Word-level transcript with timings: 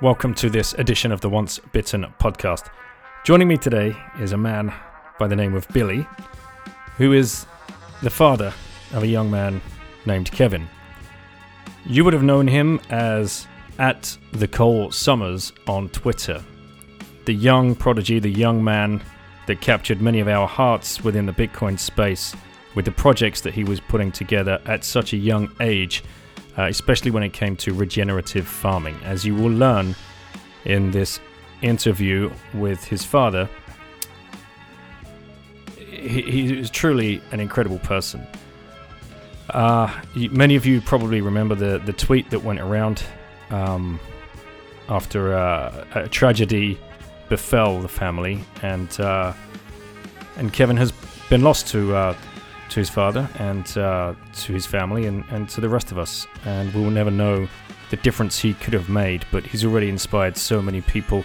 welcome 0.00 0.32
to 0.32 0.48
this 0.48 0.74
edition 0.74 1.10
of 1.10 1.20
the 1.20 1.28
Once 1.28 1.58
Bitten 1.72 2.06
podcast. 2.20 2.68
Joining 3.24 3.48
me 3.48 3.56
today 3.56 3.96
is 4.20 4.30
a 4.30 4.36
man 4.36 4.72
by 5.18 5.26
the 5.26 5.34
name 5.34 5.54
of 5.54 5.66
Billy, 5.70 6.06
who 6.98 7.12
is 7.12 7.46
the 8.04 8.10
father 8.10 8.52
of 8.94 9.02
a 9.02 9.08
young 9.08 9.28
man 9.28 9.60
named 10.06 10.30
Kevin. 10.30 10.68
You 11.84 12.04
would 12.04 12.12
have 12.12 12.22
known 12.22 12.46
him 12.46 12.80
as 12.90 13.48
at 13.80 14.16
the 14.30 14.46
Cole 14.46 14.92
Summers 14.92 15.52
on 15.66 15.88
Twitter, 15.88 16.44
the 17.24 17.34
young 17.34 17.74
prodigy, 17.74 18.20
the 18.20 18.30
young 18.30 18.62
man 18.62 19.02
that 19.48 19.60
captured 19.60 20.00
many 20.00 20.20
of 20.20 20.28
our 20.28 20.46
hearts 20.46 21.02
within 21.02 21.26
the 21.26 21.32
Bitcoin 21.32 21.76
space 21.76 22.36
with 22.76 22.84
the 22.84 22.92
projects 22.92 23.40
that 23.40 23.54
he 23.54 23.64
was 23.64 23.80
putting 23.80 24.12
together 24.12 24.62
at 24.66 24.84
such 24.84 25.12
a 25.12 25.16
young 25.16 25.50
age, 25.60 26.04
uh, 26.58 26.66
especially 26.68 27.10
when 27.10 27.22
it 27.22 27.32
came 27.32 27.56
to 27.56 27.72
regenerative 27.72 28.46
farming. 28.46 28.98
As 29.04 29.24
you 29.24 29.34
will 29.34 29.52
learn 29.52 29.94
in 30.64 30.90
this 30.90 31.20
interview 31.62 32.30
with 32.54 32.84
his 32.84 33.04
father, 33.04 33.48
he, 35.76 36.22
he 36.22 36.58
is 36.58 36.70
truly 36.70 37.22
an 37.30 37.40
incredible 37.40 37.78
person. 37.78 38.26
Uh, 39.50 39.90
many 40.30 40.56
of 40.56 40.66
you 40.66 40.80
probably 40.80 41.20
remember 41.20 41.54
the, 41.54 41.78
the 41.86 41.92
tweet 41.92 42.28
that 42.30 42.42
went 42.42 42.60
around 42.60 43.02
um, 43.50 43.98
after 44.88 45.34
uh, 45.34 45.84
a 45.94 46.08
tragedy 46.08 46.78
befell 47.28 47.80
the 47.80 47.88
family, 47.88 48.40
and 48.62 49.00
uh, 49.00 49.32
and 50.36 50.52
Kevin 50.52 50.76
has 50.76 50.92
been 51.28 51.42
lost 51.42 51.66
to 51.68 51.94
uh, 51.94 52.16
to 52.70 52.80
his 52.80 52.90
father 52.90 53.28
and 53.38 53.76
uh, 53.76 54.14
to 54.32 54.52
his 54.52 54.66
family 54.66 55.06
and, 55.06 55.24
and 55.30 55.48
to 55.50 55.60
the 55.60 55.68
rest 55.68 55.90
of 55.90 55.98
us. 55.98 56.26
And 56.44 56.72
we 56.74 56.82
will 56.82 56.90
never 56.90 57.10
know 57.10 57.48
the 57.90 57.96
difference 57.96 58.38
he 58.38 58.54
could 58.54 58.74
have 58.74 58.88
made, 58.88 59.24
but 59.30 59.46
he's 59.46 59.64
already 59.64 59.88
inspired 59.88 60.36
so 60.36 60.60
many 60.60 60.80
people. 60.80 61.24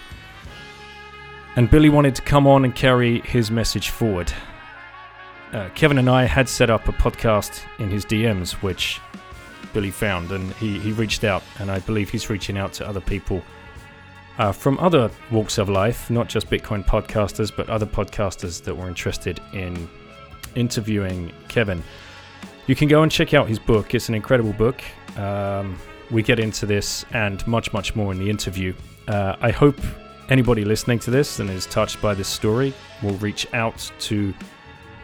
And 1.55 1.69
Billy 1.69 1.89
wanted 1.89 2.15
to 2.15 2.21
come 2.21 2.47
on 2.47 2.65
and 2.65 2.73
carry 2.73 3.19
his 3.21 3.51
message 3.51 3.89
forward. 3.89 4.31
Uh, 5.51 5.69
Kevin 5.75 5.99
and 5.99 6.09
I 6.09 6.23
had 6.25 6.49
set 6.49 6.69
up 6.69 6.87
a 6.87 6.93
podcast 6.93 7.61
in 7.77 7.89
his 7.89 8.05
DMs, 8.05 8.53
which 8.63 8.99
Billy 9.71 9.91
found, 9.91 10.31
and 10.31 10.51
he, 10.53 10.79
he 10.79 10.91
reached 10.91 11.23
out, 11.23 11.43
and 11.59 11.69
I 11.69 11.79
believe 11.79 12.09
he's 12.09 12.29
reaching 12.29 12.57
out 12.57 12.73
to 12.73 12.87
other 12.87 13.01
people 13.01 13.43
uh, 14.37 14.51
from 14.51 14.79
other 14.79 15.11
walks 15.31 15.57
of 15.57 15.69
life, 15.69 16.09
not 16.09 16.27
just 16.27 16.49
Bitcoin 16.49 16.83
podcasters, 16.85 17.55
but 17.55 17.69
other 17.69 17.85
podcasters 17.85 18.63
that 18.63 18.75
were 18.75 18.87
interested 18.87 19.39
in 19.53 19.87
interviewing 20.55 21.31
Kevin. 21.47 21.83
You 22.67 22.75
can 22.75 22.87
go 22.87 23.03
and 23.03 23.11
check 23.11 23.33
out 23.33 23.47
his 23.47 23.59
book. 23.59 23.93
It's 23.93 24.09
an 24.09 24.15
incredible 24.15 24.53
book. 24.53 24.81
Um, 25.17 25.77
we 26.11 26.23
get 26.23 26.39
into 26.39 26.65
this 26.65 27.05
and 27.11 27.45
much, 27.47 27.73
much 27.73 27.95
more 27.95 28.11
in 28.11 28.19
the 28.19 28.29
interview. 28.29 28.73
Uh, 29.07 29.35
I 29.41 29.51
hope 29.51 29.79
anybody 30.29 30.63
listening 30.63 30.99
to 30.99 31.11
this 31.11 31.39
and 31.39 31.49
is 31.49 31.65
touched 31.65 32.01
by 32.01 32.13
this 32.13 32.27
story 32.27 32.73
will 33.01 33.15
reach 33.15 33.51
out 33.53 33.91
to 33.99 34.33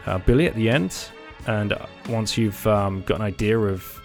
uh, 0.06 0.18
Billy 0.18 0.46
at 0.46 0.54
the 0.54 0.70
end. 0.70 1.10
And 1.46 1.76
once 2.08 2.38
you've 2.38 2.66
um, 2.66 3.02
got 3.02 3.16
an 3.16 3.22
idea 3.22 3.58
of 3.58 4.00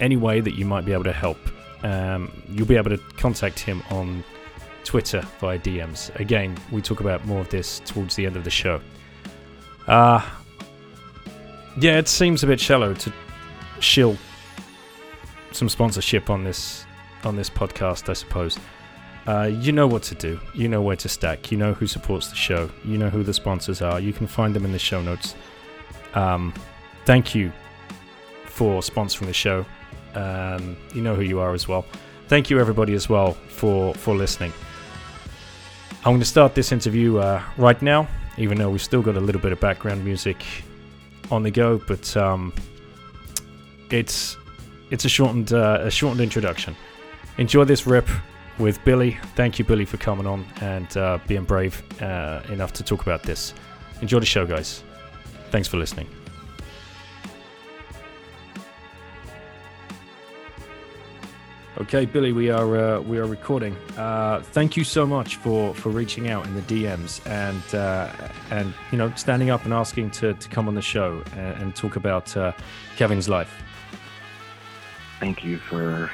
any 0.00 0.16
way 0.16 0.40
that 0.40 0.54
you 0.54 0.64
might 0.64 0.84
be 0.84 0.92
able 0.92 1.04
to 1.04 1.12
help, 1.12 1.38
um, 1.82 2.30
you'll 2.48 2.66
be 2.66 2.76
able 2.76 2.90
to 2.90 2.98
contact 3.16 3.58
him 3.58 3.82
on 3.90 4.24
Twitter 4.84 5.20
via 5.40 5.58
DMs. 5.58 6.14
Again, 6.18 6.56
we 6.72 6.80
talk 6.80 7.00
about 7.00 7.24
more 7.26 7.40
of 7.40 7.48
this 7.48 7.80
towards 7.80 8.16
the 8.16 8.26
end 8.26 8.36
of 8.36 8.44
the 8.44 8.50
show. 8.50 8.80
Uh, 9.86 10.24
yeah, 11.80 11.98
it 11.98 12.08
seems 12.08 12.42
a 12.42 12.46
bit 12.46 12.60
shallow 12.60 12.94
to 12.94 13.12
shill 13.80 14.16
some 15.52 15.68
sponsorship 15.68 16.30
on 16.30 16.44
this 16.44 16.86
on 17.24 17.36
this 17.36 17.50
podcast, 17.50 18.08
I 18.08 18.12
suppose. 18.12 18.58
Uh, 19.26 19.50
you 19.52 19.72
know 19.72 19.86
what 19.86 20.02
to 20.04 20.14
do. 20.14 20.40
You 20.54 20.68
know 20.68 20.80
where 20.80 20.96
to 20.96 21.08
stack. 21.08 21.52
You 21.52 21.58
know 21.58 21.74
who 21.74 21.86
supports 21.86 22.28
the 22.28 22.36
show. 22.36 22.70
You 22.84 22.96
know 22.96 23.10
who 23.10 23.22
the 23.22 23.34
sponsors 23.34 23.82
are. 23.82 24.00
You 24.00 24.12
can 24.12 24.26
find 24.26 24.54
them 24.54 24.64
in 24.64 24.72
the 24.72 24.78
show 24.78 25.02
notes. 25.02 25.34
Um, 26.14 26.54
thank 27.04 27.34
you 27.34 27.52
for 28.46 28.80
sponsoring 28.80 29.26
the 29.26 29.32
show. 29.32 29.66
Um, 30.14 30.76
you 30.94 31.02
know 31.02 31.14
who 31.14 31.22
you 31.22 31.40
are 31.40 31.52
as 31.52 31.68
well. 31.68 31.84
Thank 32.28 32.50
you 32.50 32.58
everybody 32.58 32.94
as 32.94 33.08
well 33.08 33.32
for 33.48 33.94
for 33.94 34.16
listening. 34.16 34.52
I'm 35.98 36.12
going 36.12 36.20
to 36.20 36.26
start 36.26 36.54
this 36.54 36.72
interview 36.72 37.18
uh, 37.18 37.42
right 37.56 37.80
now, 37.82 38.08
even 38.38 38.56
though 38.56 38.70
we've 38.70 38.82
still 38.82 39.02
got 39.02 39.16
a 39.16 39.20
little 39.20 39.40
bit 39.40 39.52
of 39.52 39.60
background 39.60 40.04
music 40.04 40.42
on 41.30 41.42
the 41.42 41.50
go, 41.50 41.78
but 41.86 42.16
um, 42.16 42.52
it's 43.90 44.36
it's 44.90 45.04
a 45.04 45.08
shortened 45.08 45.52
uh, 45.52 45.80
a 45.82 45.90
shortened 45.90 46.20
introduction. 46.20 46.76
Enjoy 47.38 47.64
this 47.64 47.86
rip 47.86 48.08
with 48.58 48.82
Billy. 48.84 49.18
Thank 49.36 49.58
you, 49.58 49.64
Billy, 49.64 49.84
for 49.84 49.96
coming 49.96 50.26
on 50.26 50.44
and 50.60 50.96
uh, 50.96 51.18
being 51.26 51.44
brave 51.44 51.82
uh, 52.02 52.42
enough 52.48 52.72
to 52.74 52.82
talk 52.82 53.02
about 53.02 53.22
this. 53.22 53.54
Enjoy 54.00 54.18
the 54.18 54.26
show, 54.26 54.46
guys. 54.46 54.82
Thanks 55.50 55.68
for 55.68 55.76
listening. 55.76 56.17
Okay, 61.80 62.06
Billy, 62.06 62.32
we 62.32 62.50
are 62.50 62.76
uh, 62.76 63.00
we 63.00 63.18
are 63.18 63.26
recording. 63.26 63.76
Uh, 63.96 64.42
thank 64.42 64.76
you 64.76 64.82
so 64.82 65.06
much 65.06 65.36
for 65.36 65.72
for 65.74 65.90
reaching 65.90 66.28
out 66.28 66.44
in 66.44 66.56
the 66.56 66.62
DMs 66.62 67.24
and 67.24 67.62
uh, 67.72 68.10
and 68.50 68.74
you 68.90 68.98
know 68.98 69.12
standing 69.14 69.50
up 69.50 69.64
and 69.64 69.72
asking 69.72 70.10
to, 70.10 70.34
to 70.34 70.48
come 70.48 70.66
on 70.66 70.74
the 70.74 70.82
show 70.82 71.22
and, 71.36 71.62
and 71.62 71.76
talk 71.76 71.94
about 71.94 72.36
uh, 72.36 72.50
Kevin's 72.96 73.28
life. 73.28 73.62
Thank 75.20 75.44
you 75.44 75.58
for 75.58 76.10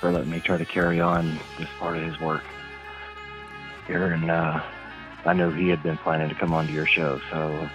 for 0.00 0.12
letting 0.12 0.30
me 0.30 0.38
try 0.38 0.58
to 0.58 0.66
carry 0.66 1.00
on 1.00 1.38
this 1.58 1.68
part 1.78 1.96
of 1.96 2.02
his 2.02 2.20
work 2.20 2.44
here, 3.86 4.08
and 4.08 4.30
uh, 4.30 4.62
I 5.24 5.32
know 5.32 5.48
he 5.48 5.70
had 5.70 5.82
been 5.82 5.96
planning 5.96 6.28
to 6.28 6.34
come 6.34 6.52
onto 6.52 6.74
your 6.74 6.86
show, 6.86 7.22
so 7.30 7.70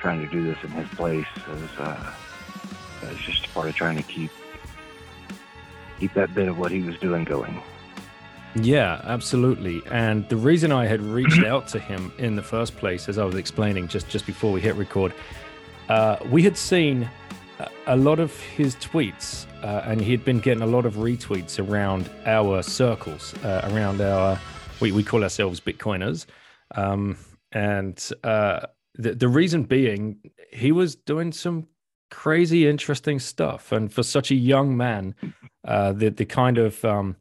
trying 0.00 0.20
to 0.20 0.30
do 0.30 0.44
this 0.44 0.58
in 0.62 0.70
his 0.72 0.88
place 0.90 1.26
is 1.48 1.70
uh, 1.78 2.12
is 3.04 3.18
just 3.20 3.50
part 3.54 3.70
of 3.70 3.74
trying 3.74 3.96
to 3.96 4.02
keep 4.02 4.30
keep 6.02 6.14
that 6.14 6.34
bit 6.34 6.48
of 6.48 6.58
what 6.58 6.72
he 6.72 6.82
was 6.82 6.98
doing 6.98 7.22
going. 7.22 7.62
Yeah, 8.56 9.00
absolutely. 9.04 9.82
And 9.88 10.28
the 10.28 10.36
reason 10.36 10.72
I 10.72 10.84
had 10.86 11.00
reached 11.00 11.44
out 11.44 11.68
to 11.68 11.78
him 11.78 12.12
in 12.18 12.34
the 12.34 12.42
first 12.42 12.76
place, 12.76 13.08
as 13.08 13.18
I 13.18 13.24
was 13.24 13.36
explaining 13.36 13.86
just 13.86 14.08
just 14.08 14.26
before 14.26 14.50
we 14.50 14.60
hit 14.60 14.74
record, 14.74 15.12
uh, 15.88 16.16
we 16.28 16.42
had 16.42 16.56
seen 16.56 17.08
a 17.86 17.96
lot 17.96 18.18
of 18.18 18.38
his 18.40 18.74
tweets, 18.76 19.46
uh, 19.62 19.82
and 19.86 20.00
he 20.00 20.10
had 20.10 20.24
been 20.24 20.40
getting 20.40 20.64
a 20.64 20.66
lot 20.66 20.86
of 20.86 20.94
retweets 20.96 21.64
around 21.64 22.10
our 22.26 22.62
circles, 22.62 23.32
uh, 23.44 23.70
around 23.72 24.00
our 24.00 24.40
we 24.80 24.90
we 24.90 25.04
call 25.04 25.22
ourselves 25.22 25.60
Bitcoiners, 25.60 26.26
um, 26.74 27.16
and 27.52 28.10
uh, 28.24 28.66
the 28.96 29.14
the 29.14 29.28
reason 29.28 29.62
being 29.62 30.18
he 30.52 30.72
was 30.72 30.96
doing 30.96 31.30
some 31.30 31.68
crazy 32.10 32.66
interesting 32.66 33.20
stuff, 33.20 33.70
and 33.70 33.92
for 33.92 34.02
such 34.02 34.32
a 34.32 34.34
young 34.34 34.76
man 34.76 35.14
uh, 35.64 35.92
the 35.92 36.10
the 36.10 36.24
kind 36.24 36.58
of 36.58 36.84
um, 36.84 37.16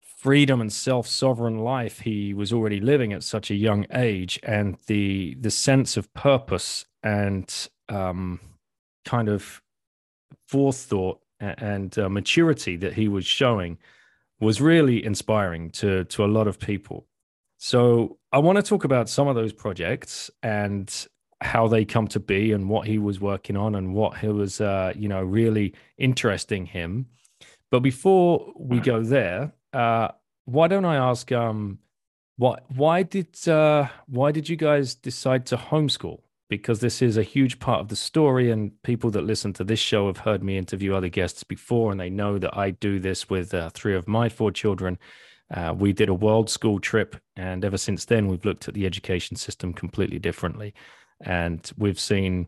freedom 0.00 0.60
and 0.60 0.72
self 0.72 1.06
sovereign 1.06 1.58
life 1.58 2.00
he 2.00 2.32
was 2.32 2.52
already 2.52 2.80
living 2.80 3.12
at 3.12 3.22
such 3.22 3.50
a 3.50 3.54
young 3.54 3.86
age, 3.92 4.40
and 4.42 4.76
the 4.86 5.36
the 5.40 5.50
sense 5.50 5.96
of 5.96 6.12
purpose 6.14 6.86
and 7.02 7.68
um, 7.88 8.40
kind 9.04 9.28
of 9.28 9.62
forethought 10.46 11.20
and 11.40 11.98
uh, 11.98 12.08
maturity 12.08 12.76
that 12.76 12.94
he 12.94 13.08
was 13.08 13.26
showing 13.26 13.76
was 14.40 14.60
really 14.60 15.04
inspiring 15.04 15.70
to 15.70 16.04
to 16.04 16.24
a 16.24 16.26
lot 16.26 16.46
of 16.46 16.58
people. 16.58 17.06
So 17.58 18.18
I 18.32 18.38
want 18.38 18.56
to 18.56 18.62
talk 18.62 18.84
about 18.84 19.08
some 19.08 19.28
of 19.28 19.34
those 19.34 19.52
projects 19.52 20.30
and 20.42 20.90
how 21.40 21.68
they 21.68 21.84
come 21.84 22.08
to 22.08 22.20
be 22.20 22.52
and 22.52 22.68
what 22.68 22.86
he 22.86 22.98
was 22.98 23.20
working 23.20 23.56
on 23.56 23.74
and 23.74 23.94
what 23.94 24.16
he 24.18 24.28
was 24.28 24.60
uh, 24.60 24.92
you 24.96 25.08
know 25.08 25.22
really 25.22 25.74
interesting 25.98 26.66
him 26.66 27.06
but 27.74 27.80
before 27.80 28.52
we 28.56 28.78
go 28.78 29.02
there, 29.02 29.52
uh, 29.72 30.06
why 30.44 30.68
don't 30.68 30.84
I 30.84 30.94
ask, 30.94 31.32
um, 31.32 31.80
what, 32.36 32.62
why 32.72 33.02
did 33.02 33.48
uh, 33.48 33.88
why 34.06 34.30
did 34.30 34.48
you 34.48 34.54
guys 34.54 34.94
decide 34.94 35.44
to 35.46 35.56
homeschool? 35.56 36.20
Because 36.48 36.78
this 36.78 37.02
is 37.02 37.16
a 37.16 37.24
huge 37.24 37.58
part 37.58 37.80
of 37.80 37.88
the 37.88 37.96
story, 37.96 38.52
and 38.52 38.80
people 38.84 39.10
that 39.10 39.22
listen 39.22 39.52
to 39.54 39.64
this 39.64 39.80
show 39.80 40.06
have 40.06 40.18
heard 40.18 40.40
me 40.44 40.56
interview 40.56 40.94
other 40.94 41.08
guests 41.08 41.42
before, 41.42 41.90
and 41.90 41.98
they 41.98 42.10
know 42.10 42.38
that 42.38 42.56
I 42.56 42.70
do 42.70 43.00
this 43.00 43.28
with 43.28 43.52
uh, 43.52 43.70
three 43.70 43.96
of 43.96 44.06
my 44.06 44.28
four 44.28 44.52
children. 44.52 44.96
Uh, 45.52 45.74
we 45.76 45.92
did 45.92 46.08
a 46.08 46.14
world 46.14 46.48
school 46.48 46.78
trip, 46.78 47.16
and 47.34 47.64
ever 47.64 47.76
since 47.76 48.04
then, 48.04 48.28
we've 48.28 48.44
looked 48.44 48.68
at 48.68 48.74
the 48.74 48.86
education 48.86 49.36
system 49.36 49.72
completely 49.72 50.20
differently. 50.20 50.74
And 51.20 51.68
we've 51.76 51.98
seen 51.98 52.46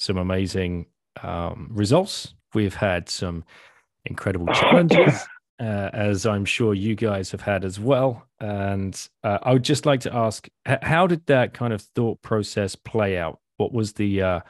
some 0.00 0.16
amazing 0.16 0.86
um, 1.22 1.68
results. 1.70 2.34
We've 2.54 2.74
had 2.74 3.08
some 3.08 3.44
incredible 4.08 4.46
challenges, 4.54 5.26
uh, 5.60 5.90
as 5.92 6.26
I'm 6.26 6.44
sure 6.44 6.74
you 6.74 6.94
guys 6.94 7.30
have 7.30 7.40
had 7.40 7.64
as 7.64 7.78
well. 7.78 8.26
And 8.40 9.08
uh, 9.22 9.38
I 9.42 9.52
would 9.52 9.64
just 9.64 9.86
like 9.86 10.00
to 10.00 10.14
ask, 10.14 10.48
how 10.66 11.06
did 11.06 11.26
that 11.26 11.54
kind 11.54 11.72
of 11.72 11.82
thought 11.82 12.22
process 12.22 12.74
play 12.74 13.18
out? 13.18 13.40
What 13.56 13.72
was 13.72 13.94
the 13.94 14.22
uh, 14.22 14.40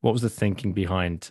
what 0.00 0.12
was 0.12 0.22
the 0.22 0.30
thinking 0.30 0.72
behind 0.72 1.30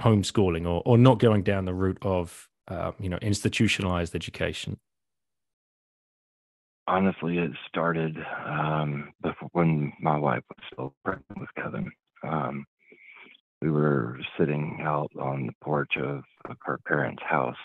homeschooling 0.00 0.66
or 0.66 0.82
or 0.84 0.98
not 0.98 1.20
going 1.20 1.42
down 1.42 1.64
the 1.64 1.74
route 1.74 1.98
of 2.02 2.48
uh, 2.68 2.92
you 2.98 3.08
know 3.08 3.18
institutionalized 3.22 4.14
education? 4.14 4.78
Honestly, 6.86 7.38
it 7.38 7.52
started 7.68 8.16
um, 8.46 9.12
before 9.22 9.48
when 9.52 9.92
my 10.00 10.18
wife 10.18 10.42
was 10.50 10.64
still 10.72 10.94
pregnant 11.04 11.40
with 11.40 11.48
Kevin. 11.56 11.90
Um, 12.22 12.66
we 13.64 13.70
were 13.70 14.18
sitting 14.38 14.80
out 14.82 15.10
on 15.18 15.46
the 15.46 15.54
porch 15.62 15.92
of, 15.96 16.22
her 16.60 16.78
parents' 16.86 17.22
house, 17.26 17.56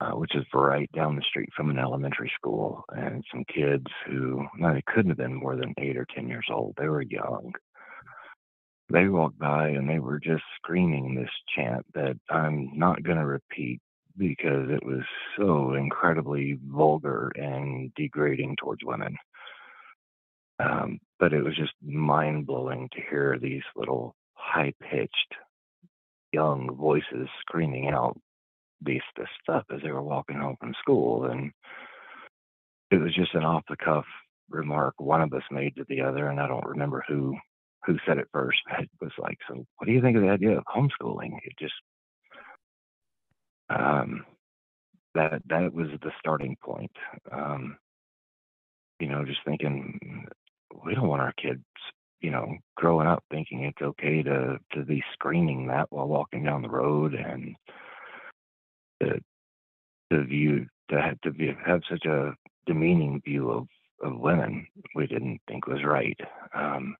uh, 0.00 0.12
which 0.12 0.34
is 0.34 0.44
right 0.54 0.90
down 0.92 1.16
the 1.16 1.22
street 1.28 1.50
from 1.54 1.68
an 1.68 1.78
elementary 1.78 2.32
school, 2.34 2.82
and 2.96 3.22
some 3.30 3.44
kids 3.44 3.84
who, 4.06 4.46
no, 4.56 4.72
they 4.72 4.82
couldn't 4.86 5.10
have 5.10 5.18
been 5.18 5.34
more 5.34 5.54
than 5.54 5.74
eight 5.76 5.98
or 5.98 6.06
ten 6.14 6.28
years 6.28 6.46
old. 6.50 6.74
They 6.78 6.88
were 6.88 7.02
young. 7.02 7.52
They 8.90 9.08
walked 9.08 9.38
by 9.38 9.68
and 9.68 9.86
they 9.86 9.98
were 9.98 10.18
just 10.18 10.42
screaming 10.56 11.14
this 11.14 11.28
chant 11.54 11.84
that 11.92 12.16
I'm 12.30 12.70
not 12.74 13.02
going 13.02 13.18
to 13.18 13.26
repeat 13.26 13.82
because 14.16 14.70
it 14.70 14.82
was 14.82 15.02
so 15.36 15.74
incredibly 15.74 16.58
vulgar 16.66 17.30
and 17.36 17.92
degrading 17.96 18.56
towards 18.56 18.80
women. 18.82 19.14
Um, 20.58 21.00
but 21.20 21.34
it 21.34 21.44
was 21.44 21.54
just 21.54 21.74
mind 21.82 22.46
blowing 22.46 22.88
to 22.94 23.00
hear 23.10 23.38
these 23.38 23.62
little 23.76 24.14
high 24.48 24.72
pitched 24.80 25.34
young 26.32 26.74
voices 26.74 27.28
screaming 27.40 27.88
out 27.88 28.18
this 28.82 29.02
stuff 29.42 29.64
as 29.74 29.80
they 29.82 29.90
were 29.90 30.02
walking 30.02 30.36
home 30.36 30.56
from 30.60 30.74
school 30.80 31.24
and 31.24 31.50
it 32.90 32.96
was 32.96 33.14
just 33.14 33.34
an 33.34 33.44
off 33.44 33.62
the 33.68 33.76
cuff 33.76 34.04
remark 34.50 34.94
one 34.98 35.20
of 35.20 35.32
us 35.32 35.42
made 35.50 35.74
to 35.76 35.84
the 35.88 36.00
other 36.00 36.28
and 36.28 36.40
I 36.40 36.46
don't 36.46 36.66
remember 36.66 37.04
who 37.08 37.36
who 37.86 37.96
said 38.06 38.18
it 38.18 38.28
first. 38.32 38.58
but 38.68 38.80
It 38.80 38.90
was 39.00 39.12
like, 39.18 39.38
so 39.48 39.64
what 39.76 39.86
do 39.86 39.92
you 39.92 40.00
think 40.00 40.16
of 40.16 40.22
the 40.22 40.30
idea 40.30 40.56
of 40.58 40.64
homeschooling? 40.64 41.38
It 41.42 41.52
just 41.58 41.74
um 43.70 44.24
that 45.14 45.42
that 45.48 45.72
was 45.72 45.88
the 46.02 46.12
starting 46.18 46.56
point. 46.62 46.92
Um, 47.32 47.76
you 49.00 49.08
know, 49.08 49.24
just 49.24 49.40
thinking 49.44 50.26
we 50.84 50.94
don't 50.94 51.08
want 51.08 51.22
our 51.22 51.32
kids 51.40 51.64
you 52.20 52.30
know, 52.30 52.56
growing 52.76 53.06
up 53.06 53.24
thinking 53.30 53.64
it's 53.64 53.82
okay 53.82 54.22
to 54.22 54.58
to 54.72 54.84
be 54.84 55.02
screaming 55.12 55.66
that 55.66 55.86
while 55.90 56.08
walking 56.08 56.44
down 56.44 56.62
the 56.62 56.68
road 56.68 57.14
and 57.14 57.54
to 59.02 59.20
to 60.10 60.24
view 60.24 60.66
to 60.90 61.00
have 61.00 61.20
to 61.20 61.30
be, 61.30 61.54
have 61.64 61.82
such 61.88 62.04
a 62.06 62.32
demeaning 62.66 63.20
view 63.24 63.50
of 63.50 63.66
of 64.02 64.18
women 64.18 64.66
we 64.94 65.06
didn't 65.06 65.40
think 65.48 65.66
was 65.66 65.84
right. 65.84 66.18
Um, 66.54 66.96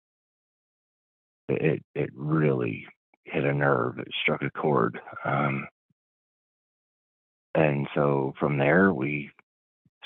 it 1.48 1.82
it 1.94 2.10
really 2.14 2.86
hit 3.24 3.44
a 3.44 3.52
nerve. 3.52 3.98
It 3.98 4.08
struck 4.22 4.42
a 4.42 4.50
chord. 4.50 5.00
Um, 5.24 5.66
and 7.54 7.88
so 7.94 8.34
from 8.38 8.58
there 8.58 8.92
we 8.92 9.30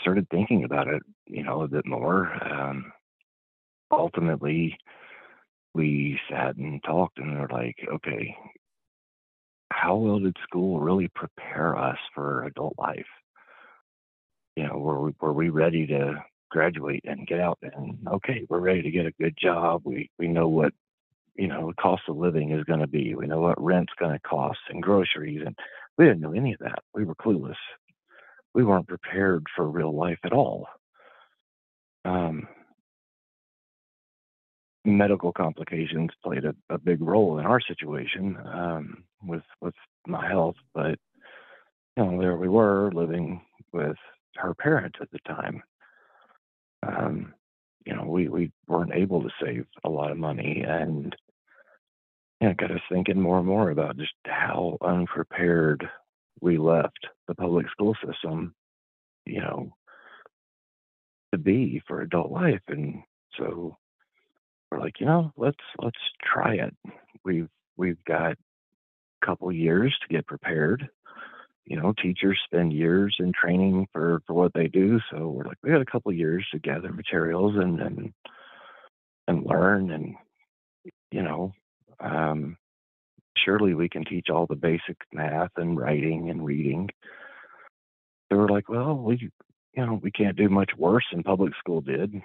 started 0.00 0.26
thinking 0.30 0.64
about 0.64 0.88
it, 0.88 1.02
you 1.26 1.42
know, 1.42 1.62
a 1.62 1.68
bit 1.68 1.86
more. 1.86 2.32
Um, 2.44 2.92
ultimately, 3.90 4.76
we 5.74 6.18
sat 6.30 6.56
and 6.56 6.82
talked 6.82 7.18
and 7.18 7.38
we're 7.38 7.48
like, 7.48 7.76
okay, 7.92 8.36
how 9.72 9.96
well 9.96 10.18
did 10.18 10.36
school 10.42 10.80
really 10.80 11.08
prepare 11.14 11.76
us 11.76 11.98
for 12.14 12.44
adult 12.44 12.74
life? 12.78 13.06
You 14.56 14.66
know, 14.66 14.76
were 14.76 15.00
we, 15.00 15.14
were 15.20 15.32
we 15.32 15.48
ready 15.48 15.86
to 15.86 16.22
graduate 16.50 17.04
and 17.06 17.26
get 17.26 17.40
out 17.40 17.58
and 17.62 17.96
okay, 18.12 18.46
we're 18.48 18.60
ready 18.60 18.82
to 18.82 18.90
get 18.90 19.06
a 19.06 19.14
good 19.20 19.34
job. 19.40 19.82
We 19.84 20.10
we 20.18 20.28
know 20.28 20.48
what 20.48 20.72
you 21.34 21.48
know 21.48 21.68
the 21.68 21.82
cost 21.82 22.02
of 22.08 22.16
living 22.16 22.50
is 22.52 22.64
going 22.64 22.80
to 22.80 22.86
be. 22.86 23.14
We 23.14 23.26
know 23.26 23.40
what 23.40 23.62
rent's 23.62 23.94
going 23.98 24.12
to 24.12 24.20
cost 24.20 24.58
and 24.68 24.82
groceries, 24.82 25.42
and 25.44 25.56
we 25.96 26.04
didn't 26.04 26.20
know 26.20 26.34
any 26.34 26.52
of 26.52 26.58
that. 26.60 26.80
We 26.94 27.04
were 27.04 27.14
clueless. 27.14 27.56
We 28.54 28.64
weren't 28.64 28.88
prepared 28.88 29.46
for 29.56 29.68
real 29.68 29.94
life 29.96 30.18
at 30.24 30.34
all. 30.34 30.66
Um, 32.04 32.46
medical 34.84 35.32
complications 35.32 36.10
played 36.24 36.44
a, 36.44 36.54
a 36.70 36.78
big 36.78 37.00
role 37.00 37.38
in 37.38 37.46
our 37.46 37.60
situation 37.60 38.36
um, 38.44 39.04
with 39.24 39.42
with 39.60 39.74
my 40.06 40.28
health. 40.28 40.56
But 40.74 40.98
you 41.96 42.04
know, 42.04 42.20
there 42.20 42.36
we 42.36 42.48
were 42.48 42.90
living 42.92 43.40
with 43.72 43.96
her 44.36 44.54
parents 44.54 44.98
at 45.00 45.10
the 45.10 45.18
time. 45.26 45.62
Um, 46.86 47.34
you 47.86 47.94
know, 47.94 48.04
we 48.04 48.28
we 48.28 48.52
weren't 48.66 48.94
able 48.94 49.22
to 49.22 49.30
save 49.42 49.66
a 49.84 49.88
lot 49.88 50.10
of 50.10 50.18
money, 50.18 50.64
and 50.66 51.14
you 52.40 52.48
know, 52.48 52.54
got 52.54 52.70
us 52.70 52.80
thinking 52.90 53.20
more 53.20 53.38
and 53.38 53.46
more 53.46 53.70
about 53.70 53.96
just 53.96 54.12
how 54.26 54.78
unprepared 54.82 55.88
we 56.40 56.58
left 56.58 57.06
the 57.28 57.34
public 57.34 57.66
school 57.70 57.96
system. 58.04 58.54
You 59.26 59.40
know, 59.40 59.74
to 61.32 61.38
be 61.38 61.80
for 61.86 62.00
adult 62.00 62.32
life, 62.32 62.62
and 62.68 63.02
so 63.38 63.76
we're 64.72 64.80
like, 64.80 65.00
you 65.00 65.06
know, 65.06 65.32
let's 65.36 65.58
let's 65.78 65.98
try 66.22 66.54
it. 66.54 66.74
We've 67.24 67.48
we've 67.76 68.02
got 68.04 68.32
a 68.32 69.26
couple 69.26 69.52
years 69.52 69.94
to 70.00 70.14
get 70.14 70.26
prepared. 70.26 70.88
You 71.66 71.76
know, 71.76 71.92
teachers 71.92 72.40
spend 72.46 72.72
years 72.72 73.14
in 73.18 73.32
training 73.32 73.86
for 73.92 74.22
for 74.26 74.32
what 74.32 74.52
they 74.54 74.68
do, 74.68 74.98
so 75.10 75.28
we're 75.28 75.44
like, 75.44 75.58
we 75.62 75.70
got 75.70 75.82
a 75.82 75.86
couple 75.86 76.12
years 76.12 76.46
to 76.52 76.58
gather 76.58 76.90
materials 76.90 77.54
and 77.56 77.80
and 77.80 78.12
and 79.28 79.44
learn, 79.44 79.90
and 79.90 80.14
you 81.10 81.22
know, 81.22 81.52
um, 82.00 82.56
surely 83.36 83.74
we 83.74 83.90
can 83.90 84.06
teach 84.06 84.28
all 84.30 84.46
the 84.46 84.56
basic 84.56 84.96
math 85.12 85.52
and 85.56 85.78
writing 85.78 86.30
and 86.30 86.44
reading. 86.46 86.88
They 88.30 88.36
we're 88.36 88.48
like, 88.48 88.70
well, 88.70 88.96
we 88.96 89.30
you 89.76 89.86
know 89.86 90.00
we 90.02 90.10
can't 90.10 90.36
do 90.36 90.48
much 90.48 90.70
worse 90.78 91.04
than 91.12 91.22
public 91.22 91.52
school 91.58 91.82
did 91.82 92.22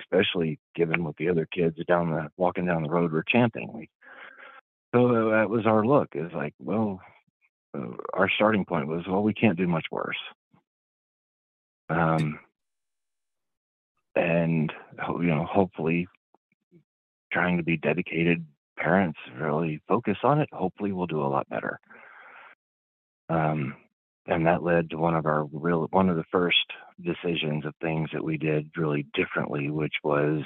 especially 0.00 0.58
given 0.74 1.04
what 1.04 1.16
the 1.16 1.28
other 1.28 1.46
kids 1.46 1.76
down 1.86 2.10
the 2.10 2.28
walking 2.36 2.66
down 2.66 2.82
the 2.82 2.88
road 2.88 3.12
were 3.12 3.24
chanting. 3.26 3.88
So 4.94 5.30
that 5.30 5.48
was 5.48 5.66
our 5.66 5.84
look. 5.84 6.10
Is 6.14 6.32
like, 6.34 6.54
well, 6.58 7.00
uh, 7.76 7.96
our 8.12 8.28
starting 8.34 8.64
point 8.64 8.88
was, 8.88 9.04
well, 9.08 9.22
we 9.22 9.34
can't 9.34 9.56
do 9.56 9.66
much 9.66 9.86
worse. 9.90 10.16
Um, 11.88 12.38
and 14.14 14.72
you 14.98 15.26
know, 15.26 15.44
hopefully, 15.44 16.06
trying 17.32 17.56
to 17.56 17.62
be 17.62 17.76
dedicated 17.76 18.44
parents 18.76 19.18
really 19.38 19.80
focus 19.88 20.18
on 20.22 20.40
it. 20.40 20.48
Hopefully, 20.52 20.92
we'll 20.92 21.06
do 21.06 21.22
a 21.22 21.28
lot 21.28 21.48
better. 21.48 21.80
Um, 23.28 23.76
and 24.26 24.46
that 24.46 24.62
led 24.62 24.90
to 24.90 24.98
one 24.98 25.14
of 25.14 25.26
our 25.26 25.44
real 25.52 25.88
one 25.90 26.08
of 26.08 26.16
the 26.16 26.24
first 26.30 26.64
decisions 27.04 27.64
of 27.64 27.74
things 27.80 28.08
that 28.12 28.24
we 28.24 28.36
did 28.36 28.70
really 28.76 29.06
differently, 29.14 29.70
which 29.70 29.94
was 30.04 30.42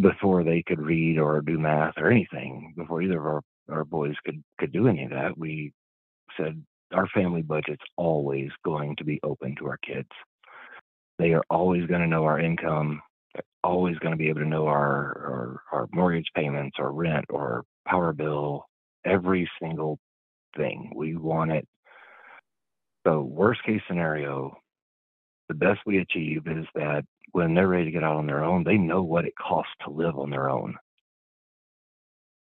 before 0.00 0.44
they 0.44 0.62
could 0.66 0.80
read 0.80 1.18
or 1.18 1.40
do 1.40 1.58
math 1.58 1.94
or 1.96 2.10
anything, 2.10 2.74
before 2.76 3.02
either 3.02 3.18
of 3.18 3.26
our, 3.26 3.42
our 3.70 3.84
boys 3.84 4.14
could 4.24 4.42
could 4.58 4.72
do 4.72 4.86
any 4.86 5.04
of 5.04 5.10
that, 5.10 5.36
we 5.36 5.72
said 6.36 6.62
our 6.92 7.08
family 7.08 7.42
budget's 7.42 7.84
always 7.96 8.50
going 8.64 8.94
to 8.96 9.04
be 9.04 9.18
open 9.24 9.56
to 9.58 9.66
our 9.66 9.78
kids. 9.78 10.08
They 11.18 11.32
are 11.32 11.42
always 11.50 11.86
going 11.86 12.02
to 12.02 12.06
know 12.06 12.24
our 12.24 12.38
income. 12.38 13.00
They're 13.34 13.42
always 13.64 13.98
going 13.98 14.12
to 14.12 14.18
be 14.18 14.28
able 14.28 14.40
to 14.40 14.48
know 14.48 14.66
our, 14.68 15.62
our 15.72 15.78
our 15.80 15.88
mortgage 15.92 16.28
payments 16.36 16.76
or 16.78 16.92
rent 16.92 17.24
or 17.30 17.64
power 17.88 18.12
bill, 18.12 18.66
every 19.04 19.50
single 19.60 19.98
thing. 20.56 20.92
We 20.94 21.16
want 21.16 21.50
it 21.50 21.66
so, 23.06 23.20
worst 23.20 23.62
case 23.62 23.80
scenario, 23.86 24.58
the 25.48 25.54
best 25.54 25.78
we 25.86 25.98
achieve 25.98 26.42
is 26.46 26.66
that 26.74 27.04
when 27.30 27.54
they're 27.54 27.68
ready 27.68 27.84
to 27.84 27.90
get 27.92 28.02
out 28.02 28.16
on 28.16 28.26
their 28.26 28.42
own, 28.42 28.64
they 28.64 28.76
know 28.76 29.04
what 29.04 29.24
it 29.24 29.34
costs 29.36 29.72
to 29.84 29.90
live 29.90 30.18
on 30.18 30.28
their 30.28 30.50
own. 30.50 30.74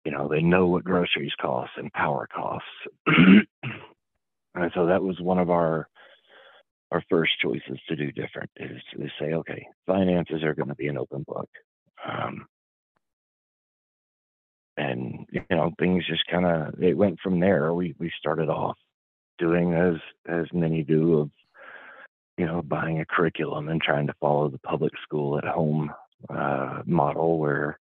You 0.07 0.13
know, 0.13 0.27
they 0.27 0.41
know 0.41 0.67
what 0.67 0.85
groceries 0.85 1.35
cost 1.39 1.73
and 1.77 1.93
power 1.93 2.27
costs. 2.35 2.67
and 3.07 4.73
so 4.75 4.87
that 4.87 5.03
was 5.03 5.21
one 5.21 5.39
of 5.39 5.51
our 5.51 5.87
our 6.93 7.03
first 7.11 7.33
choices 7.43 7.79
to 7.89 7.97
do 7.97 8.13
different 8.13 8.51
is 8.57 8.81
to 8.93 9.07
say, 9.19 9.33
okay, 9.35 9.67
finances 9.87 10.43
are 10.45 10.55
going 10.55 10.69
to 10.69 10.75
be 10.77 10.87
an 10.87 10.97
open 10.97 11.25
book. 11.27 11.49
Um, 12.09 12.47
and 14.77 15.27
you 15.31 15.43
know, 15.51 15.73
things 15.79 16.07
just 16.07 16.27
kind 16.31 16.47
of 16.47 16.83
it 16.83 16.97
went 16.97 17.19
from 17.21 17.39
there. 17.39 17.75
We 17.75 17.95
we 17.99 18.11
started 18.19 18.49
off 18.49 18.79
doing 19.39 19.75
as 19.75 19.95
as 20.29 20.47
many 20.53 20.83
do 20.83 21.19
of 21.19 21.31
you 22.37 22.47
know, 22.47 22.63
buying 22.63 23.01
a 23.01 23.07
curriculum 23.07 23.69
and 23.69 23.81
trying 23.81 24.07
to 24.07 24.15
follow 24.21 24.49
the 24.49 24.59
public 24.59 24.93
school 25.03 25.39
at 25.39 25.45
home 25.45 25.93
uh, 26.29 26.83
model 26.85 27.39
where 27.39 27.79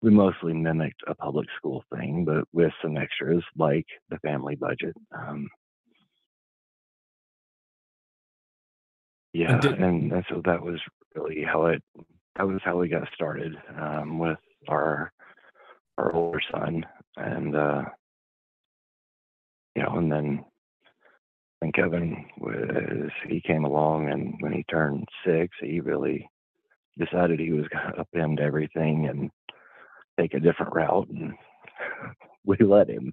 we 0.00 0.10
mostly 0.10 0.52
mimicked 0.52 1.02
a 1.08 1.14
public 1.14 1.48
school 1.56 1.82
thing, 1.92 2.24
but 2.24 2.44
with 2.52 2.72
some 2.80 2.96
extras 2.96 3.42
like 3.56 3.86
the 4.10 4.18
family 4.18 4.54
budget. 4.54 4.94
Um, 5.12 5.48
yeah, 9.32 9.54
and, 9.54 9.64
and, 9.64 10.12
and 10.12 10.24
so 10.28 10.40
that 10.44 10.62
was 10.62 10.78
really 11.14 11.42
how 11.42 11.66
it. 11.66 11.82
That 12.36 12.46
was 12.46 12.60
how 12.64 12.76
we 12.78 12.88
got 12.88 13.08
started 13.12 13.56
um, 13.76 14.20
with 14.20 14.38
our 14.68 15.12
our 15.96 16.12
older 16.12 16.40
son, 16.52 16.86
and 17.16 17.56
uh, 17.56 17.82
you 19.78 19.84
know, 19.84 19.96
and 19.96 20.10
then 20.10 20.44
and 21.62 21.72
Kevin 21.72 22.24
was 22.38 23.10
he 23.28 23.40
came 23.40 23.64
along, 23.64 24.08
and 24.08 24.34
when 24.40 24.52
he 24.52 24.64
turned 24.64 25.06
six, 25.24 25.56
he 25.60 25.80
really 25.80 26.28
decided 26.98 27.38
he 27.38 27.52
was 27.52 27.66
to 27.70 28.04
upend 28.04 28.40
everything 28.40 29.06
and 29.06 29.30
take 30.18 30.34
a 30.34 30.40
different 30.40 30.74
route, 30.74 31.08
and 31.10 31.34
we 32.44 32.56
let 32.58 32.88
him. 32.88 33.12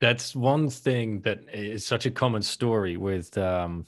That's 0.00 0.34
one 0.34 0.68
thing 0.68 1.20
that 1.20 1.40
is 1.52 1.86
such 1.86 2.06
a 2.06 2.10
common 2.10 2.42
story 2.42 2.96
with 2.96 3.38
um, 3.38 3.86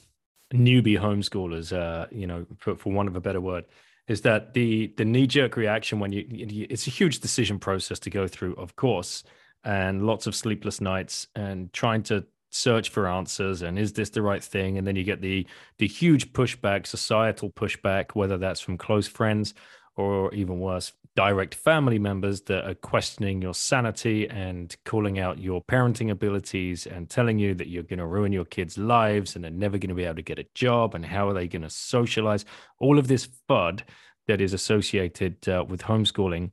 newbie 0.53 0.97
homeschoolers. 0.97 1.77
Uh, 1.77 2.07
you 2.09 2.25
know, 2.25 2.45
for, 2.57 2.75
for 2.75 2.93
want 2.93 3.09
of 3.09 3.17
a 3.17 3.21
better 3.21 3.41
word, 3.41 3.65
is 4.07 4.21
that 4.21 4.53
the 4.53 4.93
the 4.95 5.05
knee 5.05 5.27
jerk 5.27 5.57
reaction 5.57 5.99
when 5.99 6.13
you 6.13 6.25
it's 6.69 6.87
a 6.87 6.89
huge 6.89 7.19
decision 7.19 7.59
process 7.59 7.99
to 7.99 8.09
go 8.09 8.27
through, 8.29 8.55
of 8.55 8.77
course, 8.77 9.23
and 9.63 10.05
lots 10.05 10.27
of 10.27 10.35
sleepless 10.35 10.81
nights 10.81 11.27
and 11.35 11.71
trying 11.73 12.03
to 12.03 12.25
search 12.51 12.89
for 12.89 13.07
answers 13.07 13.61
and 13.61 13.77
is 13.77 13.93
this 13.93 14.09
the 14.09 14.21
right 14.21 14.43
thing 14.43 14.79
and 14.79 14.87
then 14.87 14.95
you 14.95 15.03
get 15.03 15.21
the 15.21 15.45
the 15.77 15.85
huge 15.85 16.33
pushback 16.33 16.87
societal 16.87 17.51
pushback 17.51 18.15
whether 18.15 18.39
that's 18.39 18.59
from 18.59 18.75
close 18.75 19.07
friends 19.07 19.53
or 19.99 20.33
even 20.33 20.59
worse, 20.59 20.93
direct 21.15 21.53
family 21.53 21.99
members 21.99 22.41
that 22.43 22.65
are 22.65 22.73
questioning 22.73 23.41
your 23.41 23.53
sanity 23.53 24.29
and 24.29 24.77
calling 24.85 25.19
out 25.19 25.37
your 25.37 25.61
parenting 25.65 26.09
abilities 26.09 26.87
and 26.87 27.09
telling 27.09 27.37
you 27.37 27.53
that 27.53 27.67
you're 27.67 27.83
going 27.83 27.99
to 27.99 28.05
ruin 28.05 28.31
your 28.31 28.45
kids' 28.45 28.77
lives 28.77 29.35
and 29.35 29.43
they're 29.43 29.51
never 29.51 29.77
going 29.77 29.89
to 29.89 29.95
be 29.95 30.05
able 30.05 30.15
to 30.15 30.21
get 30.21 30.39
a 30.39 30.45
job 30.55 30.95
and 30.95 31.05
how 31.05 31.27
are 31.27 31.33
they 31.33 31.49
going 31.49 31.61
to 31.61 31.69
socialize. 31.69 32.45
All 32.79 32.97
of 32.97 33.09
this 33.09 33.27
FUD 33.49 33.81
that 34.27 34.39
is 34.39 34.53
associated 34.53 35.49
uh, 35.49 35.65
with 35.67 35.81
homeschooling 35.81 36.51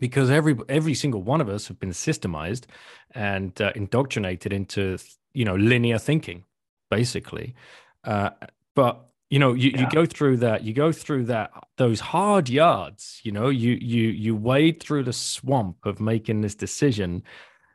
because 0.00 0.30
every 0.30 0.56
every 0.68 0.94
single 0.94 1.22
one 1.22 1.40
of 1.40 1.48
us 1.48 1.68
have 1.68 1.78
been 1.78 1.90
systemized 1.90 2.64
and 3.14 3.60
uh, 3.60 3.72
indoctrinated 3.74 4.52
into 4.52 4.98
you 5.32 5.44
know 5.44 5.56
linear 5.56 5.98
thinking 5.98 6.44
basically. 6.90 7.54
Uh, 8.04 8.30
but 8.74 9.06
you 9.30 9.38
know 9.38 9.52
you, 9.52 9.70
yeah. 9.70 9.80
you 9.80 9.88
go 9.90 10.06
through 10.06 10.36
that 10.38 10.64
you 10.64 10.72
go 10.72 10.92
through 10.92 11.24
that 11.24 11.50
those 11.76 12.00
hard 12.00 12.48
yards 12.48 13.20
you 13.24 13.32
know 13.32 13.48
you 13.48 13.72
you 13.80 14.08
you 14.08 14.34
wade 14.34 14.82
through 14.82 15.02
the 15.02 15.12
swamp 15.12 15.76
of 15.84 16.00
making 16.00 16.40
this 16.40 16.54
decision 16.54 17.22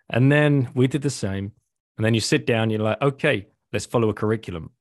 and 0.10 0.32
then 0.32 0.70
we 0.76 0.88
did 0.88 1.02
the 1.02 1.10
same. 1.10 1.52
And 1.98 2.06
then 2.06 2.14
you 2.16 2.22
sit 2.22 2.48
down 2.48 2.70
you're 2.70 2.80
like 2.80 3.02
okay 3.02 3.48
let's 3.72 3.86
follow 3.86 4.10
a 4.10 4.14
curriculum 4.14 4.72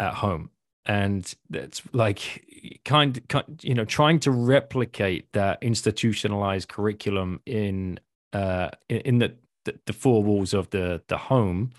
at 0.00 0.14
home 0.14 0.50
and 0.86 1.34
it's 1.52 1.82
like 1.92 2.44
kind, 2.84 3.26
kind 3.28 3.44
you 3.62 3.74
know 3.74 3.84
trying 3.84 4.18
to 4.20 4.30
replicate 4.30 5.32
that 5.32 5.62
institutionalized 5.62 6.68
curriculum 6.68 7.40
in 7.46 8.00
uh 8.32 8.70
in, 8.88 9.18
the, 9.18 9.34
the 9.64 9.78
the 9.86 9.92
four 9.92 10.22
walls 10.22 10.54
of 10.54 10.70
the 10.70 11.02
the 11.08 11.16
home 11.16 11.70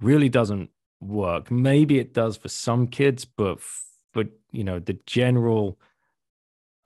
really 0.00 0.28
doesn't 0.28 0.70
work. 1.00 1.50
Maybe 1.50 1.98
it 1.98 2.14
does 2.14 2.36
for 2.36 2.48
some 2.48 2.86
kids, 2.86 3.24
but 3.24 3.58
but 4.12 4.28
you 4.52 4.64
know 4.64 4.78
the 4.78 4.98
general, 5.06 5.78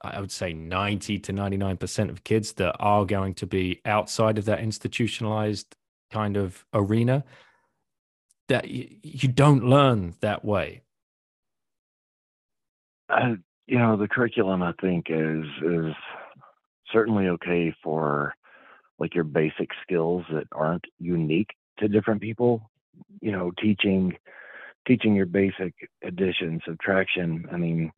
I 0.01 0.19
would 0.19 0.31
say 0.31 0.53
ninety 0.53 1.19
to 1.19 1.33
ninety 1.33 1.57
nine 1.57 1.77
percent 1.77 2.09
of 2.09 2.23
kids 2.23 2.53
that 2.53 2.75
are 2.79 3.05
going 3.05 3.33
to 3.35 3.47
be 3.47 3.81
outside 3.85 4.37
of 4.37 4.45
that 4.45 4.59
institutionalized 4.59 5.75
kind 6.11 6.37
of 6.37 6.65
arena, 6.73 7.23
that 8.47 8.67
you 8.67 9.29
don't 9.29 9.63
learn 9.63 10.15
that 10.21 10.43
way. 10.43 10.81
Uh, 13.09 13.35
you 13.67 13.77
know, 13.77 13.97
the 13.97 14.07
curriculum 14.07 14.63
I 14.63 14.73
think 14.81 15.07
is 15.09 15.45
is 15.63 15.93
certainly 16.91 17.27
okay 17.27 17.73
for 17.83 18.33
like 18.99 19.15
your 19.15 19.23
basic 19.23 19.69
skills 19.83 20.25
that 20.31 20.47
aren't 20.51 20.85
unique 20.99 21.49
to 21.79 21.87
different 21.87 22.21
people 22.21 22.69
you 23.21 23.31
know, 23.31 23.51
teaching 23.61 24.13
teaching 24.87 25.13
your 25.13 25.25
basic 25.25 25.73
addition, 26.03 26.59
subtraction. 26.65 27.45
I 27.51 27.57
mean, 27.57 27.91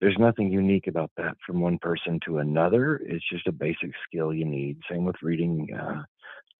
there's 0.00 0.16
nothing 0.18 0.50
unique 0.50 0.86
about 0.86 1.10
that 1.16 1.36
from 1.46 1.60
one 1.60 1.78
person 1.78 2.20
to 2.24 2.38
another. 2.38 3.00
It's 3.04 3.28
just 3.30 3.46
a 3.48 3.52
basic 3.52 3.90
skill 4.06 4.32
you 4.32 4.44
need. 4.44 4.78
Same 4.90 5.04
with 5.04 5.16
reading. 5.20 5.68
Uh, 5.78 6.02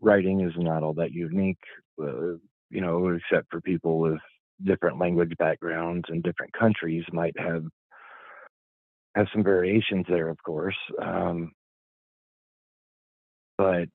writing 0.00 0.41
is 0.41 0.53
not 0.57 0.83
all 0.83 0.95
that 0.95 1.12
unique, 1.12 1.62
uh, 2.03 2.37
you 2.71 2.81
know, 2.81 3.09
except 3.09 3.50
for 3.50 3.61
people 3.61 3.99
with 3.99 4.19
different 4.65 4.99
language 4.99 5.33
backgrounds 5.38 6.05
and 6.09 6.23
different 6.23 6.53
countries 6.53 7.05
might 7.12 7.38
have 7.38 7.65
have 9.15 9.27
some 9.33 9.43
variations 9.43 10.07
there, 10.09 10.29
of 10.29 10.43
course. 10.43 10.77
Um, 11.03 11.53
but 13.57 13.88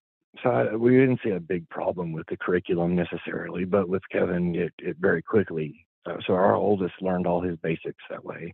so 0.44 0.50
I, 0.50 0.76
we 0.76 0.92
didn't 0.98 1.20
see 1.24 1.32
a 1.32 1.40
big 1.40 1.68
problem 1.70 2.12
with 2.12 2.26
the 2.28 2.38
curriculum 2.38 2.96
necessarily, 2.96 3.66
but 3.66 3.88
with 3.88 4.02
Kevin, 4.12 4.56
it, 4.56 4.74
it 4.80 4.98
very 5.00 5.22
quickly. 5.22 5.86
Uh, 6.06 6.18
so 6.26 6.34
our 6.34 6.56
oldest 6.56 6.96
learned 7.02 7.28
all 7.28 7.42
his 7.42 7.58
basics 7.64 8.04
that 8.10 8.24
way, 8.24 8.54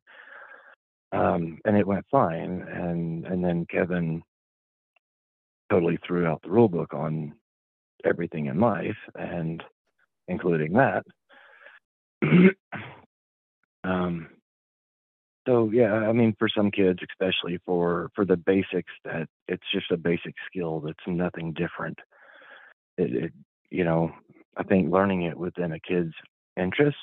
um, 1.13 1.58
and 1.66 1.78
it 1.78 1.88
went 1.88 2.06
fine. 2.12 2.62
And 2.62 3.25
and 3.25 3.44
then 3.44 3.66
Kevin 3.70 4.22
totally 5.72 5.98
threw 6.06 6.28
out 6.28 6.42
the 6.44 6.51
rule 6.51 6.70
book 6.70 6.94
on 6.94 7.34
everything 8.06 8.48
in 8.48 8.60
life, 8.60 8.98
and 9.16 9.63
including 10.28 10.74
that. 10.74 11.04
um, 13.84 14.28
so 15.48 15.69
yeah, 15.72 15.93
I 15.93 16.12
mean, 16.12 16.36
for 16.38 16.50
some 16.50 16.72
kids, 16.72 17.00
especially 17.10 17.60
for 17.65 18.10
for 18.15 18.25
the 18.25 18.38
basics, 18.38 18.91
that 19.05 19.27
it's 19.48 19.63
just 19.74 19.91
a 19.91 19.98
basic 19.98 20.36
skill 20.48 20.79
that's 20.81 20.98
nothing 21.08 21.53
different. 21.53 21.98
It, 22.98 23.25
it 23.25 23.34
you 23.69 23.84
know, 23.84 24.12
I 24.58 24.63
think 24.63 24.91
learning 24.91 25.24
it 25.24 25.38
within 25.38 25.72
a 25.72 25.79
kid's 25.79 26.13
interests 26.58 27.00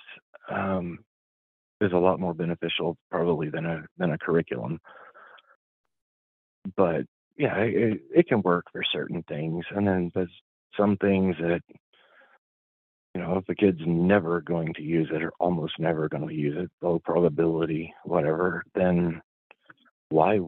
um, 0.50 0.98
is 1.80 1.92
a 1.92 1.98
lot 1.98 2.20
more 2.20 2.34
beneficial, 2.34 2.96
probably 3.10 3.48
than 3.48 3.66
a 3.66 3.84
than 3.98 4.10
a 4.10 4.18
curriculum. 4.18 4.80
But 6.76 7.06
yeah, 7.36 7.56
it, 7.58 8.00
it 8.14 8.28
can 8.28 8.42
work 8.42 8.66
for 8.72 8.82
certain 8.82 9.22
things, 9.28 9.64
and 9.70 9.86
then 9.86 10.10
there's 10.14 10.30
some 10.76 10.96
things 10.96 11.36
that 11.40 11.62
you 13.16 13.22
know, 13.22 13.38
if 13.38 13.48
a 13.48 13.54
kid's 13.54 13.80
never 13.86 14.42
going 14.42 14.74
to 14.74 14.82
use 14.82 15.08
it 15.10 15.22
or 15.22 15.32
almost 15.40 15.78
never 15.78 16.06
going 16.06 16.28
to 16.28 16.34
use 16.34 16.54
it, 16.58 16.70
low 16.82 16.98
probability, 16.98 17.94
whatever, 18.04 18.62
then 18.74 19.22
why 20.10 20.38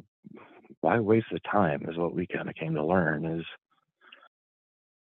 why 0.83 0.99
waste 1.01 1.29
the 1.33 1.41
time 1.51 1.87
is 1.89 1.97
what 1.97 2.15
we 2.15 2.27
kind 2.27 2.47
of 2.47 2.55
came 2.57 2.75
to 2.75 2.85
learn 2.85 3.25
is 3.25 3.45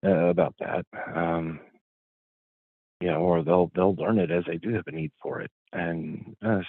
uh, 0.06 0.26
about 0.28 0.54
that. 0.60 0.86
Um, 1.12 1.58
you 3.00 3.08
know, 3.08 3.16
or 3.16 3.42
they'll 3.42 3.72
they'll 3.74 3.96
learn 3.96 4.20
it 4.20 4.30
as 4.30 4.44
they 4.46 4.58
do 4.58 4.72
have 4.74 4.86
a 4.86 4.92
need 4.92 5.10
for 5.20 5.40
it, 5.40 5.50
and 5.72 6.36
uh, 6.46 6.60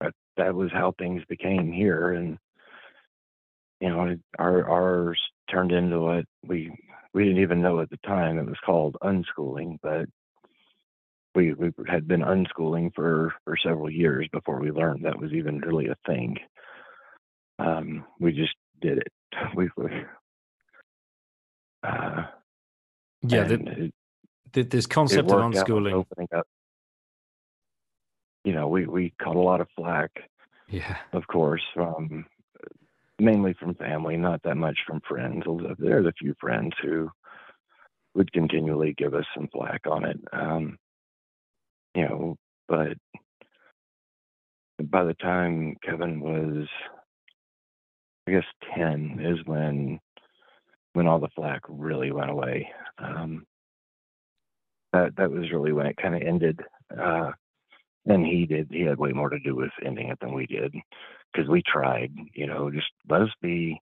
that 0.00 0.12
that 0.36 0.54
was 0.54 0.70
how 0.72 0.94
things 0.96 1.20
became 1.28 1.72
here, 1.72 2.12
and 2.12 2.38
you 3.80 3.88
know, 3.88 4.16
our 4.38 4.70
ours 4.70 5.18
turned 5.50 5.72
into 5.72 5.98
what 5.98 6.26
we 6.46 6.70
we 7.14 7.24
didn't 7.24 7.42
even 7.42 7.62
know 7.62 7.80
at 7.80 7.90
the 7.90 7.98
time 7.98 8.38
it 8.38 8.46
was 8.46 8.58
called 8.64 8.96
unschooling, 9.02 9.78
but 9.82 10.06
we 11.34 11.54
we 11.54 11.72
had 11.88 12.06
been 12.06 12.20
unschooling 12.22 12.94
for 12.94 13.34
for 13.44 13.56
several 13.56 13.90
years 13.90 14.28
before 14.32 14.60
we 14.60 14.70
learned 14.70 15.04
that 15.04 15.18
was 15.18 15.32
even 15.32 15.60
really 15.60 15.88
a 15.88 15.96
thing. 16.06 16.38
Um, 17.58 18.04
we 18.18 18.32
just 18.32 18.54
did 18.80 18.98
it. 18.98 19.12
We, 19.54 19.70
we 19.76 19.86
uh, 21.82 22.24
yeah, 23.22 23.44
the, 23.44 23.54
it, 23.54 23.94
the, 24.52 24.62
this 24.62 24.86
concept 24.86 25.30
of 25.30 25.38
unschooling. 25.38 25.92
opening 25.92 26.28
Up, 26.34 26.46
you 28.44 28.52
know, 28.52 28.68
we 28.68 28.86
we 28.86 29.12
caught 29.22 29.36
a 29.36 29.40
lot 29.40 29.60
of 29.60 29.68
flack. 29.76 30.10
Yeah, 30.68 30.96
of 31.12 31.26
course, 31.26 31.62
from 31.74 32.26
mainly 33.18 33.54
from 33.54 33.74
family, 33.74 34.16
not 34.16 34.42
that 34.42 34.56
much 34.56 34.78
from 34.86 35.00
friends. 35.08 35.44
Although 35.46 35.74
there's 35.78 36.06
a 36.06 36.12
few 36.18 36.34
friends 36.40 36.72
who 36.82 37.10
would 38.14 38.32
continually 38.32 38.94
give 38.96 39.14
us 39.14 39.24
some 39.34 39.48
flack 39.52 39.82
on 39.86 40.04
it. 40.04 40.18
Um, 40.32 40.78
you 41.94 42.02
know, 42.08 42.36
but 42.68 42.96
by 44.82 45.04
the 45.04 45.14
time 45.14 45.76
Kevin 45.82 46.20
was, 46.20 46.66
I 48.26 48.32
guess, 48.32 48.44
10 48.76 49.20
is 49.20 49.46
when 49.46 50.00
when 50.94 51.06
all 51.06 51.18
the 51.18 51.28
flack 51.34 51.62
really 51.68 52.12
went 52.12 52.30
away. 52.30 52.68
Um, 52.98 53.46
that 54.92 55.16
that 55.16 55.30
was 55.30 55.50
really 55.50 55.72
when 55.72 55.86
it 55.86 55.96
kind 55.96 56.14
of 56.14 56.22
ended. 56.22 56.60
Uh, 56.90 57.32
and 58.06 58.26
he 58.26 58.46
did. 58.46 58.68
He 58.70 58.82
had 58.82 58.98
way 58.98 59.12
more 59.12 59.30
to 59.30 59.38
do 59.38 59.54
with 59.54 59.70
ending 59.84 60.08
it 60.08 60.18
than 60.20 60.34
we 60.34 60.46
did, 60.46 60.74
because 61.32 61.48
we 61.48 61.62
tried. 61.66 62.12
You 62.34 62.46
know, 62.46 62.70
just 62.70 62.90
let 63.08 63.22
us 63.22 63.30
be. 63.40 63.80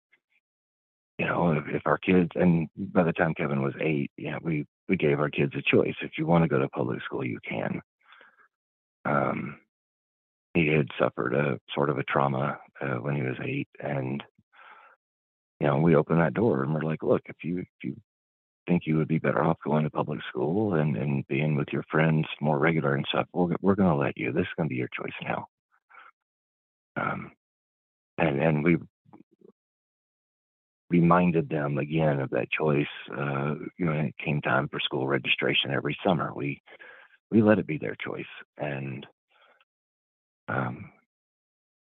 You 1.19 1.27
know, 1.27 1.53
if, 1.53 1.65
if 1.69 1.83
our 1.85 1.99
kids, 1.99 2.31
and 2.35 2.69
by 2.77 3.03
the 3.03 3.13
time 3.13 3.35
Kevin 3.35 3.63
was 3.63 3.75
eight, 3.81 4.11
yeah, 4.17 4.39
we 4.43 4.65
we 4.89 4.97
gave 4.97 5.21
our 5.21 5.29
kids 5.29 5.53
a 5.55 5.63
choice. 5.63 5.95
If 6.01 6.13
you 6.17 6.27
want 6.27 6.45
to 6.45 6.49
go 6.49 6.59
to 6.59 6.69
public 6.69 7.03
school, 7.03 7.25
you 7.25 7.39
can. 7.47 7.81
Um, 9.05 9.59
he 10.55 10.69
had 10.69 10.89
suffered 10.99 11.35
a 11.35 11.59
sort 11.75 11.91
of 11.91 11.99
a 11.99 12.05
trauma 12.05 12.59
uh, 12.81 12.97
when 12.97 13.17
he 13.17 13.23
was 13.23 13.37
eight, 13.45 13.69
and 13.81 14.23
you 15.61 15.67
know, 15.67 15.77
we 15.79 15.95
opened 15.95 16.21
that 16.21 16.35
door 16.35 16.63
and 16.63 16.75
we're 16.75 16.83
like, 16.83 17.03
look, 17.03 17.23
if 17.27 17.37
you 17.43 17.59
if 17.59 17.67
you 17.83 17.97
think 18.67 18.83
you 18.87 18.97
would 18.97 19.09
be 19.09 19.19
better 19.19 19.43
off 19.43 19.59
going 19.65 19.85
to 19.85 19.91
public 19.91 20.21
school 20.29 20.75
and, 20.75 20.97
and 20.97 21.27
being 21.29 21.55
with 21.57 21.69
your 21.73 21.85
friends 21.91 22.27
more 22.41 22.59
regular 22.59 22.95
and 22.95 23.05
stuff, 23.09 23.27
we're, 23.33 23.55
we're 23.61 23.75
going 23.75 23.91
to 23.91 23.97
let 23.97 24.17
you. 24.17 24.33
This 24.33 24.43
is 24.43 24.49
going 24.57 24.69
to 24.69 24.73
be 24.73 24.79
your 24.79 24.89
choice 24.89 25.13
now. 25.23 25.47
Um, 26.97 27.33
and, 28.21 28.41
and 28.41 28.65
we 28.65 28.77
reminded 30.91 31.49
them 31.49 31.79
again 31.79 32.21
of 32.21 32.31
that 32.31 32.51
choice. 32.51 32.87
Uh, 33.11 33.55
you 33.79 33.87
know, 33.87 33.93
when 33.93 34.07
it 34.07 34.15
came 34.23 34.41
time 34.41 34.69
for 34.69 34.81
school 34.81 35.07
registration 35.07 35.71
every 35.71 35.97
summer, 36.05 36.33
we, 36.35 36.61
we 37.31 37.43
let 37.43 37.59
it 37.59 37.67
be 37.67 37.79
their 37.79 37.97
choice. 38.05 38.25
And, 38.59 39.07
um, 40.49 40.91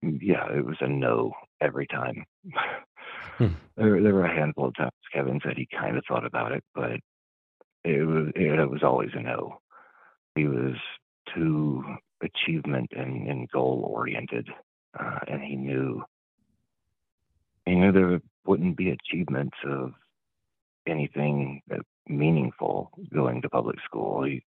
yeah, 0.03 0.47
it 0.53 0.65
was 0.65 0.77
a 0.81 0.89
no 0.89 1.33
every 1.61 1.87
time. 1.87 2.25
Hmm. 3.39 3.47
There, 3.77 4.01
there 4.01 4.15
were 4.15 4.27
a 4.27 4.33
handful 4.33 4.69
of 4.69 4.77
times 4.77 4.93
Kevin 5.13 5.41
said 5.43 5.57
he 5.57 5.67
kind 5.67 5.97
of 5.97 6.05
thought 6.07 6.25
about 6.25 6.53
it, 6.53 6.63
but 6.77 7.01
it 7.83 8.07
was 8.07 8.29
it 8.37 8.71
was 8.71 8.85
always 8.85 9.11
a 9.15 9.21
no. 9.21 9.59
He 10.37 10.47
was 10.47 10.77
too 11.35 11.83
achievement 12.23 12.93
and, 12.97 13.29
and 13.29 13.51
goal 13.51 13.91
oriented, 13.93 14.49
uh, 14.99 15.19
and 15.27 15.43
he 15.43 15.57
knew 15.57 16.05
he 17.67 17.75
knew 17.75 17.93
there 17.93 18.21
wouldn't 18.47 18.77
be 18.77 18.91
achievements 18.91 19.57
of 19.65 19.93
anything 20.87 21.63
meaningful 22.09 22.91
going 23.13 23.43
to 23.43 23.49
public 23.49 23.77
school. 23.85 24.25
He 24.25 24.43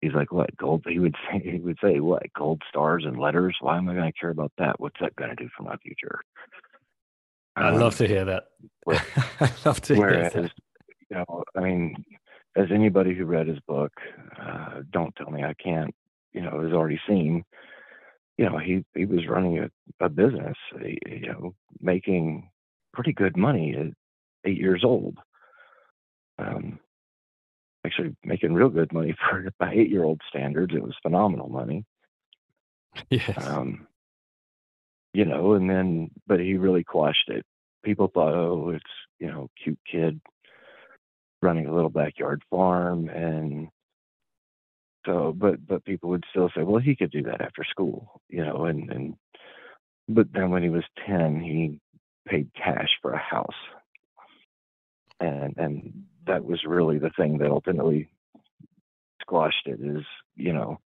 he's 0.00 0.12
like, 0.12 0.32
what 0.32 0.56
gold? 0.56 0.84
He 0.86 0.98
would 0.98 1.16
say 1.30 1.40
he 1.40 1.58
would 1.58 1.78
say 1.82 2.00
what 2.00 2.22
gold 2.36 2.62
stars 2.68 3.04
and 3.06 3.18
letters. 3.18 3.56
Why 3.60 3.78
am 3.78 3.88
I 3.88 3.94
going 3.94 4.12
to 4.12 4.18
care 4.18 4.30
about 4.30 4.52
that? 4.58 4.78
What's 4.78 5.00
that 5.00 5.16
going 5.16 5.30
to 5.30 5.36
do 5.36 5.48
for 5.56 5.62
my 5.62 5.76
future? 5.76 6.20
I 7.56 7.70
um, 7.70 7.80
love 7.80 7.96
to 7.96 8.06
hear 8.06 8.24
that. 8.26 8.44
Where, 8.84 9.02
I 9.40 9.50
love 9.64 9.80
to 9.82 9.94
whereas, 9.94 10.32
hear 10.32 10.42
that. 10.42 10.52
You 11.10 11.16
know, 11.16 11.44
I 11.56 11.60
mean, 11.60 12.04
as 12.56 12.66
anybody 12.72 13.14
who 13.14 13.24
read 13.24 13.46
his 13.46 13.60
book, 13.60 13.92
uh, 14.40 14.82
don't 14.90 15.14
tell 15.16 15.30
me 15.30 15.42
I 15.42 15.54
can't. 15.54 15.94
You 16.32 16.42
know, 16.42 16.60
has 16.62 16.72
already 16.72 17.00
seen. 17.08 17.44
You 18.38 18.50
know, 18.50 18.58
he 18.58 18.84
he 18.94 19.06
was 19.06 19.26
running 19.26 19.58
a, 19.58 19.70
a 20.04 20.08
business. 20.08 20.56
You 20.80 21.28
know, 21.28 21.54
making 21.80 22.50
pretty 22.92 23.12
good 23.12 23.36
money 23.36 23.74
at 23.76 23.86
eight 24.44 24.58
years 24.58 24.82
old. 24.84 25.18
Um, 26.38 26.78
actually 27.86 28.14
making 28.24 28.52
real 28.52 28.68
good 28.68 28.92
money 28.92 29.14
for 29.30 29.48
by 29.58 29.72
eight 29.72 29.90
year 29.90 30.04
old 30.04 30.20
standards. 30.28 30.74
It 30.74 30.82
was 30.82 30.94
phenomenal 31.02 31.48
money. 31.48 31.84
Yes. 33.10 33.46
Um, 33.46 33.86
you 35.12 35.26
know, 35.26 35.52
and 35.52 35.68
then, 35.68 36.10
but 36.26 36.40
he 36.40 36.54
really 36.56 36.82
quashed 36.82 37.28
it. 37.28 37.44
People 37.84 38.10
thought, 38.12 38.34
oh, 38.34 38.70
it's, 38.70 38.84
you 39.18 39.26
know, 39.26 39.48
cute 39.62 39.78
kid 39.90 40.18
running 41.42 41.66
a 41.66 41.74
little 41.74 41.90
backyard 41.90 42.42
farm. 42.50 43.10
And 43.10 43.68
so, 45.06 45.32
but, 45.36 45.66
but 45.66 45.84
people 45.84 46.10
would 46.10 46.24
still 46.30 46.50
say, 46.54 46.62
well, 46.62 46.80
he 46.80 46.96
could 46.96 47.10
do 47.10 47.22
that 47.22 47.40
after 47.40 47.64
school, 47.64 48.20
you 48.28 48.44
know, 48.44 48.64
and, 48.64 48.90
and, 48.90 49.14
but 50.08 50.26
then 50.32 50.50
when 50.50 50.62
he 50.62 50.68
was 50.68 50.84
10, 51.06 51.40
he 51.40 51.80
paid 52.28 52.50
cash 52.54 52.90
for 53.00 53.12
a 53.12 53.18
house. 53.18 53.48
And, 55.20 55.54
and 55.56 56.04
that 56.26 56.44
was 56.44 56.60
really 56.66 56.98
the 56.98 57.10
thing 57.16 57.38
that 57.38 57.50
ultimately 57.50 58.10
squashed 59.22 59.66
it 59.66 59.80
is, 59.80 60.04
you 60.34 60.52
know, 60.52 60.78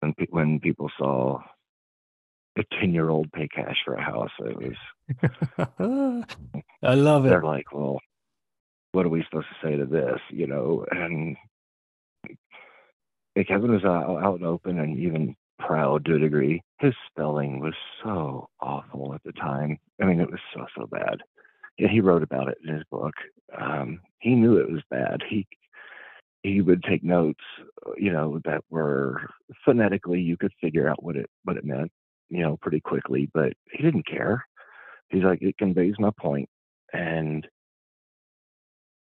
when, 0.00 0.14
when 0.30 0.60
people 0.60 0.90
saw 0.96 1.40
a 2.58 2.64
10 2.80 2.92
year 2.92 3.08
old 3.08 3.32
pay 3.32 3.48
cash 3.48 3.76
for 3.84 3.94
a 3.94 4.02
house. 4.02 4.30
It 4.40 4.56
was, 4.56 6.24
I 6.82 6.94
love 6.94 7.24
it. 7.24 7.28
They're 7.28 7.42
like, 7.42 7.72
well, 7.72 7.98
what 8.92 9.06
are 9.06 9.10
we 9.10 9.24
supposed 9.24 9.46
to 9.48 9.66
say 9.66 9.76
to 9.76 9.86
this? 9.86 10.18
You 10.30 10.46
know, 10.46 10.84
and 10.90 11.36
Kevin 13.44 13.72
was 13.72 13.84
out, 13.84 14.22
out 14.22 14.36
and 14.36 14.46
open 14.46 14.78
and 14.78 14.98
even 14.98 15.36
proud 15.58 16.04
to 16.04 16.14
a 16.14 16.18
degree. 16.18 16.62
His 16.80 16.94
spelling 17.10 17.60
was 17.60 17.74
so 18.02 18.48
awful 18.60 19.14
at 19.14 19.22
the 19.24 19.32
time. 19.32 19.78
I 20.00 20.04
mean, 20.04 20.20
it 20.20 20.30
was 20.30 20.40
so, 20.54 20.66
so 20.76 20.86
bad. 20.86 21.18
And 21.78 21.90
he 21.90 22.00
wrote 22.00 22.22
about 22.22 22.48
it 22.48 22.58
in 22.66 22.74
his 22.74 22.84
book. 22.90 23.14
Um, 23.56 24.00
he 24.18 24.34
knew 24.34 24.56
it 24.56 24.70
was 24.70 24.82
bad. 24.90 25.22
He, 25.28 25.46
he 26.42 26.60
would 26.60 26.82
take 26.82 27.04
notes, 27.04 27.42
you 27.96 28.12
know, 28.12 28.40
that 28.44 28.62
were 28.70 29.20
phonetically 29.64 30.20
you 30.20 30.36
could 30.36 30.52
figure 30.60 30.88
out 30.88 31.02
what 31.02 31.16
it 31.16 31.28
what 31.44 31.56
it 31.56 31.64
meant 31.64 31.90
you 32.28 32.42
know, 32.42 32.58
pretty 32.60 32.80
quickly, 32.80 33.28
but 33.32 33.52
he 33.70 33.82
didn't 33.82 34.06
care. 34.06 34.46
He's 35.08 35.24
like, 35.24 35.40
it 35.42 35.56
conveys 35.58 35.94
my 35.98 36.10
point, 36.18 36.48
and 36.92 37.46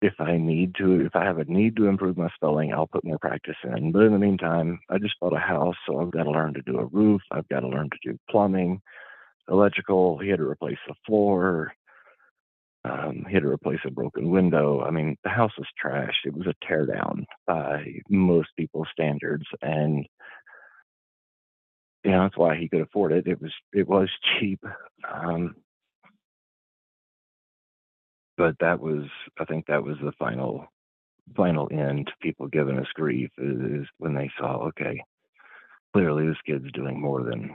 if 0.01 0.15
I 0.21 0.37
need 0.37 0.75
to, 0.77 1.05
if 1.07 1.17
I 1.17 1.25
have 1.25 1.39
a 1.39 1.45
need 1.45 1.77
to 1.77 1.87
improve 1.87 2.17
my 2.17 2.29
spelling, 2.35 2.73
I'll 2.73 2.87
put 2.87 3.05
more 3.05 3.19
practice 3.19 3.57
in. 3.65 3.91
But 3.93 4.03
in 4.03 4.13
the 4.13 4.19
meantime, 4.19 4.79
I 4.89 4.99
just 4.99 5.19
bought 5.21 5.37
a 5.37 5.41
house, 5.41 5.75
so 5.87 6.01
I've 6.01 6.13
got 6.13 6.25
to 6.25 6.31
learn 6.31 6.55
to 6.55 6.63
do 6.63 6.79
a 6.79 6.87
roof. 6.87 7.21
I've 7.31 7.49
got 7.49 7.61
to 7.61 7.69
learn 7.69 7.91
to 7.91 8.11
do 8.11 8.19
plumbing, 8.31 8.81
electrical. 9.51 10.19
He 10.19 10.29
had 10.29 10.39
to 10.39 10.49
replace 10.49 10.79
the 10.87 10.95
floor. 11.07 11.73
Um, 12.85 13.25
he 13.27 13.35
had 13.35 13.43
to 13.43 13.51
replace 13.51 13.81
a 13.85 13.91
broken 13.91 14.31
window. 14.31 14.83
I 14.83 14.91
mean, 14.91 15.17
the 15.25 15.31
house 15.31 15.53
was 15.59 15.67
trashed. 15.85 16.25
It 16.25 16.37
was 16.37 16.47
a 16.47 16.55
tear 16.67 16.87
down 16.87 17.27
by 17.47 17.85
most 18.09 18.51
people's 18.57 18.89
standards, 18.93 19.47
and 19.63 20.07
you 22.05 22.13
know, 22.13 22.23
that's 22.23 22.39
why 22.39 22.57
he 22.57 22.69
could 22.69 22.83
afford 22.83 23.13
it. 23.13 23.27
It 23.27 23.43
was 23.43 23.53
it 23.73 23.89
was 23.89 24.09
cheap. 24.39 24.65
Um, 25.13 25.57
but 28.39 28.55
that 28.61 28.81
was 28.81 29.05
I 29.39 29.45
think 29.45 29.67
that 29.67 29.83
was 29.83 29.97
the 30.03 30.13
final 30.19 30.67
final 31.37 31.69
end 31.71 32.11
people 32.23 32.47
giving 32.47 32.79
us 32.79 32.87
grief 32.95 33.31
is, 33.37 33.87
when 33.99 34.15
they 34.15 34.31
saw, 34.39 34.69
okay, 34.69 34.99
clearly 35.93 36.27
this 36.27 36.39
kid's 36.47 36.73
doing 36.73 36.99
more 36.99 37.23
than 37.23 37.55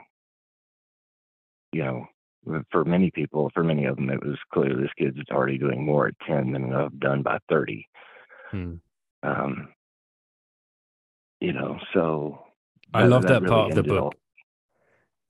you 1.71 1.83
know, 1.83 2.05
for 2.69 2.85
many 2.85 3.09
people, 3.09 3.49
for 3.53 3.63
many 3.63 3.85
of 3.85 3.95
them, 3.95 4.09
it 4.11 4.23
was 4.23 4.37
clear 4.53 4.75
this 4.75 4.91
kid's 4.97 5.17
already 5.31 5.57
doing 5.57 5.83
more 5.83 6.07
at 6.07 6.13
10 6.27 6.51
than 6.51 6.71
I've 6.71 6.99
done 6.99 7.23
by 7.23 7.39
30. 7.49 7.87
Hmm. 8.51 8.75
Um, 9.23 9.69
you 11.41 11.51
know, 11.51 11.79
so. 11.93 12.43
I 12.93 13.05
love 13.05 13.23
that, 13.23 13.29
that 13.29 13.41
really 13.41 13.55
part 13.55 13.69
of 13.71 13.75
the 13.75 13.83
book. 13.83 14.15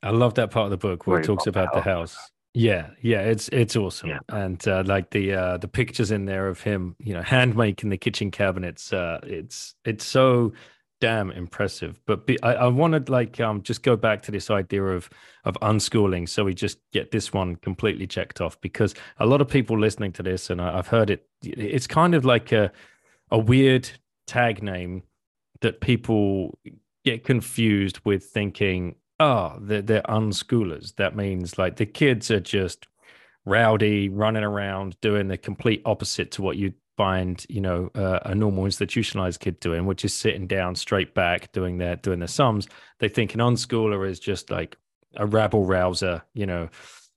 I 0.01 0.09
love 0.09 0.33
that 0.33 0.51
part 0.51 0.65
of 0.65 0.71
the 0.71 0.77
book 0.77 1.07
where, 1.07 1.21
it 1.21 1.23
talks 1.23 1.47
about 1.47 1.73
the 1.73 1.79
house. 1.79 2.17
Yeah, 2.53 2.91
yeah, 3.01 3.21
it's 3.21 3.49
it's 3.49 3.75
awesome, 3.75 4.09
yeah. 4.09 4.19
and 4.29 4.65
uh, 4.67 4.83
like 4.85 5.09
the 5.09 5.33
uh, 5.33 5.57
the 5.57 5.67
pictures 5.67 6.11
in 6.11 6.25
there 6.25 6.47
of 6.47 6.61
him, 6.61 6.95
you 6.99 7.13
know, 7.13 7.21
hand 7.23 7.55
making 7.55 7.89
the 7.89 7.97
kitchen 7.97 8.29
cabinets. 8.29 8.93
Uh, 8.93 9.19
it's 9.23 9.73
it's 9.85 10.05
so 10.05 10.53
damn 11.01 11.31
impressive. 11.31 11.99
But 12.05 12.27
be, 12.27 12.41
I, 12.43 12.53
I 12.53 12.67
wanted 12.67 13.09
like 13.09 13.39
um 13.39 13.63
just 13.63 13.81
go 13.81 13.95
back 13.95 14.21
to 14.23 14.31
this 14.31 14.51
idea 14.51 14.83
of 14.83 15.09
of 15.45 15.55
unschooling, 15.63 16.29
so 16.29 16.43
we 16.43 16.53
just 16.53 16.77
get 16.91 17.09
this 17.09 17.33
one 17.33 17.55
completely 17.55 18.05
checked 18.05 18.39
off 18.39 18.61
because 18.61 18.93
a 19.17 19.25
lot 19.25 19.41
of 19.41 19.47
people 19.47 19.79
listening 19.79 20.11
to 20.13 20.23
this, 20.23 20.51
and 20.51 20.61
I, 20.61 20.77
I've 20.77 20.87
heard 20.87 21.09
it, 21.09 21.27
it's 21.41 21.87
kind 21.87 22.13
of 22.13 22.23
like 22.23 22.51
a 22.51 22.71
a 23.31 23.37
weird 23.39 23.89
tag 24.27 24.61
name 24.61 25.01
that 25.61 25.81
people 25.81 26.59
get 27.03 27.23
confused 27.23 27.99
with 28.05 28.25
thinking 28.25 28.95
oh, 29.19 29.57
they're, 29.59 29.81
they're 29.81 30.03
unschoolers. 30.03 30.95
That 30.95 31.15
means 31.15 31.57
like 31.57 31.77
the 31.77 31.85
kids 31.85 32.31
are 32.31 32.39
just 32.39 32.87
rowdy, 33.45 34.09
running 34.09 34.43
around, 34.43 34.99
doing 35.01 35.27
the 35.27 35.37
complete 35.37 35.81
opposite 35.85 36.31
to 36.31 36.41
what 36.41 36.57
you 36.57 36.73
find, 36.97 37.45
you 37.49 37.61
know, 37.61 37.89
uh, 37.95 38.19
a 38.23 38.35
normal 38.35 38.65
institutionalized 38.65 39.39
kid 39.39 39.59
doing, 39.59 39.85
which 39.85 40.05
is 40.05 40.13
sitting 40.13 40.47
down 40.47 40.75
straight 40.75 41.13
back, 41.13 41.51
doing 41.51 41.77
their 41.77 41.95
doing 41.95 42.19
their 42.19 42.27
sums. 42.27 42.67
They 42.99 43.09
think 43.09 43.33
an 43.33 43.39
unschooler 43.39 44.07
is 44.07 44.19
just 44.19 44.49
like 44.49 44.77
a 45.15 45.25
rabble 45.25 45.65
rouser, 45.65 46.23
you 46.33 46.45
know, 46.45 46.69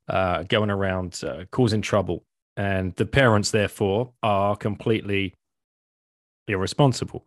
uh, 0.08 0.42
going 0.44 0.70
around 0.70 1.20
uh, 1.24 1.44
causing 1.50 1.82
trouble, 1.82 2.24
and 2.56 2.94
the 2.96 3.06
parents 3.06 3.50
therefore 3.50 4.12
are 4.22 4.56
completely 4.56 5.34
irresponsible 6.48 7.26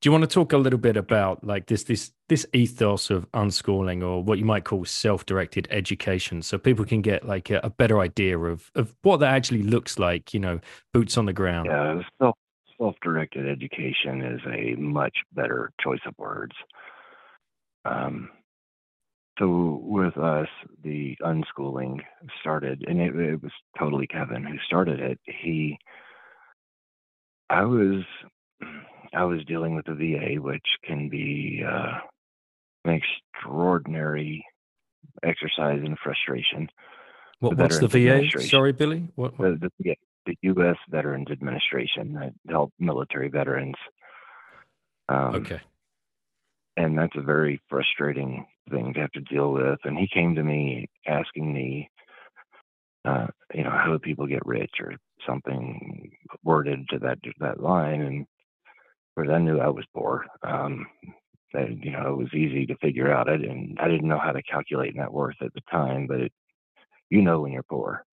do 0.00 0.06
you 0.06 0.12
want 0.12 0.22
to 0.22 0.28
talk 0.28 0.52
a 0.52 0.58
little 0.58 0.78
bit 0.78 0.96
about 0.96 1.42
like 1.44 1.66
this 1.66 1.84
this 1.84 2.12
this 2.28 2.46
ethos 2.52 3.10
of 3.10 3.30
unschooling 3.32 4.02
or 4.02 4.22
what 4.22 4.38
you 4.38 4.44
might 4.44 4.64
call 4.64 4.84
self-directed 4.84 5.66
education 5.70 6.42
so 6.42 6.58
people 6.58 6.84
can 6.84 7.02
get 7.02 7.26
like 7.26 7.50
a, 7.50 7.60
a, 7.64 7.70
better 7.70 8.00
idea 8.00 8.38
of 8.38 8.70
of 8.74 8.94
what 9.02 9.18
that 9.18 9.34
actually 9.34 9.62
looks 9.62 9.98
like 9.98 10.32
you 10.32 10.40
know 10.40 10.60
boots 10.92 11.16
on 11.16 11.26
the 11.26 11.32
ground 11.32 11.68
yeah 11.70 12.00
self 12.20 12.36
self-directed 12.78 13.48
education 13.48 14.22
is 14.22 14.40
a 14.46 14.74
much 14.76 15.16
better 15.32 15.72
choice 15.82 16.00
of 16.06 16.14
words. 16.16 16.54
Um, 17.84 18.30
so 19.38 19.80
with 19.82 20.16
us, 20.16 20.48
the 20.82 21.16
unschooling 21.22 22.00
started, 22.40 22.84
and 22.88 23.00
it, 23.00 23.14
it 23.16 23.42
was 23.42 23.52
totally 23.78 24.06
Kevin 24.06 24.44
who 24.44 24.56
started 24.66 25.00
it. 25.00 25.20
He, 25.24 25.78
I 27.48 27.64
was, 27.64 28.02
I 29.14 29.24
was 29.24 29.44
dealing 29.44 29.74
with 29.74 29.86
the 29.86 29.94
VA, 29.94 30.40
which 30.40 30.66
can 30.84 31.08
be 31.08 31.62
uh, 31.66 31.98
an 32.84 33.00
extraordinary 33.00 34.44
exercise 35.22 35.80
in 35.84 35.96
frustration. 36.02 36.68
What, 37.40 37.56
what's 37.56 37.78
the 37.78 37.88
VA? 37.88 38.28
Sorry, 38.40 38.72
Billy. 38.72 39.08
What, 39.14 39.38
what? 39.38 39.60
The, 39.60 39.70
the, 39.78 39.96
the 40.26 40.36
U.S. 40.42 40.76
Veterans 40.90 41.28
Administration 41.30 42.14
that 42.14 42.32
help 42.48 42.72
military 42.78 43.28
veterans. 43.28 43.76
Um, 45.08 45.36
okay. 45.36 45.60
And 46.76 46.96
that's 46.96 47.16
a 47.16 47.22
very 47.22 47.60
frustrating 47.68 48.46
thing 48.70 48.92
to 48.94 49.00
have 49.00 49.12
to 49.12 49.20
deal 49.20 49.52
with. 49.52 49.78
And 49.84 49.96
he 49.96 50.08
came 50.12 50.34
to 50.34 50.42
me 50.42 50.88
asking 51.06 51.52
me, 51.52 51.90
uh, 53.04 53.28
you 53.54 53.64
know, 53.64 53.70
how 53.70 53.92
do 53.92 53.98
people 53.98 54.26
get 54.26 54.44
rich 54.44 54.72
or 54.80 54.94
something 55.26 56.10
worded 56.44 56.88
to 56.90 56.98
that 57.00 57.18
that 57.40 57.60
line. 57.60 58.02
And 58.02 58.26
because 59.18 59.32
I 59.32 59.38
knew 59.38 59.58
I 59.58 59.68
was 59.68 59.84
poor, 59.94 60.26
um, 60.42 60.86
that 61.52 61.82
you 61.82 61.90
know 61.90 62.12
it 62.12 62.16
was 62.16 62.34
easy 62.34 62.66
to 62.66 62.76
figure 62.76 63.12
out. 63.12 63.28
I 63.28 63.36
didn't 63.36 63.76
I 63.80 63.88
didn't 63.88 64.08
know 64.08 64.18
how 64.18 64.32
to 64.32 64.42
calculate 64.42 64.94
net 64.94 65.12
worth 65.12 65.36
at 65.40 65.52
the 65.54 65.62
time, 65.70 66.06
but 66.06 66.20
it, 66.20 66.32
you 67.10 67.22
know 67.22 67.40
when 67.40 67.52
you're 67.52 67.62
poor. 67.62 68.04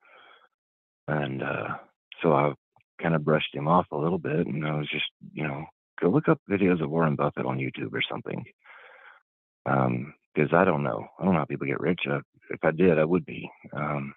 And 1.07 1.43
uh, 1.43 1.75
so 2.21 2.33
I 2.33 2.53
kind 3.01 3.13
of 3.13 3.25
brushed 3.25 3.53
him 3.53 3.67
off 3.67 3.85
a 3.91 3.97
little 3.97 4.17
bit, 4.17 4.47
and 4.47 4.65
I 4.65 4.75
was 4.75 4.89
just 4.89 5.05
you 5.33 5.47
know 5.47 5.65
go 6.01 6.09
look 6.09 6.27
up 6.27 6.39
videos 6.49 6.81
of 6.81 6.89
Warren 6.89 7.15
Buffett 7.15 7.45
on 7.45 7.57
YouTube 7.59 7.93
or 7.93 8.01
something. 8.09 8.43
Um, 9.65 10.13
because 10.33 10.53
I 10.53 10.65
don't 10.65 10.83
know. 10.83 11.07
I 11.17 11.23
don't 11.23 11.33
know 11.33 11.39
how 11.39 11.45
people 11.45 11.67
get 11.67 11.79
rich. 11.79 12.01
Uh, 12.09 12.19
if 12.49 12.59
I 12.61 12.71
did, 12.71 12.99
I 12.99 13.05
would 13.05 13.25
be. 13.25 13.49
Um, 13.73 14.13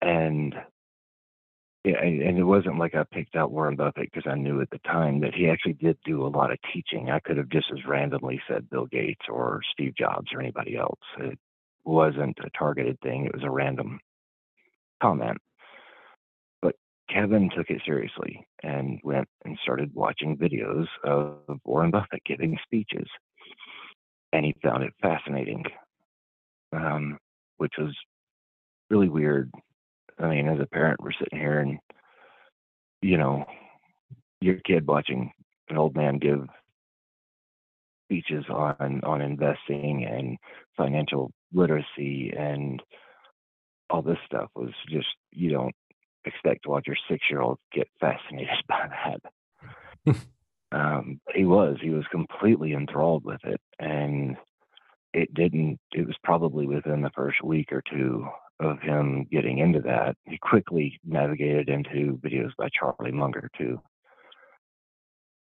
and 0.00 0.54
yeah, 1.84 2.00
and 2.00 2.38
it 2.38 2.44
wasn't 2.44 2.78
like 2.78 2.94
I 2.94 3.04
picked 3.04 3.36
out 3.36 3.52
Warren 3.52 3.76
Buffett 3.76 4.10
because 4.12 4.30
I 4.30 4.36
knew 4.36 4.60
at 4.60 4.70
the 4.70 4.78
time 4.78 5.20
that 5.20 5.34
he 5.34 5.48
actually 5.48 5.74
did 5.74 5.98
do 6.04 6.26
a 6.26 6.28
lot 6.28 6.50
of 6.50 6.58
teaching. 6.72 7.10
I 7.10 7.20
could 7.20 7.36
have 7.36 7.50
just 7.50 7.66
as 7.72 7.84
randomly 7.86 8.40
said 8.48 8.70
Bill 8.70 8.86
Gates 8.86 9.26
or 9.28 9.60
Steve 9.72 9.94
Jobs 9.96 10.32
or 10.32 10.40
anybody 10.40 10.76
else. 10.76 11.00
It 11.18 11.38
wasn't 11.84 12.38
a 12.40 12.50
targeted 12.58 12.98
thing. 13.00 13.26
It 13.26 13.34
was 13.34 13.44
a 13.44 13.50
random 13.50 14.00
comment. 15.02 15.38
But 16.62 16.74
Kevin 17.10 17.50
took 17.54 17.68
it 17.68 17.82
seriously 17.84 18.46
and 18.62 18.98
went 19.04 19.28
and 19.44 19.58
started 19.62 19.94
watching 19.94 20.38
videos 20.38 20.86
of 21.04 21.60
Warren 21.64 21.90
Buffett 21.90 22.24
giving 22.24 22.56
speeches 22.64 23.06
and 24.34 24.44
he 24.44 24.54
found 24.62 24.82
it 24.82 24.92
fascinating, 25.00 25.64
um, 26.72 27.18
which 27.56 27.72
was 27.78 27.94
really 28.90 29.08
weird. 29.08 29.50
I 30.18 30.28
mean, 30.28 30.48
as 30.48 30.60
a 30.60 30.66
parent, 30.66 31.00
we're 31.00 31.12
sitting 31.12 31.38
here 31.38 31.60
and, 31.60 31.78
you 33.02 33.18
know, 33.18 33.44
your 34.40 34.56
kid 34.56 34.86
watching 34.86 35.32
an 35.68 35.78
old 35.78 35.96
man 35.96 36.18
give 36.18 36.46
speeches 38.06 38.44
on 38.50 39.00
on 39.04 39.20
investing 39.20 40.04
and 40.04 40.36
financial 40.76 41.30
literacy 41.52 42.32
and 42.36 42.82
all 43.90 44.02
this 44.02 44.18
stuff 44.26 44.50
was 44.54 44.72
just 44.88 45.06
you 45.32 45.50
don't 45.50 45.74
expect 46.24 46.64
to 46.64 46.70
watch 46.70 46.86
your 46.86 46.96
six 47.08 47.24
year 47.30 47.40
old 47.40 47.58
get 47.72 47.88
fascinated 48.00 48.48
by 48.68 48.88
that. 50.06 50.16
um, 50.72 51.20
he 51.34 51.44
was 51.44 51.76
he 51.80 51.90
was 51.90 52.04
completely 52.10 52.72
enthralled 52.72 53.24
with 53.24 53.40
it 53.44 53.60
and 53.78 54.36
it 55.12 55.32
didn't 55.32 55.78
it 55.92 56.06
was 56.06 56.16
probably 56.24 56.66
within 56.66 57.00
the 57.00 57.10
first 57.14 57.42
week 57.42 57.72
or 57.72 57.82
two 57.90 58.26
of 58.60 58.80
him 58.80 59.26
getting 59.30 59.58
into 59.58 59.80
that 59.80 60.16
he 60.26 60.38
quickly 60.38 61.00
navigated 61.04 61.68
into 61.68 62.18
videos 62.24 62.50
by 62.56 62.68
charlie 62.78 63.12
munger 63.12 63.50
too. 63.58 63.80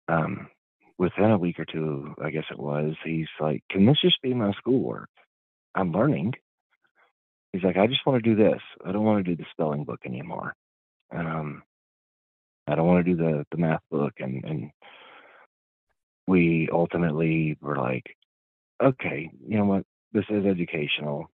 Um, 0.07 0.47
within 0.97 1.31
a 1.31 1.37
week 1.37 1.59
or 1.59 1.65
two 1.65 2.13
i 2.23 2.29
guess 2.29 2.43
it 2.51 2.59
was 2.59 2.93
he's 3.03 3.27
like 3.39 3.63
can 3.69 3.85
this 3.85 4.01
just 4.01 4.21
be 4.21 4.33
my 4.33 4.51
schoolwork? 4.53 5.09
I'm 5.75 5.91
learning. 5.91 6.33
He's 7.51 7.63
like 7.63 7.77
i 7.77 7.87
just 7.87 8.05
want 8.05 8.23
to 8.23 8.29
do 8.29 8.41
this. 8.41 8.61
I 8.85 8.91
don't 8.91 9.03
want 9.03 9.23
to 9.25 9.35
do 9.35 9.37
the 9.37 9.47
spelling 9.51 9.83
book 9.85 10.01
anymore. 10.05 10.53
Um, 11.15 11.63
i 12.67 12.75
don't 12.75 12.87
want 12.87 13.05
to 13.05 13.11
do 13.11 13.17
the 13.17 13.45
the 13.51 13.57
math 13.57 13.81
book 13.91 14.13
and 14.19 14.43
and 14.45 14.71
we 16.27 16.69
ultimately 16.71 17.57
were 17.61 17.77
like, 17.77 18.15
okay, 18.81 19.29
you 19.47 19.57
know 19.57 19.65
what? 19.65 19.83
This 20.13 20.25
is 20.29 20.45
educational. 20.45 21.29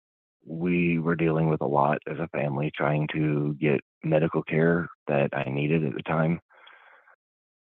We 0.47 0.99
were 0.99 1.17
dealing 1.17 1.49
with 1.49 1.61
a 1.61 1.67
lot 1.67 1.99
as 2.09 2.19
a 2.19 2.29
family 2.29 2.71
trying 2.75 3.09
to 3.13 3.57
get 3.61 3.81
medical 4.05 4.43
care 4.43 4.89
that 5.09 5.31
I 5.33 5.51
needed 5.51 5.85
at 5.85 5.95
the 5.95 6.03
time. 6.03 6.41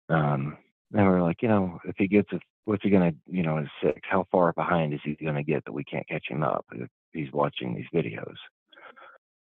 Um, 0.09 0.57
and 0.93 1.07
we 1.07 1.13
are 1.13 1.21
like, 1.21 1.41
you 1.41 1.49
know, 1.49 1.79
if 1.85 1.95
he 1.97 2.07
gets 2.07 2.31
a, 2.31 2.39
what's 2.65 2.83
he 2.83 2.89
gonna, 2.89 3.13
you 3.25 3.43
know, 3.43 3.57
is 3.57 3.67
six, 3.83 3.99
how 4.03 4.25
far 4.31 4.53
behind 4.53 4.93
is 4.93 4.99
he 5.03 5.17
gonna 5.23 5.43
get 5.43 5.65
that 5.65 5.73
we 5.73 5.83
can't 5.83 6.07
catch 6.07 6.25
him 6.29 6.43
up 6.43 6.65
if 6.73 6.89
he's 7.13 7.31
watching 7.33 7.75
these 7.75 7.85
videos? 7.93 8.35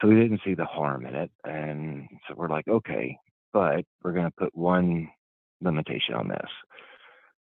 So 0.01 0.09
we 0.09 0.17
didn't 0.17 0.43
see 0.45 0.55
the 0.55 0.65
harm 0.65 1.07
in 1.07 1.15
it, 1.15 1.31
and 1.45 2.09
so 2.29 2.35
we're 2.37 2.49
like, 2.49 2.69
okay, 2.69 3.17
but 3.53 3.85
we're 4.03 4.13
gonna 4.13 4.33
put 4.37 4.55
one 4.55 5.09
limitation 5.61 6.15
on 6.15 6.29
this 6.29 6.51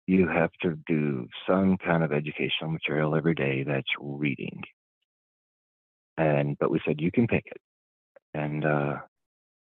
you 0.07 0.29
have 0.29 0.51
to 0.63 0.77
do 0.87 1.27
some 1.49 1.77
kind 1.79 2.03
of 2.03 2.13
educational 2.13 2.71
material 2.71 3.15
every 3.15 3.35
day 3.35 3.65
that's 3.67 3.89
reading. 4.01 4.63
And 6.17 6.57
but 6.59 6.71
we 6.71 6.81
said 6.87 7.01
you 7.01 7.11
can 7.11 7.27
pick 7.27 7.45
it, 7.47 7.61
and 8.35 8.65
uh, 8.65 8.97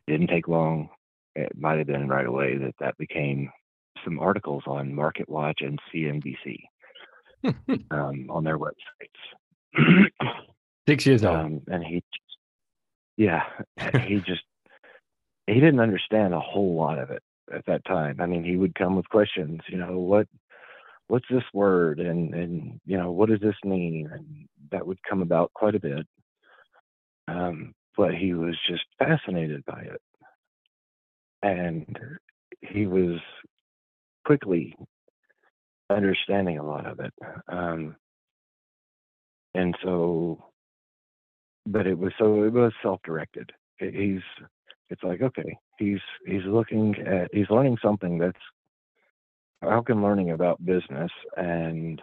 didn't 0.08 0.28
take 0.28 0.48
long. 0.48 0.90
It 1.36 1.52
might 1.58 1.78
have 1.78 1.88
been 1.88 2.08
right 2.08 2.26
away 2.26 2.58
that 2.58 2.76
that 2.80 2.98
became 2.98 3.50
some 4.04 4.20
articles 4.20 4.64
on 4.68 4.94
Market 4.94 5.28
Watch 5.30 5.60
and 5.62 5.80
CNBC 5.94 6.60
um, 7.92 8.28
on 8.30 8.44
their 8.44 8.58
websites. 8.58 8.74
Six 10.88 11.06
years 11.06 11.26
old, 11.26 11.36
um, 11.36 11.62
and 11.68 11.84
he, 11.84 12.02
yeah, 13.18 13.44
he 14.06 14.18
just 14.20 14.44
he 15.48 15.56
didn't 15.56 15.80
understand 15.80 16.34
a 16.34 16.40
whole 16.40 16.76
lot 16.76 17.00
of 17.00 17.10
it 17.12 17.24
at 17.54 17.66
that 17.66 17.86
time. 17.86 18.18
I 18.20 18.26
mean, 18.26 18.44
he 18.44 18.58
would 18.58 18.76
come 18.76 18.96
with 18.96 19.10
questions, 19.10 19.62
you 19.68 19.78
know, 19.78 19.98
what 19.98 20.28
what's 21.08 21.26
this 21.30 21.44
word 21.54 22.00
and 22.00 22.34
and 22.34 22.80
you 22.86 22.98
know, 22.98 23.12
what 23.12 23.30
does 23.30 23.40
this 23.42 23.56
mean? 23.64 24.10
And 24.12 24.48
that 24.72 24.86
would 24.86 25.00
come 25.10 25.22
about 25.22 25.54
quite 25.54 25.76
a 25.76 25.80
bit. 25.80 26.06
Um, 27.28 27.74
but 27.96 28.14
he 28.14 28.34
was 28.34 28.56
just 28.68 28.84
fascinated 29.00 29.64
by 29.66 29.82
it. 29.82 30.02
And 31.44 31.98
he 32.62 32.86
was 32.88 33.20
quickly 34.26 34.76
understanding 35.90 36.58
a 36.58 36.66
lot 36.66 36.86
of 36.86 37.00
it. 37.00 37.14
Um, 37.48 37.96
and 39.54 39.76
so 39.84 40.44
but 41.66 41.86
it 41.86 41.98
was 41.98 42.14
so 42.18 42.44
it 42.44 42.54
was 42.54 42.72
self-directed. 42.82 43.52
He's 43.80 44.22
it's 44.90 45.04
like 45.04 45.22
okay 45.22 45.58
he's 45.78 46.00
he's 46.26 46.46
looking 46.46 46.96
at 47.06 47.30
he's 47.34 47.50
learning 47.50 47.78
something 47.82 48.18
that's 48.18 48.38
how 49.62 49.82
can 49.82 50.02
learning 50.02 50.32
about 50.32 50.64
business 50.66 51.12
and 51.36 52.02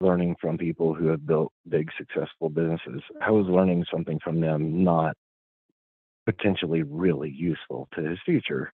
learning 0.00 0.36
from 0.40 0.58
people 0.58 0.94
who 0.94 1.08
have 1.08 1.26
built 1.26 1.52
big 1.68 1.90
successful 1.96 2.48
businesses. 2.48 3.02
How 3.20 3.38
is 3.40 3.46
learning 3.46 3.84
something 3.92 4.18
from 4.22 4.40
them 4.40 4.82
not 4.82 5.16
potentially 6.26 6.82
really 6.82 7.30
useful 7.30 7.88
to 7.94 8.02
his 8.02 8.18
future? 8.24 8.72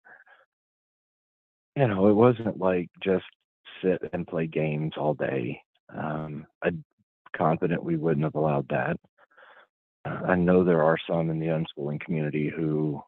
You 1.75 1.89
know 1.89 2.09
it 2.09 2.15
wasn't 2.15 2.59
like 2.59 2.89
just 3.03 3.25
sit 3.83 4.01
and 4.12 4.27
play 4.27 4.47
games 4.47 4.93
all 4.97 5.15
day. 5.15 5.61
Um, 5.95 6.47
i'm 6.62 6.85
confident 7.37 7.85
we 7.85 7.97
wouldn't 7.97 8.25
have 8.25 8.35
allowed 8.35 8.69
that. 8.71 8.97
I 10.05 10.37
know 10.37 10.65
there 10.65 10.83
are 10.83 10.99
some 11.09 11.31
in 11.31 11.41
the 11.41 11.47
unschooling 11.47 12.01
community 12.01 12.51
who, 12.55 13.03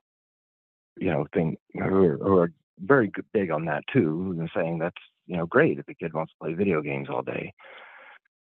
you 0.97 1.11
know, 1.11 1.27
think 1.33 1.59
who 1.75 2.05
are, 2.05 2.17
who 2.17 2.37
are 2.39 2.53
very 2.81 3.11
big 3.33 3.51
on 3.51 3.65
that 3.67 3.85
too, 3.93 4.35
and 4.39 4.51
saying 4.55 4.79
that's 4.79 4.97
you 5.27 5.37
know 5.37 5.47
great 5.47 5.79
if 5.79 5.89
a 5.89 5.95
kid 5.95 6.13
wants 6.13 6.33
to 6.33 6.39
play 6.41 6.55
video 6.55 6.81
games 6.81 7.09
all 7.11 7.23
day. 7.23 7.53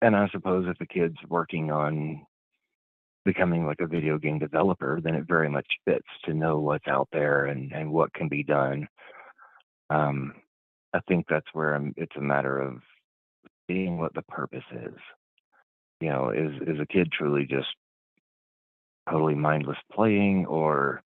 And 0.02 0.16
I 0.16 0.28
suppose 0.30 0.66
if 0.68 0.80
a 0.80 0.86
kid's 0.86 1.18
working 1.28 1.72
on 1.72 2.26
becoming 3.26 3.66
like 3.66 3.82
a 3.82 3.88
video 3.88 4.18
game 4.18 4.40
developer, 4.40 5.00
then 5.04 5.16
it 5.16 5.26
very 5.28 5.50
much 5.50 5.68
fits 5.86 6.08
to 6.26 6.34
know 6.34 6.60
what's 6.60 6.88
out 6.88 7.10
there 7.12 7.46
and 7.46 7.72
and 7.74 7.92
what 7.92 8.14
can 8.14 8.30
be 8.30 8.44
done. 8.44 8.88
Um, 9.90 10.34
I 10.94 11.00
think 11.08 11.26
that's 11.30 11.48
where 11.54 11.76
I'm, 11.76 11.94
it's 11.98 12.16
a 12.16 12.22
matter 12.22 12.60
of 12.60 12.82
seeing 13.68 13.98
what 13.98 14.14
the 14.14 14.24
purpose 14.24 14.64
is. 14.72 14.96
You 16.00 16.10
know, 16.10 16.30
is 16.30 16.54
is 16.68 16.80
a 16.80 16.86
kid 16.86 17.12
truly 17.12 17.46
just 17.46 17.68
totally 19.10 19.36
mindless 19.36 19.78
playing 19.92 20.46
or 20.46 21.04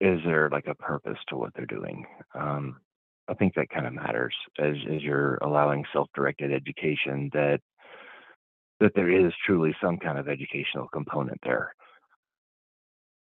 is 0.00 0.20
there 0.24 0.48
like 0.50 0.66
a 0.66 0.74
purpose 0.74 1.18
to 1.28 1.36
what 1.36 1.52
they're 1.54 1.66
doing? 1.66 2.04
Um, 2.34 2.76
I 3.28 3.34
think 3.34 3.54
that 3.54 3.70
kind 3.70 3.86
of 3.86 3.94
matters 3.94 4.34
as 4.58 4.74
as 4.90 5.02
you're 5.02 5.36
allowing 5.36 5.84
self-directed 5.92 6.52
education 6.52 7.30
that 7.32 7.60
that 8.80 8.92
there 8.94 9.10
is 9.10 9.32
truly 9.44 9.74
some 9.82 9.98
kind 9.98 10.18
of 10.18 10.28
educational 10.28 10.88
component 10.88 11.38
there. 11.42 11.74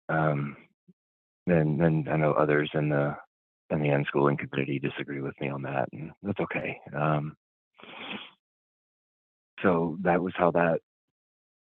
Um, 0.09 0.57
and 1.47 1.79
then 1.79 2.07
I 2.09 2.17
know 2.17 2.33
others 2.33 2.69
in 2.73 2.89
the 2.89 3.15
in 3.69 3.79
the 3.81 3.89
unschooling 3.89 4.37
community 4.37 4.79
disagree 4.79 5.21
with 5.21 5.39
me 5.41 5.49
on 5.49 5.63
that, 5.63 5.89
and 5.91 6.11
that's 6.21 6.39
okay. 6.39 6.79
Um, 6.95 7.35
so 9.63 9.97
that 10.01 10.21
was 10.21 10.33
how 10.35 10.51
that 10.51 10.79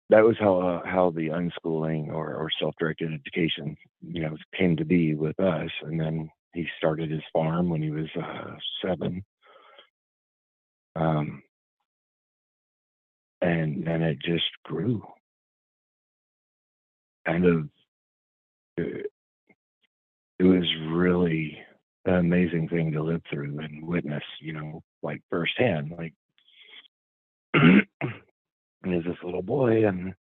that 0.10 0.24
was 0.24 0.36
how 0.40 0.60
uh, 0.60 0.82
how 0.86 1.12
the 1.12 1.30
unschooling 1.30 2.10
or, 2.10 2.36
or 2.36 2.50
self-directed 2.60 3.14
education 3.14 3.78
you 4.02 4.22
know 4.22 4.36
came 4.58 4.76
to 4.76 4.86
be 4.86 5.16
with 5.16 5.40
us 5.40 5.70
and 5.84 6.00
then 6.00 6.30
he 6.54 6.68
started 6.78 7.10
his 7.10 7.22
farm 7.32 7.70
when 7.70 7.82
he 7.82 7.90
was 7.90 8.10
uh, 8.22 8.56
seven 8.84 9.24
um, 10.96 11.42
and 13.42 13.86
then 13.86 14.02
it 14.02 14.20
just 14.24 14.46
grew. 14.64 15.04
Kind 17.26 17.46
of 17.46 17.70
it, 18.78 19.12
it 20.40 20.44
was 20.44 20.66
really 20.90 21.58
an 22.06 22.16
amazing 22.16 22.68
thing 22.68 22.92
to 22.92 23.04
live 23.04 23.22
through 23.30 23.60
and 23.60 23.86
witness 23.86 24.24
you 24.40 24.54
know 24.54 24.82
like 25.04 25.22
firsthand 25.30 25.94
like 25.96 26.14
there's 27.54 29.06
this 29.06 29.18
little 29.24 29.44
boy 29.44 29.88
and 29.88 30.14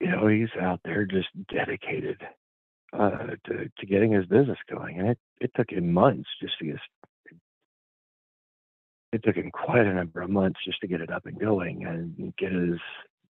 you 0.00 0.10
know 0.10 0.26
he's 0.26 0.48
out 0.60 0.80
there 0.84 1.06
just 1.06 1.28
dedicated 1.50 2.20
uh, 2.92 3.28
to 3.46 3.70
to 3.78 3.86
getting 3.86 4.12
his 4.12 4.26
business 4.26 4.58
going 4.70 4.98
and 4.98 5.08
it 5.08 5.18
it 5.40 5.50
took 5.56 5.70
him 5.70 5.92
months 5.92 6.28
just 6.42 6.58
to 6.58 6.66
get 6.66 6.76
it 9.12 9.22
took 9.24 9.36
him 9.36 9.50
quite 9.50 9.86
a 9.86 9.94
number 9.94 10.20
of 10.20 10.30
months 10.30 10.60
just 10.64 10.80
to 10.80 10.86
get 10.86 11.00
it 11.00 11.10
up 11.10 11.26
and 11.26 11.40
going 11.40 11.84
and 11.86 12.34
get 12.36 12.52
his 12.52 12.78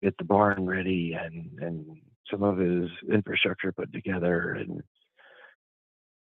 get 0.03 0.17
the 0.19 0.25
barn 0.25 0.67
ready 0.67 1.17
and 1.19 1.51
and 1.61 1.85
some 2.31 2.43
of 2.43 2.59
his 2.59 2.89
infrastructure 3.13 3.73
put 3.73 3.93
together 3.93 4.53
and 4.53 4.83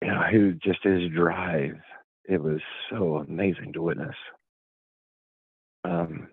you 0.02 0.08
know 0.08 0.24
he 0.30 0.54
just 0.64 0.84
his 0.84 1.10
drive 1.12 1.78
it 2.26 2.42
was 2.42 2.62
so 2.90 3.18
amazing 3.18 3.74
to 3.74 3.82
witness. 3.82 4.16
Um 5.84 6.28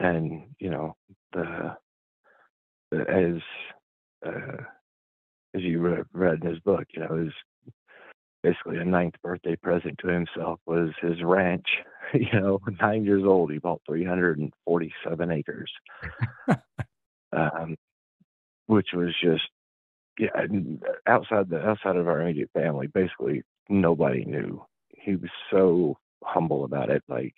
and 0.00 0.54
you 0.58 0.70
know 0.70 0.96
the, 1.32 1.76
the 2.90 3.00
as 3.10 3.42
uh, 4.26 4.62
as 5.54 5.62
you 5.62 5.80
read, 5.80 6.04
read 6.12 6.42
in 6.42 6.50
his 6.50 6.58
book, 6.60 6.84
you 6.94 7.00
know, 7.00 7.16
his 7.16 7.32
basically 8.44 8.76
a 8.76 8.84
ninth 8.84 9.14
birthday 9.22 9.56
present 9.56 9.98
to 9.98 10.08
himself 10.08 10.60
was 10.66 10.90
his 11.00 11.22
ranch. 11.22 11.66
You 12.12 12.38
know, 12.38 12.60
nine 12.82 13.04
years 13.04 13.24
old, 13.24 13.50
he 13.50 13.58
bought 13.58 13.80
347 13.88 15.32
acres, 15.32 15.72
um, 17.32 17.76
which 18.66 18.88
was 18.94 19.12
just 19.20 19.42
yeah. 20.18 20.28
Outside 21.08 21.48
the 21.48 21.66
outside 21.66 21.96
of 21.96 22.06
our 22.06 22.20
immediate 22.20 22.50
family, 22.52 22.88
basically 22.88 23.42
nobody 23.70 24.26
knew. 24.26 24.64
He 24.90 25.16
was 25.16 25.30
so 25.50 25.96
humble 26.22 26.64
about 26.64 26.90
it, 26.90 27.02
like 27.08 27.34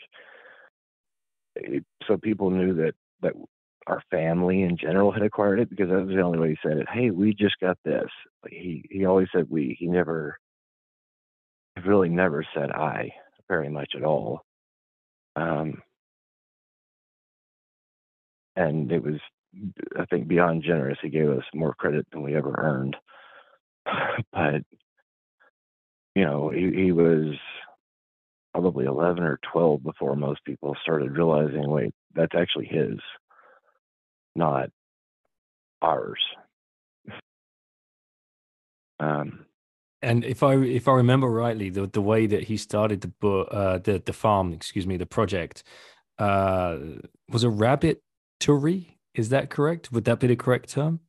so 2.07 2.17
people 2.17 2.51
knew 2.51 2.75
that 2.75 2.95
that 3.23 3.35
our 3.87 4.03
family 4.11 4.63
in 4.63 4.77
general 4.77 5.13
had 5.13 5.23
acquired 5.23 5.61
it 5.61 5.71
because 5.71 5.89
that 5.89 6.07
was 6.07 6.15
the 6.15 6.21
only 6.21 6.39
way 6.39 6.51
he 6.51 6.69
said 6.69 6.79
it. 6.79 6.89
Hey, 6.93 7.11
we 7.11 7.33
just 7.33 7.59
got 7.61 7.79
this. 7.85 8.11
He 8.51 8.85
he 8.91 9.05
always 9.05 9.29
said 9.33 9.47
we. 9.49 9.77
He 9.79 9.87
never, 9.87 10.39
really 11.85 12.09
never 12.09 12.47
said 12.55 12.71
I 12.71 13.13
very 13.49 13.69
much 13.69 13.93
at 13.95 14.05
all. 14.05 14.43
Um, 15.37 15.83
and 18.57 18.91
it 18.91 19.03
was, 19.03 19.21
I 19.99 20.05
think, 20.07 20.29
beyond 20.29 20.63
generous. 20.63 20.99
He 21.03 21.11
gave 21.11 21.29
us 21.29 21.45
more 21.55 21.75
credit 21.75 22.07
than 22.11 22.23
we 22.23 22.35
ever 22.35 22.55
earned. 22.57 22.97
but 24.33 24.63
you 26.15 26.25
know, 26.25 26.49
he, 26.49 26.73
he 26.73 26.93
was 26.93 27.35
probably 28.57 28.87
11 28.87 29.23
or 29.23 29.39
12 29.53 29.83
before 29.83 30.17
most 30.17 30.43
people 30.47 30.75
started 30.83 31.11
realizing 31.15 31.69
wait 31.69 31.93
that's 32.15 32.35
actually 32.35 32.65
his 32.65 32.99
not 34.35 34.71
ours 35.83 36.19
um, 39.01 39.46
and 40.03 40.25
if 40.25 40.43
I 40.43 40.57
if 40.57 40.89
I 40.89 40.93
remember 40.93 41.29
rightly, 41.29 41.71
the 41.71 41.87
the 41.87 42.03
way 42.03 42.27
that 42.27 42.45
he 42.45 42.57
started 42.57 43.01
the 43.01 43.09
book, 43.09 43.49
uh, 43.51 43.79
the 43.79 44.03
the 44.05 44.13
farm, 44.13 44.53
excuse 44.53 44.87
me, 44.87 44.97
the 44.97 45.07
project, 45.07 45.63
uh, 46.19 46.79
was 47.31 47.45
a 47.45 47.51
rabbit 47.51 48.03
toury. 48.41 48.97
Is 49.15 49.31
that 49.31 49.49
correct? 49.51 49.93
Would 49.93 50.05
that 50.05 50.21
be 50.21 50.27
the 50.27 50.37
correct 50.37 50.71
term? 50.71 51.01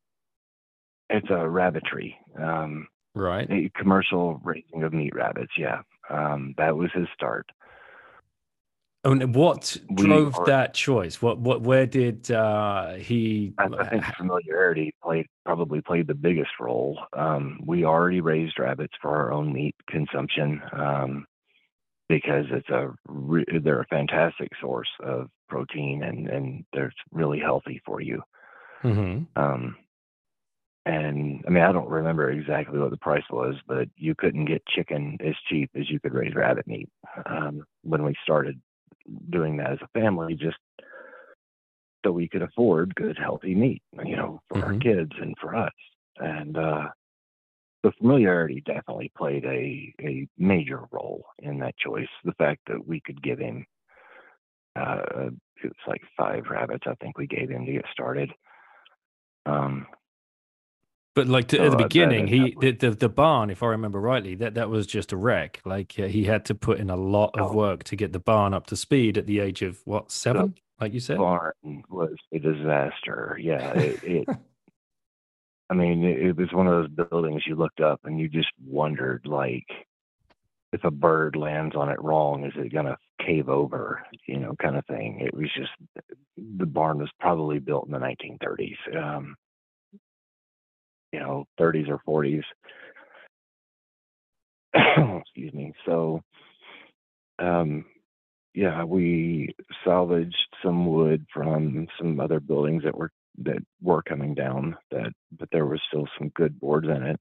It's 1.09 1.29
a 1.29 1.47
rabbitry. 1.47 2.17
Um, 2.41 2.87
right. 3.15 3.49
A 3.49 3.69
commercial 3.77 4.39
raising 4.43 4.83
of 4.83 4.93
meat 4.93 5.13
rabbits. 5.15 5.51
Yeah. 5.57 5.81
Um, 6.09 6.53
that 6.57 6.75
was 6.75 6.89
his 6.93 7.07
start. 7.13 7.45
And 9.03 9.35
what 9.35 9.77
drove 9.93 10.37
are, 10.37 10.45
that 10.47 10.73
choice? 10.73 11.21
What 11.21 11.39
what 11.39 11.61
where 11.61 11.85
did 11.85 12.29
uh, 12.31 12.95
he? 12.95 13.53
I, 13.57 13.67
I, 13.79 13.89
think 13.89 14.03
familiarity 14.17 14.93
played 15.01 15.27
probably 15.45 15.81
played 15.81 16.07
the 16.07 16.15
biggest 16.15 16.51
role. 16.59 16.99
Um, 17.13 17.59
we 17.65 17.85
already 17.85 18.21
raised 18.21 18.59
rabbits 18.59 18.93
for 19.01 19.15
our 19.15 19.31
own 19.31 19.53
meat 19.53 19.75
consumption 19.87 20.61
um, 20.73 21.25
because 22.09 22.45
it's 22.51 22.69
a 22.69 22.91
they're 23.61 23.81
a 23.81 23.87
fantastic 23.87 24.49
source 24.59 24.89
of 25.01 25.29
protein 25.47 26.03
and 26.03 26.27
and 26.27 26.65
they're 26.73 26.91
really 27.11 27.39
healthy 27.39 27.81
for 27.85 28.01
you. 28.01 28.21
Mm-hmm. 28.83 29.41
Um, 29.41 29.75
and 30.87 31.43
I 31.45 31.49
mean, 31.49 31.63
I 31.63 31.71
don't 31.71 31.89
remember 31.89 32.31
exactly 32.31 32.79
what 32.79 32.91
the 32.91 32.97
price 32.97 33.25
was, 33.29 33.55
but 33.67 33.89
you 33.95 34.15
couldn't 34.15 34.45
get 34.45 34.65
chicken 34.67 35.17
as 35.19 35.35
cheap 35.49 35.69
as 35.75 35.89
you 35.89 35.99
could 35.99 36.13
raise 36.13 36.33
rabbit 36.33 36.65
meat 36.65 36.89
um, 37.25 37.63
when 37.83 38.03
we 38.03 38.15
started 38.23 38.59
doing 39.29 39.57
that 39.57 39.73
as 39.73 39.79
a 39.81 39.99
family, 39.99 40.35
just 40.35 40.57
so 42.05 42.11
we 42.11 42.27
could 42.27 42.41
afford 42.41 42.95
good, 42.95 43.17
healthy 43.17 43.55
meat, 43.55 43.81
you 44.05 44.15
know, 44.15 44.39
for 44.49 44.57
mm-hmm. 44.57 44.73
our 44.73 44.79
kids 44.79 45.11
and 45.19 45.35
for 45.41 45.55
us. 45.55 45.73
And 46.17 46.57
uh, 46.57 46.87
the 47.83 47.91
familiarity 47.99 48.63
definitely 48.65 49.11
played 49.17 49.45
a, 49.45 49.93
a 50.01 50.27
major 50.37 50.81
role 50.91 51.25
in 51.39 51.59
that 51.59 51.77
choice. 51.77 52.07
The 52.23 52.33
fact 52.33 52.61
that 52.67 52.87
we 52.87 53.01
could 53.01 53.21
give 53.21 53.39
him, 53.39 53.65
uh, 54.75 55.01
it 55.63 55.63
was 55.63 55.73
like 55.87 56.01
five 56.15 56.45
rabbits, 56.49 56.85
I 56.87 56.95
think 56.95 57.17
we 57.17 57.27
gave 57.27 57.49
him 57.49 57.65
to 57.65 57.71
get 57.71 57.85
started. 57.91 58.31
Um, 59.45 59.87
but 61.17 61.27
like 61.27 61.47
to, 61.47 61.59
at 61.59 61.71
the 61.71 61.77
beginning, 61.77 62.27
he 62.27 62.55
the, 62.61 62.71
the, 62.73 62.91
the 62.91 63.09
barn, 63.09 63.49
if 63.49 63.63
I 63.63 63.69
remember 63.69 63.99
rightly, 63.99 64.35
that 64.35 64.53
that 64.53 64.69
was 64.69 64.85
just 64.85 65.11
a 65.11 65.17
wreck. 65.17 65.59
Like 65.65 65.95
uh, 65.97 66.03
he 66.03 66.25
had 66.25 66.45
to 66.45 66.53
put 66.53 66.79
in 66.79 66.91
a 66.91 66.95
lot 66.95 67.31
of 67.39 67.51
oh. 67.51 67.55
work 67.55 67.83
to 67.85 67.95
get 67.95 68.13
the 68.13 68.19
barn 68.19 68.53
up 68.53 68.67
to 68.67 68.75
speed 68.75 69.17
at 69.17 69.25
the 69.25 69.39
age 69.39 69.63
of 69.63 69.81
what 69.85 70.11
seven, 70.11 70.53
the 70.53 70.83
like 70.85 70.93
you 70.93 70.99
said. 70.99 71.17
Barn 71.17 71.53
was 71.89 72.13
a 72.31 72.37
disaster. 72.37 73.35
Yeah, 73.41 73.73
it. 73.73 74.03
it 74.03 74.27
I 75.71 75.73
mean, 75.73 76.03
it, 76.03 76.19
it 76.19 76.37
was 76.37 76.53
one 76.53 76.67
of 76.67 76.73
those 76.73 77.07
buildings 77.09 77.41
you 77.47 77.55
looked 77.55 77.81
up 77.81 78.01
and 78.03 78.19
you 78.19 78.29
just 78.29 78.51
wondered, 78.63 79.25
like, 79.25 79.65
if 80.71 80.83
a 80.83 80.91
bird 80.91 81.35
lands 81.35 81.75
on 81.75 81.89
it 81.89 81.99
wrong, 81.99 82.45
is 82.45 82.53
it 82.55 82.71
gonna 82.71 82.95
cave 83.25 83.49
over? 83.49 84.05
You 84.27 84.37
know, 84.37 84.55
kind 84.61 84.77
of 84.77 84.85
thing. 84.85 85.19
It 85.19 85.33
was 85.33 85.49
just 85.57 85.71
the 86.37 86.67
barn 86.67 86.99
was 86.99 87.09
probably 87.19 87.57
built 87.57 87.87
in 87.87 87.91
the 87.91 87.97
1930s. 87.97 88.95
Um, 88.95 89.35
you 91.17 91.23
know 91.23 91.45
30s 91.59 91.89
or 91.89 91.99
40s 92.07 92.43
excuse 95.21 95.53
me. 95.53 95.73
So 95.85 96.21
um 97.39 97.85
yeah 98.53 98.83
we 98.83 99.55
salvaged 99.83 100.35
some 100.63 100.85
wood 100.85 101.25
from 101.33 101.87
some 101.99 102.19
other 102.19 102.39
buildings 102.39 102.83
that 102.83 102.95
were 102.95 103.11
that 103.39 103.63
were 103.81 104.03
coming 104.03 104.35
down 104.35 104.77
that 104.91 105.11
but 105.31 105.49
there 105.51 105.65
was 105.65 105.81
still 105.87 106.07
some 106.17 106.29
good 106.29 106.59
boards 106.59 106.87
in 106.87 107.03
it. 107.03 107.19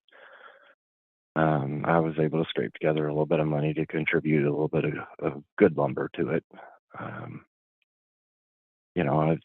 Um, 1.37 1.85
I 1.87 1.99
was 2.01 2.15
able 2.19 2.43
to 2.43 2.49
scrape 2.49 2.73
together 2.73 3.07
a 3.07 3.13
little 3.13 3.27
bit 3.27 3.41
of 3.41 3.47
money 3.47 3.75
to 3.75 3.87
contribute 3.87 4.47
a 4.47 4.51
little 4.51 4.69
bit 4.69 4.87
of, 4.87 4.95
of 5.19 5.43
good 5.59 5.77
lumber 5.77 6.09
to 6.17 6.31
it. 6.31 6.45
Um, 6.99 7.45
you 8.95 9.05
know, 9.05 9.33
it's 9.33 9.43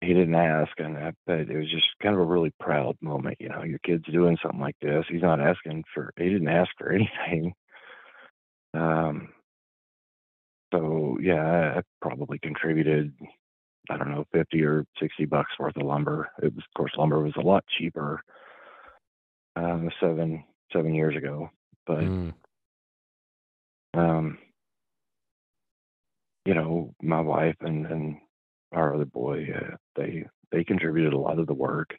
he 0.00 0.08
didn't 0.08 0.34
ask, 0.34 0.72
and 0.78 0.96
that, 0.96 1.14
but 1.26 1.40
it 1.40 1.56
was 1.56 1.70
just 1.70 1.86
kind 2.02 2.14
of 2.14 2.20
a 2.20 2.24
really 2.24 2.52
proud 2.60 2.96
moment. 3.00 3.36
You 3.40 3.48
know, 3.48 3.62
your 3.62 3.78
kid's 3.80 4.04
doing 4.12 4.36
something 4.42 4.60
like 4.60 4.76
this. 4.82 5.04
He's 5.08 5.22
not 5.22 5.40
asking 5.40 5.84
for. 5.94 6.12
He 6.16 6.28
didn't 6.28 6.48
ask 6.48 6.70
for 6.78 6.92
anything. 6.92 7.54
Um. 8.74 9.28
So 10.72 11.18
yeah, 11.20 11.78
I 11.78 11.82
probably 12.02 12.38
contributed. 12.38 13.14
I 13.88 13.96
don't 13.96 14.10
know, 14.10 14.24
fifty 14.32 14.62
or 14.64 14.84
sixty 15.00 15.24
bucks 15.24 15.52
worth 15.58 15.76
of 15.76 15.84
lumber. 15.84 16.28
It 16.42 16.54
was, 16.54 16.64
of 16.64 16.76
course, 16.76 16.92
lumber 16.98 17.22
was 17.22 17.34
a 17.36 17.40
lot 17.46 17.64
cheaper 17.78 18.20
uh, 19.56 19.78
seven 20.00 20.44
seven 20.72 20.94
years 20.94 21.16
ago. 21.16 21.50
But 21.86 22.00
Mm. 22.00 22.34
um, 23.94 24.38
you 26.44 26.54
know, 26.54 26.94
my 27.02 27.20
wife 27.20 27.56
and 27.60 27.86
and 27.86 28.16
our 28.72 28.94
other 28.94 29.04
boy, 29.04 29.46
uh, 29.54 29.76
they 29.96 30.24
they 30.52 30.64
contributed 30.64 31.12
a 31.12 31.18
lot 31.18 31.38
of 31.38 31.46
the 31.46 31.54
work. 31.54 31.94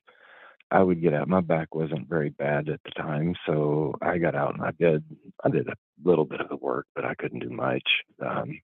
I 0.69 0.83
would 0.83 1.01
get 1.01 1.13
out. 1.13 1.29
My 1.29 1.41
back 1.41 1.73
wasn't 1.73 2.09
very 2.09 2.29
bad 2.29 2.67
at 2.69 2.81
the 2.83 2.91
time, 2.91 3.35
so 3.45 3.95
I 4.01 4.17
got 4.17 4.35
out 4.35 4.55
and 4.55 4.63
I 4.63 4.71
did 4.79 5.03
I 5.43 5.49
did 5.49 5.67
a 5.67 5.75
little 6.03 6.25
bit 6.25 6.41
of 6.41 6.49
the 6.49 6.57
work, 6.57 6.87
but 6.95 7.05
I 7.05 7.15
couldn't 7.15 7.39
do 7.39 7.49
much. 7.49 7.83
Um, 8.25 8.59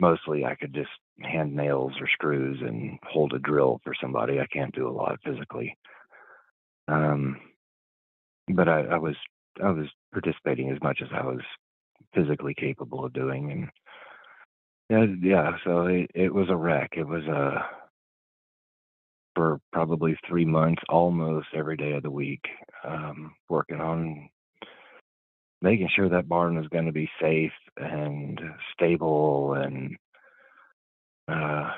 mostly, 0.00 0.44
I 0.44 0.54
could 0.54 0.74
just 0.74 0.90
hand 1.20 1.54
nails 1.54 1.92
or 2.00 2.08
screws 2.08 2.58
and 2.60 2.98
hold 3.02 3.32
a 3.32 3.38
drill 3.38 3.80
for 3.82 3.94
somebody. 4.00 4.40
I 4.40 4.46
can't 4.46 4.74
do 4.74 4.88
a 4.88 4.90
lot 4.90 5.18
physically. 5.24 5.76
Um, 6.86 7.36
but 8.54 8.68
I, 8.68 8.80
I 8.82 8.98
was 8.98 9.16
I 9.62 9.70
was 9.70 9.86
participating 10.12 10.70
as 10.70 10.78
much 10.82 11.00
as 11.02 11.08
I 11.12 11.24
was 11.24 11.40
physically 12.14 12.54
capable 12.54 13.04
of 13.04 13.12
doing, 13.12 13.50
and 13.50 13.68
yeah, 14.90 15.04
yeah. 15.20 15.50
So 15.64 15.86
it, 15.86 16.10
it 16.14 16.32
was 16.34 16.48
a 16.50 16.56
wreck. 16.56 16.94
It 16.96 17.06
was 17.06 17.24
a 17.24 17.66
for 19.34 19.60
probably 19.72 20.18
three 20.28 20.44
months, 20.44 20.82
almost 20.88 21.46
every 21.54 21.76
day 21.76 21.92
of 21.92 22.02
the 22.02 22.10
week, 22.10 22.44
um, 22.84 23.34
working 23.48 23.80
on 23.80 24.28
making 25.62 25.88
sure 25.94 26.08
that 26.08 26.28
barn 26.28 26.56
was 26.56 26.68
going 26.68 26.86
to 26.86 26.92
be 26.92 27.08
safe 27.20 27.52
and 27.76 28.40
stable, 28.72 29.54
and 29.54 29.96
uh, 31.28 31.70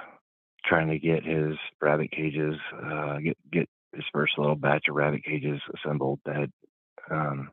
trying 0.65 0.89
to 0.89 0.99
get 0.99 1.25
his 1.25 1.57
rabbit 1.83 2.11
cages, 2.13 2.55
uh, 2.83 3.19
get 3.19 3.37
get 3.53 3.69
his 3.95 4.05
first 4.13 4.39
little 4.39 4.57
batch 4.57 4.87
of 4.89 4.95
rabbit 4.95 5.25
cages 5.25 5.61
assembled. 5.77 6.21
That 6.25 6.51
um, 7.11 7.51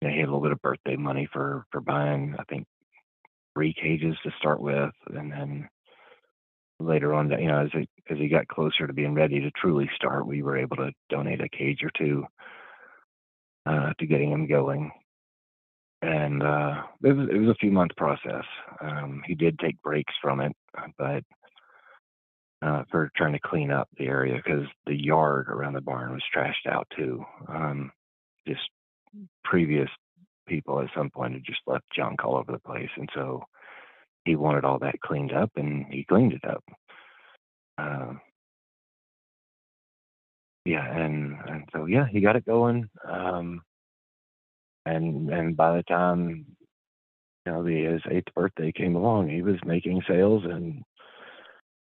you 0.00 0.08
know, 0.08 0.14
he 0.14 0.20
had 0.20 0.28
a 0.28 0.32
little 0.32 0.42
bit 0.42 0.52
of 0.52 0.62
birthday 0.62 0.96
money 0.96 1.28
for 1.32 1.64
for 1.70 1.80
buying, 1.80 2.34
I 2.38 2.44
think, 2.44 2.66
three 3.54 3.74
cages 3.74 4.16
to 4.22 4.30
start 4.38 4.60
with, 4.60 4.92
and 5.14 5.30
then 5.32 5.68
later 6.80 7.14
on, 7.14 7.30
you 7.30 7.48
know, 7.48 7.64
as 7.64 7.70
he 7.72 7.88
as 8.10 8.18
he 8.18 8.28
got 8.28 8.48
closer 8.48 8.86
to 8.86 8.92
being 8.92 9.14
ready 9.14 9.40
to 9.40 9.50
truly 9.52 9.88
start, 9.94 10.26
we 10.26 10.42
were 10.42 10.58
able 10.58 10.76
to 10.76 10.92
donate 11.08 11.40
a 11.40 11.48
cage 11.48 11.80
or 11.82 11.90
two 11.96 12.24
uh, 13.66 13.92
to 13.98 14.06
getting 14.06 14.30
him 14.30 14.46
going. 14.46 14.90
And 16.02 16.42
uh, 16.42 16.82
it 17.04 17.12
was 17.12 17.28
it 17.30 17.38
was 17.38 17.50
a 17.50 17.58
few 17.60 17.70
month 17.70 17.92
process. 17.96 18.44
Um, 18.80 19.22
he 19.26 19.34
did 19.34 19.58
take 19.58 19.80
breaks 19.82 20.14
from 20.20 20.40
it, 20.40 20.52
but 20.98 21.22
uh, 22.62 22.82
for 22.90 23.10
trying 23.16 23.32
to 23.32 23.40
clean 23.40 23.70
up 23.70 23.88
the 23.98 24.06
area 24.06 24.36
because 24.36 24.66
the 24.86 24.94
yard 24.94 25.48
around 25.48 25.74
the 25.74 25.80
barn 25.80 26.12
was 26.12 26.22
trashed 26.34 26.70
out 26.70 26.86
too. 26.96 27.24
Um, 27.48 27.92
just 28.46 28.60
previous 29.44 29.88
people 30.46 30.80
at 30.80 30.88
some 30.96 31.10
point 31.10 31.34
had 31.34 31.44
just 31.44 31.60
left 31.66 31.84
junk 31.94 32.24
all 32.24 32.36
over 32.36 32.52
the 32.52 32.58
place, 32.58 32.90
and 32.96 33.08
so 33.14 33.42
he 34.24 34.36
wanted 34.36 34.64
all 34.64 34.78
that 34.80 35.00
cleaned 35.00 35.32
up, 35.32 35.50
and 35.56 35.86
he 35.90 36.04
cleaned 36.04 36.32
it 36.32 36.44
up. 36.44 36.64
Uh, 37.78 38.12
yeah, 40.64 40.86
and 40.86 41.36
and 41.46 41.64
so 41.72 41.86
yeah, 41.86 42.06
he 42.10 42.20
got 42.20 42.36
it 42.36 42.46
going. 42.46 42.88
Um, 43.08 43.62
and 44.86 45.30
and 45.30 45.56
by 45.56 45.76
the 45.76 45.82
time 45.84 46.46
you 47.46 47.52
know 47.52 47.62
the 47.64 47.84
his 47.84 48.02
eighth 48.10 48.32
birthday 48.34 48.72
came 48.72 48.96
along, 48.96 49.28
he 49.28 49.42
was 49.42 49.56
making 49.64 50.02
sales 50.08 50.44
and 50.44 50.82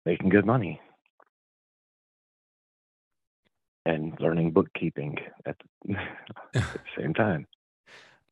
making 0.04 0.28
good 0.28 0.46
money 0.46 0.80
and 3.86 4.12
learning 4.20 4.50
bookkeeping 4.50 5.16
at 5.46 5.56
the, 5.86 5.94
at 6.54 6.62
the 6.72 7.02
same 7.02 7.14
time. 7.14 7.46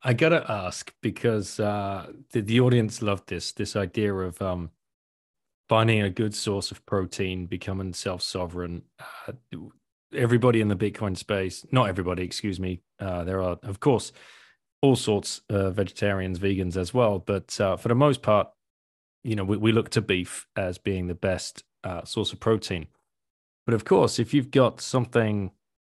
I 0.05 0.13
gotta 0.13 0.45
ask 0.51 0.93
because 1.01 1.59
uh, 1.59 2.13
the 2.33 2.43
the 2.43 2.61
audience 2.61 3.01
loved 3.01 3.29
this 3.29 3.53
this 3.53 3.75
idea 3.75 4.15
of 4.15 4.41
um, 4.43 4.71
finding 5.69 6.03
a 6.03 6.11
good 6.11 6.35
source 6.35 6.71
of 6.71 6.85
protein, 6.85 7.47
becoming 7.47 7.95
self 7.95 8.23
sovereign. 8.23 8.83
Uh, 9.27 9.33
everybody 10.15 10.61
in 10.61 10.69
the 10.69 10.77
Bitcoin 10.77 11.17
space, 11.17 11.67
not 11.73 11.89
everybody, 11.89 12.23
excuse 12.23 12.61
me. 12.61 12.83
Uh, 13.01 13.25
there 13.25 13.43
are, 13.43 13.59
of 13.63 13.81
course, 13.81 14.13
all 14.83 14.95
sorts 14.95 15.41
of 15.49 15.75
vegetarians, 15.75 16.39
vegans 16.39 16.77
as 16.77 16.93
well, 16.95 17.19
but 17.19 17.59
uh, 17.61 17.77
for 17.77 17.89
the 17.89 17.95
most 17.95 18.23
part, 18.23 18.49
you 19.25 19.35
know, 19.35 19.45
we, 19.45 19.57
we 19.57 19.73
look 19.73 19.89
to 19.91 20.03
beef 20.03 20.47
as 20.55 20.79
being 20.79 21.07
the 21.07 21.15
best 21.15 21.65
uh, 21.83 22.05
source 22.05 22.33
of 22.33 22.41
protein. 22.41 22.87
But 23.67 23.75
of 23.75 23.85
course, 23.85 24.19
if 24.19 24.35
you've 24.35 24.51
got 24.51 24.81
something 24.81 25.51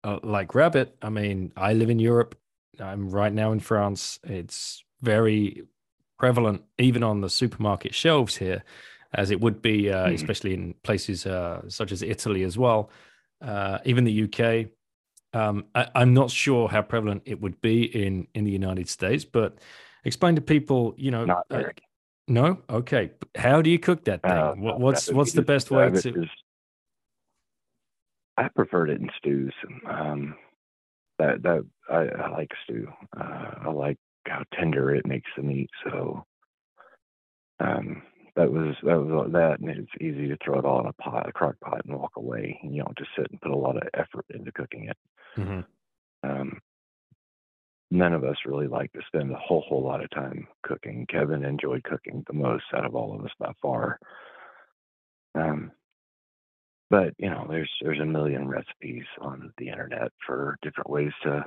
uh, 0.04 0.20
like 0.22 0.54
rabbit, 0.54 0.96
I 1.02 1.10
mean, 1.10 1.52
I 1.56 1.72
live 1.72 1.90
in 1.90 1.98
Europe. 1.98 2.38
I'm 2.80 3.10
right 3.10 3.32
now 3.32 3.52
in 3.52 3.60
France. 3.60 4.18
It's 4.24 4.84
very 5.02 5.62
prevalent, 6.18 6.62
even 6.78 7.02
on 7.02 7.20
the 7.20 7.30
supermarket 7.30 7.94
shelves 7.94 8.36
here, 8.36 8.62
as 9.12 9.30
it 9.30 9.40
would 9.40 9.60
be, 9.62 9.90
uh, 9.90 10.08
Mhm. 10.08 10.14
especially 10.14 10.54
in 10.54 10.74
places 10.82 11.26
uh, 11.26 11.62
such 11.68 11.92
as 11.92 12.02
Italy 12.02 12.42
as 12.42 12.56
well, 12.58 12.90
uh, 13.40 13.78
even 13.84 14.04
the 14.04 14.12
UK. 14.12 14.70
Um, 15.32 15.66
I, 15.74 15.88
I'm 15.94 16.14
not 16.14 16.30
sure 16.30 16.68
how 16.68 16.82
prevalent 16.82 17.22
it 17.26 17.40
would 17.40 17.60
be 17.60 17.84
in 17.84 18.26
in 18.34 18.44
the 18.44 18.50
United 18.50 18.88
States, 18.88 19.24
but 19.24 19.58
explain 20.04 20.34
to 20.36 20.40
people, 20.40 20.94
you 20.96 21.10
know, 21.10 21.26
uh, 21.50 21.62
no, 22.28 22.62
okay. 22.70 23.12
How 23.36 23.60
do 23.60 23.68
you 23.70 23.78
cook 23.78 24.04
that 24.04 24.22
thing? 24.22 24.32
Uh, 24.32 24.54
what, 24.54 24.80
what's 24.80 25.08
what's 25.12 25.32
the 25.32 25.42
best 25.42 25.70
way 25.70 25.90
to? 25.90 26.22
is- 26.22 26.28
I 28.38 28.48
preferred 28.48 28.90
it 28.90 29.00
in 29.00 29.10
stews. 29.16 29.54
Um, 29.88 30.36
that 31.18 31.42
that 31.42 31.64
I, 31.90 32.06
I 32.08 32.30
like 32.30 32.50
stew. 32.64 32.88
Uh, 33.18 33.50
I 33.62 33.70
like 33.70 33.98
how 34.26 34.42
tender 34.54 34.94
it 34.94 35.06
makes 35.06 35.30
the 35.36 35.42
meat. 35.42 35.70
So 35.84 36.24
um, 37.60 38.02
that 38.34 38.50
was 38.50 38.74
that 38.82 38.98
was 38.98 39.30
that, 39.32 39.60
and 39.60 39.70
it's 39.70 39.90
easy 40.00 40.28
to 40.28 40.36
throw 40.44 40.58
it 40.58 40.64
all 40.64 40.80
in 40.80 40.86
a 40.86 40.92
pot, 40.94 41.28
a 41.28 41.32
crock 41.32 41.58
pot, 41.60 41.82
and 41.86 41.96
walk 41.96 42.12
away. 42.16 42.60
You 42.62 42.82
don't 42.82 42.98
just 42.98 43.10
sit 43.16 43.30
and 43.30 43.40
put 43.40 43.50
a 43.50 43.56
lot 43.56 43.76
of 43.76 43.88
effort 43.94 44.26
into 44.30 44.52
cooking 44.52 44.88
it. 44.88 44.96
Mhm. 45.36 45.64
Um, 46.22 46.60
none 47.90 48.12
of 48.12 48.24
us 48.24 48.36
really 48.44 48.66
like 48.66 48.92
to 48.92 49.00
spend 49.06 49.30
a 49.30 49.36
whole 49.36 49.62
whole 49.62 49.82
lot 49.82 50.02
of 50.02 50.10
time 50.10 50.46
cooking. 50.62 51.06
Kevin 51.06 51.44
enjoyed 51.44 51.84
cooking 51.84 52.24
the 52.26 52.34
most 52.34 52.64
out 52.74 52.84
of 52.84 52.94
all 52.94 53.14
of 53.14 53.24
us 53.24 53.32
by 53.38 53.52
far. 53.62 53.98
Um, 55.34 55.72
but 56.90 57.14
you 57.18 57.30
know, 57.30 57.46
there's 57.48 57.70
there's 57.80 58.00
a 58.00 58.06
million 58.06 58.48
recipes 58.48 59.04
on 59.20 59.52
the 59.58 59.68
internet 59.68 60.12
for 60.26 60.58
different 60.62 60.90
ways 60.90 61.12
to 61.22 61.44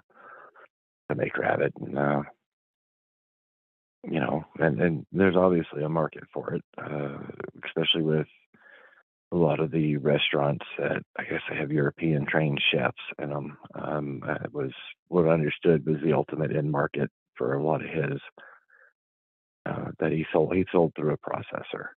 to 1.09 1.15
make 1.15 1.37
rabbit, 1.37 1.73
and 1.79 1.97
uh, 1.97 2.21
you 4.03 4.19
know, 4.19 4.45
and 4.59 4.81
and 4.81 5.05
there's 5.11 5.35
obviously 5.35 5.83
a 5.83 5.89
market 5.89 6.23
for 6.33 6.53
it, 6.53 6.63
uh, 6.77 7.17
especially 7.65 8.03
with 8.03 8.27
a 9.31 9.35
lot 9.35 9.59
of 9.59 9.71
the 9.71 9.97
restaurants 9.97 10.65
that 10.77 11.03
I 11.17 11.23
guess 11.23 11.41
they 11.49 11.55
have 11.57 11.71
European 11.71 12.25
trained 12.25 12.59
chefs 12.71 12.97
and 13.19 13.31
them. 13.31 13.57
Um, 13.75 14.23
uh, 14.27 14.37
it 14.43 14.53
was 14.53 14.71
what 15.07 15.27
I 15.27 15.31
understood 15.31 15.85
was 15.85 15.97
the 16.03 16.13
ultimate 16.13 16.55
end 16.55 16.71
market 16.71 17.11
for 17.35 17.53
a 17.53 17.63
lot 17.63 17.83
of 17.83 17.89
his 17.89 18.19
uh, 19.65 19.91
that 19.99 20.11
he 20.11 20.25
sold. 20.31 20.55
He 20.55 20.65
sold 20.71 20.93
through 20.95 21.13
a 21.13 21.17
processor. 21.17 21.89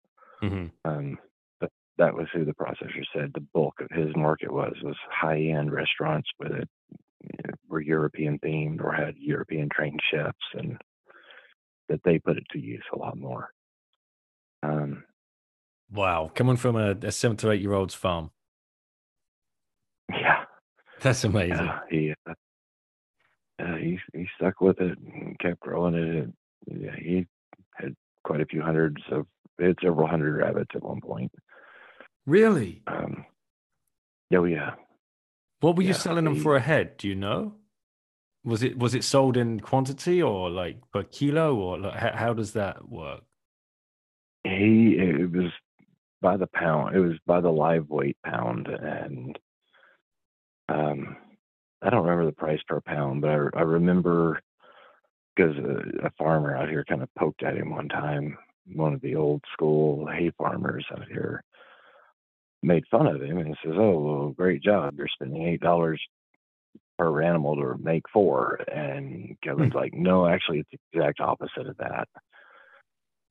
Mhm. 0.42 0.70
Um, 0.85 1.18
but 1.61 1.70
that 1.99 2.14
was 2.14 2.27
who 2.33 2.44
the 2.44 2.55
processor 2.55 3.05
said 3.12 3.33
the 3.33 3.46
bulk 3.53 3.81
of 3.81 3.90
his 3.90 4.14
market 4.16 4.53
was 4.53 4.75
was 4.83 4.96
high 5.11 5.40
end 5.40 5.73
restaurants 5.73 6.29
with 6.38 6.68
were 7.68 7.80
European 7.80 8.38
themed 8.38 8.83
or 8.83 8.92
had 8.92 9.16
European 9.16 9.68
trained 9.72 10.00
chefs 10.11 10.37
and 10.54 10.76
that 11.88 12.00
they 12.04 12.18
put 12.18 12.37
it 12.37 12.44
to 12.52 12.59
use 12.59 12.83
a 12.92 12.98
lot 12.98 13.16
more. 13.16 13.48
Um, 14.62 15.04
Wow, 15.92 16.30
coming 16.32 16.57
from 16.57 16.76
a, 16.76 16.90
a 17.03 17.11
seven 17.11 17.36
to 17.38 17.51
eight 17.51 17.61
year 17.61 17.72
old's 17.72 17.95
farm, 17.95 18.30
yeah, 20.09 20.45
that's 21.01 21.24
amazing. 21.24 21.66
yeah, 21.66 21.78
he 21.90 22.14
uh, 22.28 22.32
uh, 23.61 23.74
he 23.74 23.99
he 24.12 24.26
stuck 24.36 24.61
with 24.61 24.80
it 24.80 24.97
and 24.99 25.36
kept 25.40 25.59
growing 25.59 25.95
it. 25.95 26.28
Yeah, 26.68 26.95
he 26.97 27.26
had 27.74 27.97
quite 28.22 28.40
a 28.40 28.47
few 28.47 28.62
hundreds 28.62 29.03
of 29.11 29.26
had 29.59 29.76
several 29.82 30.07
hundred 30.07 30.36
rabbits 30.36 30.70
at 30.76 30.84
one 30.84 31.01
point. 31.01 31.32
Really? 32.24 32.82
Um, 32.86 33.24
oh 34.34 34.45
yeah, 34.45 34.74
What 35.61 35.76
were 35.76 35.82
you 35.82 35.92
Yeah, 35.92 35.94
selling 35.94 36.24
them 36.24 36.36
for 36.36 36.56
a 36.56 36.61
head? 36.61 36.96
Do 36.96 37.08
you 37.08 37.14
know? 37.14 37.56
Was 38.44 38.62
it 38.62 38.78
was 38.78 38.94
it 38.94 39.04
sold 39.04 39.36
in 39.36 39.61
quantity 39.61 40.22
or 40.22 40.50
like 40.50 40.78
per 40.92 41.04
kilo 41.04 41.54
or 41.56 41.78
like, 41.78 41.94
how, 41.94 42.12
how 42.16 42.34
does 42.34 42.52
that 42.54 42.88
work? 42.88 43.24
he 44.44 44.96
it 44.98 45.30
was 45.32 45.52
by 46.22 46.36
the 46.36 46.46
pound. 46.48 46.94
It 46.96 47.00
was 47.00 47.18
by 47.26 47.40
the 47.40 47.50
live 47.50 47.88
weight 47.88 48.16
pound, 48.24 48.68
and 48.68 49.38
um, 50.68 51.16
I 51.82 51.90
don't 51.90 52.02
remember 52.04 52.26
the 52.26 52.32
price 52.32 52.61
per 52.66 52.80
pound, 52.80 53.22
but 53.22 53.30
I, 53.30 53.34
I 53.58 53.62
remember 53.62 54.40
because 55.34 55.56
a, 55.58 56.06
a 56.06 56.11
farmer 56.18 56.56
out 56.56 56.68
here 56.68 56.84
kind 56.84 57.02
of 57.02 57.08
poked 57.18 57.42
at 57.42 57.56
him 57.56 57.70
one 57.70 57.88
time. 57.88 58.36
One 58.74 58.94
of 58.94 59.00
the 59.00 59.16
old 59.16 59.42
school 59.52 60.06
hay 60.06 60.30
farmers 60.38 60.86
out 60.92 61.08
here 61.08 61.42
made 62.62 62.84
fun 62.90 63.06
of 63.06 63.22
him 63.22 63.38
and 63.38 63.56
says, 63.64 63.74
"Oh, 63.76 63.98
well, 63.98 64.28
great 64.30 64.62
job! 64.62 64.94
You're 64.96 65.08
spending 65.08 65.46
eight 65.46 65.61
dollars 65.61 66.00
per 67.00 67.22
animal 67.22 67.56
to 67.56 67.82
make 67.82 68.02
four. 68.12 68.61
And 68.70 69.34
Kevin's 69.42 69.72
like, 69.72 69.94
no, 69.94 70.26
actually, 70.26 70.58
it's 70.58 70.70
the 70.70 70.98
exact 70.98 71.20
opposite 71.20 71.66
of 71.66 71.76
that. 71.78 72.06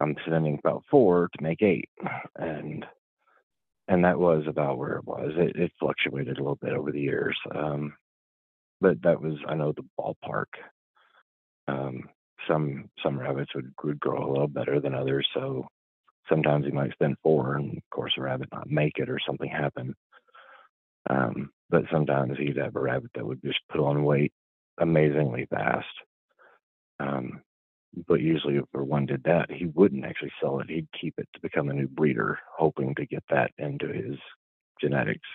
I'm 0.01 0.15
spending 0.25 0.57
about 0.57 0.83
four 0.89 1.29
to 1.37 1.43
make 1.43 1.61
eight. 1.61 1.89
And 2.35 2.85
and 3.87 4.05
that 4.05 4.19
was 4.19 4.43
about 4.47 4.77
where 4.77 4.97
it 4.97 5.05
was. 5.05 5.31
It, 5.35 5.55
it 5.55 5.71
fluctuated 5.79 6.37
a 6.37 6.41
little 6.41 6.59
bit 6.61 6.73
over 6.73 6.91
the 6.91 7.01
years, 7.01 7.37
um, 7.55 7.93
but 8.81 9.01
that 9.01 9.19
was 9.19 9.33
I 9.47 9.55
know 9.55 9.73
the 9.73 9.85
ballpark. 9.99 10.45
Um, 11.67 12.03
some 12.47 12.89
some 13.03 13.19
rabbits 13.19 13.53
would, 13.55 13.73
would 13.83 13.99
grow 13.99 14.23
a 14.23 14.31
little 14.31 14.47
better 14.47 14.79
than 14.79 14.93
others, 14.93 15.27
so 15.33 15.67
sometimes 16.29 16.65
he 16.65 16.71
might 16.71 16.93
spend 16.93 17.17
four, 17.23 17.55
and 17.55 17.77
of 17.77 17.83
course 17.91 18.13
a 18.17 18.21
rabbit 18.21 18.49
not 18.51 18.69
make 18.69 18.97
it 18.97 19.09
or 19.09 19.19
something 19.25 19.49
happen. 19.49 19.95
Um, 21.09 21.51
but 21.69 21.83
sometimes 21.91 22.37
he'd 22.37 22.57
have 22.57 22.75
a 22.75 22.79
rabbit 22.79 23.11
that 23.15 23.25
would 23.25 23.41
just 23.43 23.59
put 23.69 23.81
on 23.81 24.03
weight 24.03 24.33
amazingly 24.79 25.47
fast. 25.49 25.87
Um, 26.99 27.41
but 28.07 28.21
usually, 28.21 28.57
if 28.57 28.65
one 28.71 29.05
did 29.05 29.23
that, 29.23 29.51
he 29.51 29.65
wouldn't 29.65 30.05
actually 30.05 30.31
sell 30.41 30.59
it. 30.59 30.69
He'd 30.69 30.87
keep 30.99 31.15
it 31.17 31.27
to 31.33 31.41
become 31.41 31.69
a 31.69 31.73
new 31.73 31.87
breeder, 31.87 32.39
hoping 32.55 32.93
to 32.95 33.05
get 33.05 33.23
that 33.29 33.51
into 33.57 33.87
his 33.87 34.15
genetics. 34.79 35.27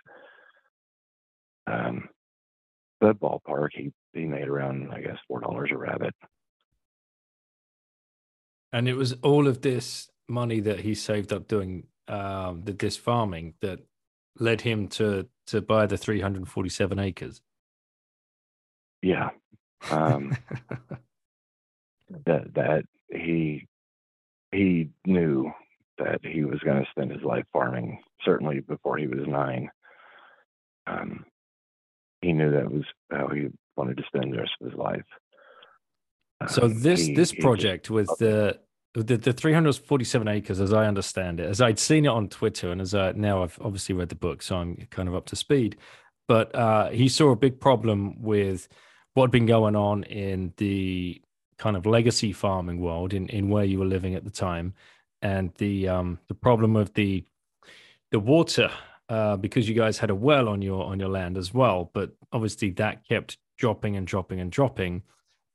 Um, 1.67 2.09
but 3.01 3.19
ballpark, 3.19 3.71
he 3.75 3.93
he 4.13 4.25
made 4.25 4.47
around, 4.47 4.93
I 4.93 5.01
guess, 5.01 5.19
four 5.27 5.41
dollars 5.41 5.71
a 5.73 5.77
rabbit. 5.77 6.15
And 8.73 8.89
it 8.89 8.95
was 8.95 9.15
all 9.23 9.47
of 9.47 9.63
this 9.63 10.09
money 10.29 10.61
that 10.61 10.81
he 10.81 10.95
saved 10.95 11.33
up 11.33 11.49
doing 11.49 11.87
um, 12.09 12.63
the 12.65 12.73
this 12.73 12.97
farming 12.97 13.55
that 13.61 13.81
led 14.39 14.61
him 14.61 14.89
to 14.89 15.27
to 15.47 15.61
buy 15.61 15.87
the 15.87 15.97
347 15.97 16.99
acres. 16.99 17.43
Yeah. 19.03 19.31
Um, 19.91 20.37
that 22.27 22.55
that 22.55 22.85
he 23.11 23.69
he 24.53 24.91
knew 25.05 25.53
that 25.99 26.21
he 26.23 26.45
was 26.45 26.59
going 26.61 26.83
to 26.83 26.91
spend 26.91 27.11
his 27.11 27.23
life 27.23 27.45
farming. 27.53 28.03
Certainly 28.25 28.61
before 28.61 28.97
he 28.97 29.07
was 29.07 29.27
nine, 29.27 29.71
um, 30.87 31.27
he 32.23 32.33
knew 32.33 32.51
that 32.53 32.71
was 32.71 32.85
how 33.11 33.29
he 33.29 33.49
wanted 33.77 33.99
to 33.99 34.05
spend 34.07 34.33
the 34.33 34.39
rest 34.39 34.53
of 34.61 34.71
his 34.71 34.79
life. 34.79 35.05
Um, 36.41 36.49
so 36.49 36.69
this 36.69 37.07
he, 37.07 37.15
this 37.15 37.33
project 37.33 37.91
with 37.91 38.09
the 38.19 38.59
the, 38.95 39.17
the 39.17 39.33
347 39.33 40.29
acres, 40.29 40.61
as 40.61 40.73
I 40.73 40.87
understand 40.87 41.41
it, 41.41 41.49
as 41.49 41.61
I'd 41.61 41.79
seen 41.79 42.05
it 42.05 42.09
on 42.09 42.29
Twitter, 42.29 42.71
and 42.71 42.81
as 42.81 42.95
I 42.95 43.13
now 43.13 43.43
I've 43.43 43.59
obviously 43.61 43.95
read 43.95 44.09
the 44.09 44.15
book, 44.15 44.43
so 44.43 44.57
I'm 44.57 44.77
kind 44.91 45.09
of 45.09 45.15
up 45.15 45.27
to 45.27 45.37
speed. 45.37 45.77
But 46.29 46.55
uh, 46.55 46.91
he 46.91 47.09
saw 47.09 47.31
a 47.31 47.37
big 47.37 47.61
problem 47.61 48.23
with 48.23 48.69
what 49.15 49.25
had 49.25 49.31
been 49.33 49.47
going 49.47 49.77
on 49.77 50.05
in 50.05 50.53
the 50.57 51.21
kind 51.59 51.77
of 51.77 51.87
legacy 51.87 52.33
farming 52.33 52.81
world 52.81 53.13
in, 53.13 53.29
in 53.29 53.49
where 53.49 53.65
you 53.65 53.79
were 53.79 53.85
living 53.85 54.15
at 54.15 54.25
the 54.25 54.31
time, 54.31 54.75
and 55.23 55.53
the 55.59 55.89
um, 55.89 56.19
the 56.29 56.35
problem 56.35 56.77
of 56.77 56.95
the 56.95 57.25
the 58.13 58.21
water 58.21 58.71
uh, 59.09 59.37
because 59.37 59.69
you 59.69 59.75
guys 59.75 59.99
had 59.99 60.11
a 60.11 60.15
well 60.15 60.49
on 60.49 60.63
your 60.63 60.85
on 60.85 61.01
your 61.01 61.09
land 61.09 61.37
as 61.37 61.53
well, 61.53 61.91
but 61.93 62.13
obviously 62.33 62.71
that 62.71 63.07
kept 63.09 63.39
dropping 63.59 63.97
and 63.97 64.07
dropping 64.07 64.39
and 64.39 64.53
dropping. 64.53 65.03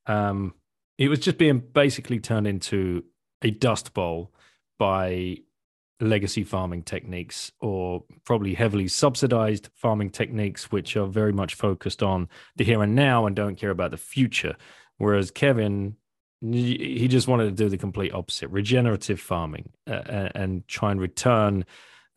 Um, 0.07 0.53
it 0.97 1.07
was 1.07 1.19
just 1.19 1.37
being 1.37 1.59
basically 1.59 2.19
turned 2.19 2.47
into 2.47 3.05
a 3.41 3.51
dust 3.51 3.93
bowl 3.93 4.31
by 4.77 5.37
legacy 6.01 6.43
farming 6.43 6.83
techniques 6.83 7.51
or 7.59 8.03
probably 8.23 8.53
heavily 8.53 8.87
subsidized 8.87 9.69
farming 9.75 10.09
techniques 10.09 10.71
which 10.71 10.95
are 10.95 11.05
very 11.05 11.33
much 11.33 11.55
focused 11.55 12.01
on 12.01 12.29
the 12.55 12.63
here 12.63 12.81
and 12.81 12.95
now 12.95 13.25
and 13.25 13.35
don't 13.35 13.57
care 13.57 13.71
about 13.71 13.91
the 13.91 13.97
future. 13.97 14.55
Whereas 14.97 15.29
kevin 15.29 15.95
he 16.41 17.07
just 17.09 17.27
wanted 17.27 17.45
to 17.45 17.51
do 17.51 17.67
the 17.67 17.77
complete 17.77 18.13
opposite 18.13 18.47
regenerative 18.49 19.19
farming 19.19 19.69
uh, 19.87 20.29
and 20.35 20.65
try 20.67 20.91
and 20.91 21.01
return 21.01 21.65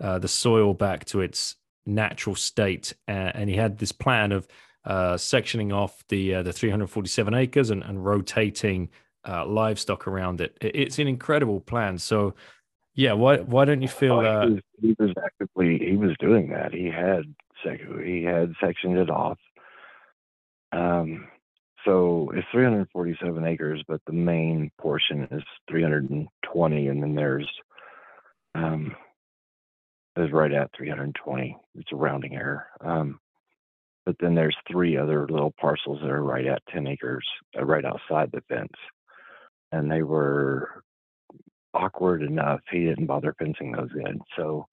uh, 0.00 0.18
the 0.20 0.28
soil 0.28 0.74
back 0.74 1.04
to 1.06 1.20
its 1.20 1.56
natural 1.86 2.36
state. 2.36 2.94
And 3.08 3.48
he 3.48 3.56
had 3.56 3.78
this 3.78 3.90
plan 3.90 4.30
of 4.30 4.46
uh, 4.84 5.14
sectioning 5.14 5.72
off 5.72 6.04
the 6.08 6.36
uh, 6.36 6.42
the 6.42 6.52
347 6.52 7.34
acres 7.34 7.70
and, 7.70 7.82
and 7.82 8.04
rotating 8.04 8.90
uh, 9.26 9.46
livestock 9.46 10.06
around 10.06 10.40
it. 10.40 10.56
It's 10.60 10.98
an 10.98 11.08
incredible 11.08 11.60
plan. 11.60 11.98
So, 11.98 12.34
yeah, 12.94 13.12
why 13.12 13.38
why 13.38 13.64
don't 13.64 13.82
you 13.82 13.88
feel 13.88 14.14
oh, 14.14 14.46
he, 14.46 14.52
was, 14.54 14.62
he 14.80 14.96
was 14.98 15.14
actively 15.24 15.78
he 15.78 15.96
was 15.96 16.16
doing 16.18 16.50
that. 16.50 16.72
He 16.72 16.86
had 16.86 17.22
he 18.04 18.24
had 18.24 18.52
sectioned 18.60 18.98
it 18.98 19.10
off. 19.10 19.38
Um, 20.72 21.28
so 21.84 22.30
it's 22.34 22.46
347 22.52 23.44
acres, 23.44 23.82
but 23.88 24.00
the 24.06 24.12
main 24.12 24.70
portion 24.78 25.26
is 25.30 25.42
320, 25.68 26.88
and 26.88 27.02
then 27.02 27.14
there's 27.14 27.48
um, 28.54 28.94
is 30.16 30.30
right 30.32 30.52
at 30.52 30.70
320. 30.76 31.56
It's 31.76 31.92
a 31.92 31.96
rounding 31.96 32.34
error. 32.34 32.66
Um, 32.80 33.18
but 34.04 34.16
then 34.20 34.34
there's 34.34 34.56
three 34.70 34.96
other 34.96 35.26
little 35.28 35.54
parcels 35.60 36.00
that 36.02 36.10
are 36.10 36.22
right 36.22 36.46
at 36.46 36.62
10 36.72 36.86
acres, 36.86 37.26
uh, 37.56 37.64
right 37.64 37.84
outside 37.84 38.30
the 38.32 38.42
fence 38.48 38.72
and 39.72 39.90
they 39.90 40.02
were 40.02 40.82
awkward 41.74 42.22
enough. 42.22 42.60
He 42.70 42.84
didn't 42.84 43.06
bother 43.06 43.34
fencing 43.38 43.72
those 43.72 43.90
in. 43.94 44.20
So 44.36 44.66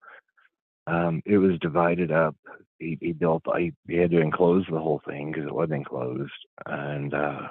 um, 0.87 1.21
it 1.25 1.37
was 1.37 1.57
divided 1.59 2.11
up. 2.11 2.35
He, 2.77 2.97
he 3.01 3.13
built, 3.13 3.43
he, 3.57 3.73
he, 3.87 3.97
had 3.97 4.11
to 4.11 4.21
enclose 4.21 4.65
the 4.69 4.79
whole 4.79 5.01
thing 5.07 5.31
because 5.31 5.47
it 5.47 5.53
wasn't 5.53 5.79
enclosed. 5.79 6.31
And, 6.65 7.13
uh, 7.13 7.47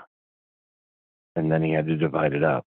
and 1.36 1.50
then 1.50 1.62
he 1.62 1.72
had 1.72 1.86
to 1.86 1.96
divide 1.96 2.32
it 2.32 2.44
up. 2.44 2.66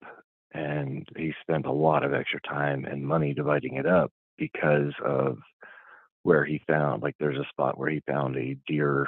And 0.53 1.07
he 1.15 1.33
spent 1.41 1.65
a 1.65 1.71
lot 1.71 2.03
of 2.03 2.13
extra 2.13 2.41
time 2.41 2.85
and 2.85 3.07
money 3.07 3.33
dividing 3.33 3.75
it 3.75 3.85
up 3.85 4.11
because 4.37 4.93
of 5.03 5.37
where 6.23 6.43
he 6.43 6.61
found, 6.67 7.01
like, 7.01 7.15
there's 7.19 7.37
a 7.37 7.49
spot 7.49 7.77
where 7.77 7.89
he 7.89 8.01
found 8.07 8.35
a 8.35 8.57
deer, 8.67 9.07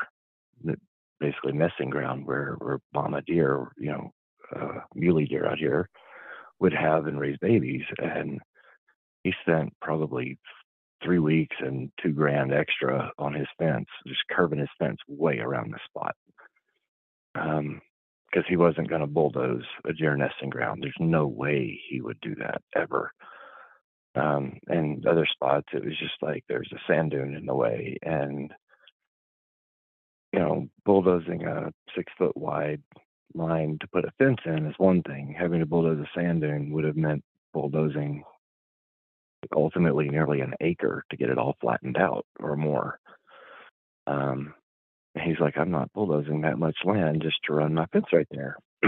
basically 1.19 1.51
nesting 1.51 1.89
ground 1.89 2.25
where, 2.25 2.55
where 2.59 2.79
mama 2.93 3.21
deer, 3.21 3.67
you 3.77 3.91
know, 3.91 4.11
uh, 4.55 4.79
muley 4.95 5.25
deer 5.25 5.45
out 5.45 5.57
here 5.57 5.89
would 6.59 6.73
have 6.73 7.07
and 7.07 7.19
raise 7.19 7.37
babies. 7.41 7.83
And 7.97 8.39
he 9.23 9.33
spent 9.41 9.73
probably 9.81 10.37
three 11.03 11.19
weeks 11.19 11.55
and 11.59 11.91
two 12.01 12.11
grand 12.11 12.53
extra 12.53 13.11
on 13.17 13.33
his 13.33 13.47
fence, 13.57 13.87
just 14.07 14.21
curving 14.31 14.59
his 14.59 14.69
fence 14.79 14.97
way 15.07 15.39
around 15.39 15.71
the 15.71 15.79
spot. 15.89 16.15
Um, 17.35 17.81
because 18.31 18.47
he 18.49 18.55
wasn't 18.55 18.89
going 18.89 19.01
to 19.01 19.07
bulldoze 19.07 19.63
a 19.85 19.93
deer 19.93 20.17
nesting 20.17 20.49
ground. 20.49 20.81
There's 20.81 20.93
no 20.99 21.27
way 21.27 21.79
he 21.87 22.01
would 22.01 22.19
do 22.21 22.33
that 22.35 22.61
ever. 22.75 23.11
Um, 24.15 24.59
and 24.67 25.05
other 25.05 25.27
spots, 25.31 25.67
it 25.71 25.83
was 25.83 25.97
just 25.99 26.15
like 26.21 26.43
there's 26.47 26.71
a 26.73 26.79
sand 26.87 27.11
dune 27.11 27.35
in 27.35 27.45
the 27.45 27.55
way, 27.55 27.97
and 28.03 28.51
you 30.31 30.39
know, 30.39 30.67
bulldozing 30.85 31.45
a 31.45 31.71
six 31.95 32.11
foot 32.17 32.35
wide 32.35 32.81
line 33.35 33.77
to 33.81 33.87
put 33.87 34.05
a 34.05 34.11
fence 34.17 34.39
in 34.45 34.65
is 34.67 34.75
one 34.77 35.01
thing. 35.03 35.35
Having 35.37 35.59
to 35.59 35.65
bulldoze 35.65 35.99
a 35.99 36.19
sand 36.19 36.41
dune 36.41 36.71
would 36.71 36.85
have 36.85 36.97
meant 36.97 37.23
bulldozing 37.53 38.23
ultimately 39.55 40.09
nearly 40.09 40.41
an 40.41 40.53
acre 40.61 41.03
to 41.09 41.17
get 41.17 41.29
it 41.29 41.37
all 41.37 41.55
flattened 41.59 41.97
out 41.97 42.25
or 42.39 42.55
more. 42.55 42.99
Um, 44.07 44.53
he's 45.21 45.39
like, 45.39 45.57
I'm 45.57 45.71
not 45.71 45.91
bulldozing 45.93 46.41
that 46.41 46.57
much 46.57 46.77
land 46.85 47.21
just 47.21 47.37
to 47.45 47.53
run 47.53 47.73
my 47.73 47.85
fence 47.87 48.05
right 48.13 48.27
there. 48.31 48.57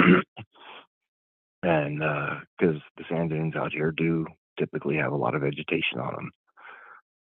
and 1.64 2.00
because 2.00 2.78
uh, 2.78 2.88
the 2.98 3.04
sand 3.10 3.30
dunes 3.30 3.56
out 3.56 3.72
here 3.72 3.92
do 3.92 4.26
typically 4.58 4.98
have 4.98 5.12
a 5.12 5.18
lot 5.18 5.36
of 5.36 5.42
vegetation 5.42 6.00
on 6.00 6.14
them, 6.14 6.32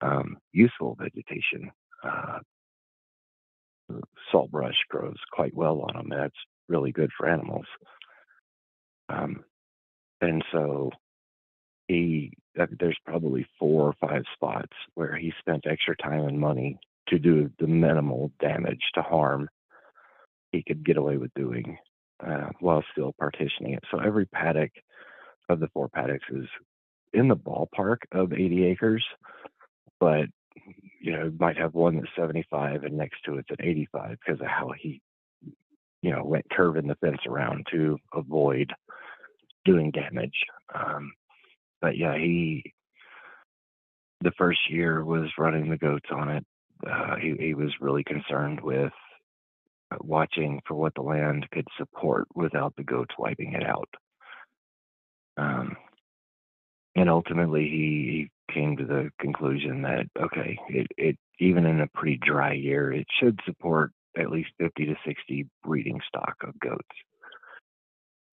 um, 0.02 0.38
useful 0.52 0.96
vegetation. 1.00 1.72
Uh, 2.04 2.40
salt 4.32 4.52
brush 4.52 4.76
grows 4.90 5.18
quite 5.32 5.54
well 5.54 5.82
on 5.82 5.96
them. 5.96 6.10
That's 6.10 6.36
really 6.68 6.92
good 6.92 7.12
for 7.18 7.28
animals. 7.28 7.66
Um, 9.10 9.44
and 10.22 10.44
so 10.52 10.92
he, 11.88 12.32
there's 12.56 12.98
probably 13.06 13.46
four 13.60 13.88
or 13.88 13.94
five 14.00 14.24
spots 14.34 14.72
where 14.96 15.16
he 15.16 15.34
spent 15.40 15.68
extra 15.68 15.96
time 15.98 16.26
and 16.26 16.40
money 16.40 16.80
to 17.10 17.20
do 17.20 17.50
the 17.60 17.68
minimal 17.68 18.32
damage 18.40 18.82
to 18.96 19.02
harm 19.02 19.50
he 20.52 20.64
could 20.64 20.86
get 20.86 20.98
away 20.98 21.18
with 21.18 21.34
doing 21.34 21.78
uh, 22.26 22.50
while 22.60 22.84
still 22.92 23.14
partitioning 23.20 23.74
it. 23.74 23.84
So 23.92 24.00
every 24.00 24.26
paddock 24.26 24.72
of 25.50 25.60
the 25.60 25.68
four 25.74 25.90
paddocks 25.90 26.26
is 26.30 26.48
in 27.12 27.28
the 27.28 27.36
ballpark 27.36 27.98
of 28.12 28.32
80 28.32 28.66
acres, 28.66 29.06
but 30.00 30.26
you 31.02 31.12
know, 31.12 31.32
might 31.40 31.58
have 31.58 31.74
one 31.74 31.98
that's 31.98 32.08
75 32.16 32.84
and 32.84 32.98
next 32.98 33.18
to 33.26 33.38
it's 33.38 33.50
at 33.52 33.64
85 33.64 34.18
because 34.26 34.40
of 34.40 34.48
how 34.48 34.72
he 34.80 35.02
you 36.04 36.12
know, 36.12 36.24
went 36.24 36.50
curving 36.52 36.88
the 36.88 36.96
fence 36.96 37.22
around 37.26 37.66
to 37.72 37.98
avoid 38.14 38.72
doing 39.64 39.90
damage. 39.90 40.36
Um, 40.76 41.14
but 41.82 41.98
yeah, 41.98 42.16
he 42.18 42.74
the 44.22 44.34
first 44.38 44.60
year 44.70 45.04
was 45.04 45.30
running 45.38 45.70
the 45.70 45.78
goats 45.78 46.10
on 46.12 46.30
it. 46.30 46.46
Uh, 46.86 47.16
he 47.16 47.36
he 47.40 47.54
was 47.54 47.72
really 47.80 48.04
concerned 48.04 48.60
with 48.62 48.92
watching 50.02 50.62
for 50.68 50.76
what 50.76 50.94
the 50.96 51.02
land 51.02 51.48
could 51.52 51.68
support 51.78 52.28
without 52.36 52.76
the 52.76 52.84
goats 52.84 53.16
wiping 53.18 53.54
it 53.54 53.64
out. 53.64 53.90
Um, 55.38 55.78
and 56.96 57.10
ultimately, 57.10 57.64
he, 57.64 58.30
he 58.50 58.54
came 58.54 58.76
to 58.76 58.86
the 58.86 59.10
conclusion 59.20 59.84
that 59.84 60.08
okay, 60.20 60.60
it, 60.68 60.88
it 60.98 61.18
even 61.40 61.66
in 61.66 61.80
a 61.80 61.88
pretty 61.88 62.18
dry 62.18 62.52
year, 62.52 62.92
it 62.92 63.08
should 63.22 63.40
support 63.46 63.92
at 64.18 64.32
least 64.32 64.50
50 64.60 64.86
to 64.86 64.96
60 65.06 65.48
breeding 65.64 66.00
stock 66.08 66.36
of 66.44 66.60
goats. 66.60 66.82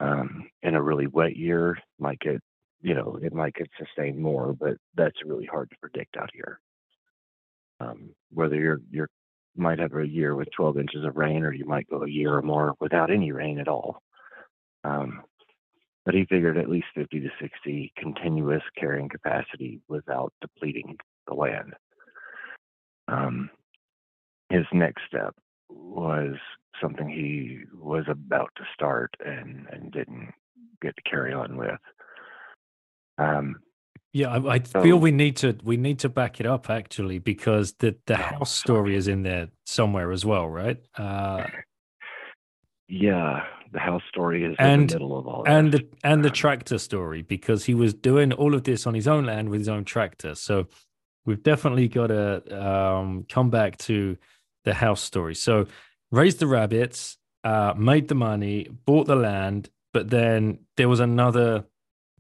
Um, 0.01 0.49
in 0.63 0.75
a 0.75 0.83
really 0.83 1.07
wet 1.07 1.37
year, 1.37 1.77
might 1.99 2.21
get 2.21 2.41
you 2.83 2.95
know 2.95 3.19
it 3.23 3.35
might 3.35 3.55
get 3.55 3.69
sustained 3.79 4.19
more, 4.19 4.55
but 4.55 4.77
that's 4.95 5.25
really 5.25 5.45
hard 5.45 5.69
to 5.71 5.77
predict 5.81 6.17
out 6.17 6.31
here. 6.33 6.59
Um, 7.81 8.11
whether 8.33 8.57
you're 8.57 8.81
you're 8.91 9.11
might 9.57 9.79
have 9.79 9.95
a 9.95 10.07
year 10.07 10.35
with 10.35 10.49
12 10.57 10.79
inches 10.79 11.05
of 11.05 11.17
rain, 11.17 11.43
or 11.43 11.53
you 11.53 11.65
might 11.65 11.91
go 11.91 12.03
a 12.03 12.09
year 12.09 12.35
or 12.35 12.43
more 12.43 12.75
without 12.81 13.11
any 13.11 13.33
rain 13.33 13.59
at 13.59 13.69
all. 13.69 14.01
Um, 14.85 15.23
but 16.05 16.15
he 16.15 16.25
figured 16.25 16.57
at 16.57 16.71
least 16.71 16.87
50 16.95 17.21
to 17.21 17.29
60 17.41 17.93
continuous 17.97 18.63
carrying 18.79 19.09
capacity 19.09 19.81
without 19.89 20.33
depleting 20.41 20.97
the 21.27 21.35
land. 21.35 21.75
Um, 23.09 23.51
his 24.49 24.65
next 24.73 25.03
step 25.07 25.35
was 25.71 26.37
something 26.81 27.09
he 27.09 27.61
was 27.75 28.05
about 28.09 28.51
to 28.57 28.65
start 28.75 29.15
and, 29.25 29.67
and 29.71 29.93
didn't 29.93 30.33
get 30.83 30.97
to 30.97 31.03
carry 31.03 31.33
on 31.33 31.57
with. 31.57 31.81
Um, 33.19 33.57
yeah, 34.13 34.31
I, 34.31 34.55
I 34.55 34.59
feel 34.59 34.97
we 34.97 35.13
need 35.13 35.37
to 35.37 35.57
we 35.63 35.77
need 35.77 36.01
to 36.01 36.09
back 36.09 36.41
it 36.41 36.47
up 36.47 36.69
actually 36.69 37.19
because 37.19 37.75
the 37.75 37.95
the 38.07 38.17
house 38.17 38.53
story 38.53 38.97
is 38.97 39.07
in 39.07 39.23
there 39.23 39.51
somewhere 39.67 40.11
as 40.11 40.25
well, 40.25 40.49
right? 40.49 40.79
Uh, 40.97 41.47
yeah, 42.89 43.45
the 43.73 43.79
house 43.79 44.03
story 44.09 44.45
is 44.45 44.57
and, 44.59 44.83
in 44.83 44.87
the 44.89 44.95
middle 44.95 45.17
of 45.17 45.29
all 45.29 45.45
and 45.47 45.73
this. 45.73 45.83
the 45.83 45.89
and 46.03 46.25
the 46.25 46.31
tractor 46.31 46.79
story 46.79 47.23
because 47.23 47.65
he 47.65 47.75
was 47.75 47.95
doing 47.95 48.33
all 48.33 48.55
of 48.55 48.65
this 48.65 48.85
on 48.85 48.95
his 48.95 49.07
own 49.07 49.27
land 49.27 49.49
with 49.49 49.61
his 49.61 49.69
own 49.69 49.85
tractor. 49.85 50.35
So 50.35 50.67
we've 51.25 51.43
definitely 51.43 51.87
got 51.87 52.09
to 52.09 52.67
um, 52.67 53.27
come 53.29 53.51
back 53.51 53.79
to 53.79 54.17
the 54.65 54.75
house 54.75 55.03
story. 55.03 55.35
So 55.35 55.67
raised 56.11 56.39
the 56.39 56.47
rabbits, 56.47 57.19
uh, 57.45 57.75
made 57.77 58.09
the 58.09 58.15
money, 58.15 58.69
bought 58.85 59.07
the 59.07 59.17
land, 59.17 59.71
but 59.93 60.11
then 60.11 60.61
there 60.77 60.89
was 60.89 61.01
another 61.01 61.65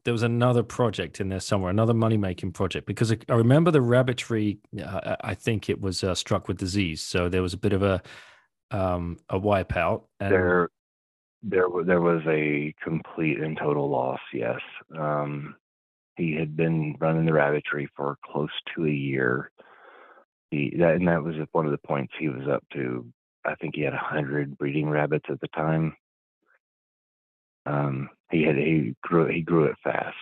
there 0.04 0.14
was 0.14 0.22
another 0.22 0.62
project 0.62 1.20
in 1.20 1.28
there 1.28 1.40
somewhere, 1.40 1.70
another 1.70 1.94
money 1.94 2.16
making 2.16 2.52
project. 2.52 2.86
Because 2.86 3.12
I 3.12 3.16
remember 3.34 3.70
the 3.70 3.82
rabbitry, 3.82 4.58
uh, 4.82 5.16
I 5.20 5.34
think 5.34 5.68
it 5.68 5.80
was 5.80 6.02
uh, 6.02 6.14
struck 6.14 6.48
with 6.48 6.56
disease, 6.56 7.02
so 7.02 7.28
there 7.28 7.42
was 7.42 7.52
a 7.52 7.58
bit 7.58 7.72
of 7.72 7.82
a 7.82 8.02
um, 8.70 9.18
a 9.28 9.38
wipeout. 9.38 10.04
And... 10.20 10.32
There, 10.32 10.70
there, 11.42 11.66
there 11.84 12.00
was 12.00 12.22
a 12.26 12.74
complete 12.82 13.40
and 13.40 13.58
total 13.58 13.90
loss. 13.90 14.20
Yes, 14.32 14.60
um, 14.96 15.56
he 16.16 16.34
had 16.34 16.56
been 16.56 16.96
running 17.00 17.26
the 17.26 17.32
rabbitry 17.32 17.88
for 17.96 18.16
close 18.24 18.50
to 18.74 18.86
a 18.86 18.90
year. 18.90 19.50
He 20.50 20.74
that 20.78 20.94
and 20.94 21.08
that 21.08 21.22
was 21.22 21.36
one 21.52 21.66
of 21.66 21.72
the 21.72 21.86
points 21.86 22.12
he 22.18 22.28
was 22.28 22.48
up 22.48 22.64
to. 22.72 23.06
I 23.44 23.54
think 23.54 23.74
he 23.74 23.82
had 23.82 23.94
a 23.94 23.98
hundred 23.98 24.58
breeding 24.58 24.88
rabbits 24.88 25.26
at 25.28 25.40
the 25.40 25.48
time. 25.48 25.96
Um, 27.66 28.10
he 28.30 28.42
had 28.42 28.56
he 28.56 28.94
grew 29.02 29.28
he 29.28 29.42
grew 29.42 29.64
it 29.64 29.76
fast, 29.82 30.16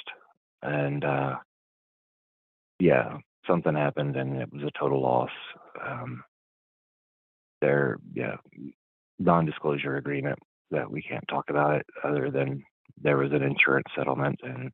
and 0.63 1.05
uh, 1.05 1.37
yeah, 2.79 3.19
something 3.47 3.75
happened 3.75 4.17
and 4.17 4.37
it 4.37 4.53
was 4.53 4.63
a 4.63 4.79
total 4.79 5.03
loss. 5.03 5.31
Um, 5.85 6.23
there, 7.61 7.99
yeah, 8.15 8.37
non-disclosure 9.19 9.97
agreement 9.97 10.39
that 10.71 10.91
we 10.91 11.03
can't 11.03 11.27
talk 11.29 11.51
about 11.51 11.75
it 11.75 11.87
other 12.05 12.31
than 12.31 12.63
there 13.03 13.17
was 13.17 13.33
an 13.33 13.43
insurance 13.43 13.89
settlement 13.97 14.39
and 14.43 14.71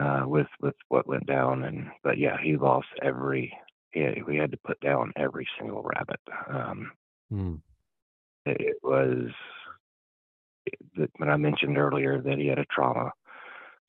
uh, 0.00 0.22
with 0.26 0.46
with 0.60 0.74
what 0.88 1.06
went 1.06 1.26
down 1.26 1.64
and 1.64 1.88
but 2.02 2.18
yeah 2.18 2.36
he 2.42 2.56
lost 2.56 2.86
every 3.02 3.52
yeah 3.96 4.12
we 4.26 4.36
had 4.36 4.50
to 4.50 4.58
put 4.58 4.78
down 4.80 5.12
every 5.16 5.46
single 5.58 5.82
rabbit 5.82 6.20
um, 6.48 6.92
mm. 7.32 7.60
it, 8.44 8.56
it, 8.60 8.76
was 8.82 9.30
that 10.96 11.10
when 11.16 11.30
I 11.30 11.36
mentioned 11.36 11.78
earlier 11.78 12.20
that 12.20 12.38
he 12.38 12.46
had 12.46 12.58
a 12.58 12.66
trauma 12.66 13.12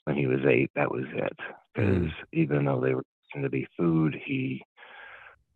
when 0.08 0.16
he 0.16 0.26
was 0.26 0.39
eight, 0.47 0.72
that 0.76 0.89
was 0.89 1.03
it. 1.14 1.38
Because 1.76 2.08
mm. 2.08 2.12
even 2.32 2.64
though 2.64 2.80
they 2.80 2.95
were 2.95 3.03
going 3.34 3.43
to 3.43 3.49
be 3.49 3.68
food, 3.76 4.16
he 4.26 4.64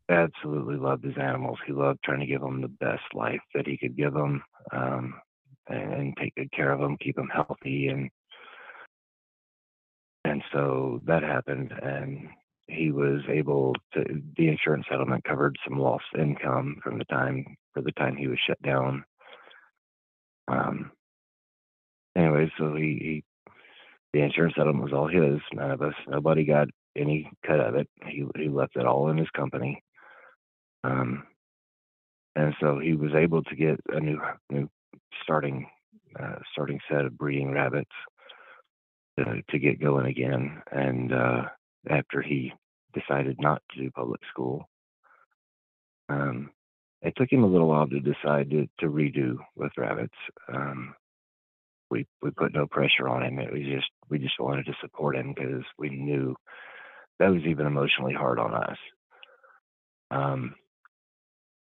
absolutely 0.09 0.75
loved 0.75 1.05
his 1.05 1.17
animals. 1.17 1.57
He 1.65 1.71
loved 1.71 1.99
trying 2.03 2.19
to 2.19 2.25
give 2.25 2.41
them 2.41 2.59
the 2.59 2.67
best 2.67 3.03
life 3.13 3.39
that 3.55 3.65
he 3.65 3.77
could 3.77 3.95
give 3.95 4.13
them, 4.13 4.43
um, 4.73 5.13
and, 5.67 5.93
and 5.93 6.17
take 6.17 6.35
good 6.35 6.51
care 6.51 6.73
of 6.73 6.81
them, 6.81 6.97
keep 6.97 7.15
them 7.15 7.29
healthy, 7.33 7.87
and 7.87 8.09
and 10.25 10.43
so 10.51 11.01
that 11.05 11.23
happened, 11.23 11.71
and 11.81 12.27
he 12.71 12.91
was 12.91 13.21
able 13.29 13.75
to. 13.93 14.03
The 14.37 14.47
insurance 14.47 14.85
settlement 14.89 15.23
covered 15.23 15.57
some 15.67 15.79
lost 15.79 16.05
income 16.17 16.79
from 16.83 16.97
the 16.97 17.05
time 17.05 17.45
for 17.73 17.81
the 17.81 17.91
time 17.93 18.15
he 18.15 18.27
was 18.27 18.39
shut 18.45 18.61
down. 18.61 19.03
Um, 20.47 20.91
anyway, 22.15 22.51
so 22.57 22.75
he, 22.75 22.83
he 22.83 23.23
the 24.13 24.21
insurance 24.21 24.55
settlement 24.55 24.83
was 24.83 24.93
all 24.93 25.07
his. 25.07 25.39
None 25.53 25.71
of 25.71 25.81
us, 25.81 25.93
nobody 26.07 26.45
got 26.45 26.67
any 26.97 27.29
cut 27.45 27.59
of 27.59 27.75
it. 27.75 27.87
He 28.05 28.25
he 28.35 28.49
left 28.49 28.75
it 28.75 28.85
all 28.85 29.09
in 29.09 29.17
his 29.17 29.29
company. 29.29 29.83
Um, 30.83 31.23
and 32.35 32.53
so 32.59 32.79
he 32.79 32.93
was 32.93 33.13
able 33.13 33.43
to 33.43 33.55
get 33.55 33.79
a 33.89 33.99
new 33.99 34.19
new 34.49 34.69
starting 35.23 35.67
uh, 36.19 36.35
starting 36.51 36.79
set 36.89 37.05
of 37.05 37.17
breeding 37.17 37.51
rabbits 37.51 37.91
to, 39.17 39.41
to 39.49 39.59
get 39.59 39.81
going 39.81 40.07
again. 40.07 40.61
And 40.71 41.13
uh, 41.13 41.43
after 41.89 42.21
he 42.21 42.53
decided 42.93 43.37
not 43.39 43.61
to 43.71 43.81
do 43.81 43.91
public 43.91 44.21
school, 44.29 44.67
um, 46.09 46.49
it 47.01 47.13
took 47.15 47.31
him 47.31 47.43
a 47.43 47.47
little 47.47 47.67
while 47.67 47.87
to 47.87 47.99
decide 47.99 48.49
to, 48.51 48.67
to 48.79 48.87
redo 48.87 49.37
with 49.55 49.71
rabbits. 49.77 50.15
Um, 50.53 50.93
we 51.89 52.05
we 52.21 52.31
put 52.31 52.53
no 52.53 52.67
pressure 52.67 53.07
on 53.07 53.23
him. 53.23 53.39
It 53.39 53.51
was 53.51 53.63
just 53.63 53.89
we 54.09 54.17
just 54.19 54.39
wanted 54.39 54.65
to 54.67 54.73
support 54.81 55.15
him 55.15 55.33
because 55.33 55.63
we 55.77 55.89
knew 55.89 56.35
that 57.19 57.31
was 57.31 57.43
even 57.43 57.67
emotionally 57.67 58.13
hard 58.13 58.39
on 58.39 58.53
us. 58.53 58.77
Um, 60.09 60.55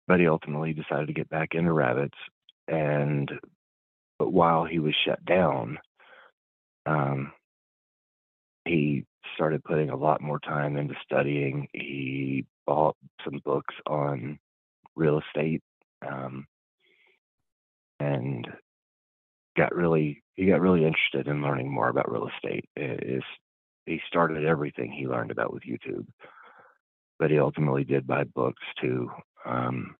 but 0.06 0.20
he 0.20 0.28
ultimately 0.28 0.72
decided 0.72 1.06
to 1.06 1.12
get 1.12 1.28
back 1.28 1.54
into 1.54 1.72
rabbits, 1.72 2.16
and 2.66 3.30
but 4.18 4.32
while 4.32 4.64
he 4.64 4.78
was 4.78 4.94
shut 5.04 5.24
down, 5.24 5.78
um, 6.86 7.32
he 8.64 9.04
started 9.34 9.64
putting 9.64 9.90
a 9.90 9.96
lot 9.96 10.20
more 10.20 10.38
time 10.40 10.76
into 10.76 10.94
studying. 11.04 11.68
He 11.72 12.46
bought 12.66 12.96
some 13.24 13.40
books 13.44 13.74
on 13.86 14.38
real 14.96 15.20
estate, 15.20 15.62
um, 16.06 16.46
and 18.00 18.46
got 19.56 19.74
really 19.74 20.22
he 20.34 20.46
got 20.46 20.60
really 20.60 20.84
interested 20.84 21.26
in 21.26 21.42
learning 21.42 21.70
more 21.70 21.88
about 21.88 22.10
real 22.10 22.28
estate. 22.28 22.64
Is 22.76 23.22
he 23.86 24.00
started 24.06 24.44
everything 24.44 24.92
he 24.92 25.06
learned 25.06 25.30
about 25.30 25.52
with 25.52 25.62
YouTube, 25.64 26.06
but 27.18 27.30
he 27.30 27.38
ultimately 27.38 27.84
did 27.84 28.06
buy 28.06 28.24
books 28.24 28.62
too, 28.80 29.10
um, 29.44 29.96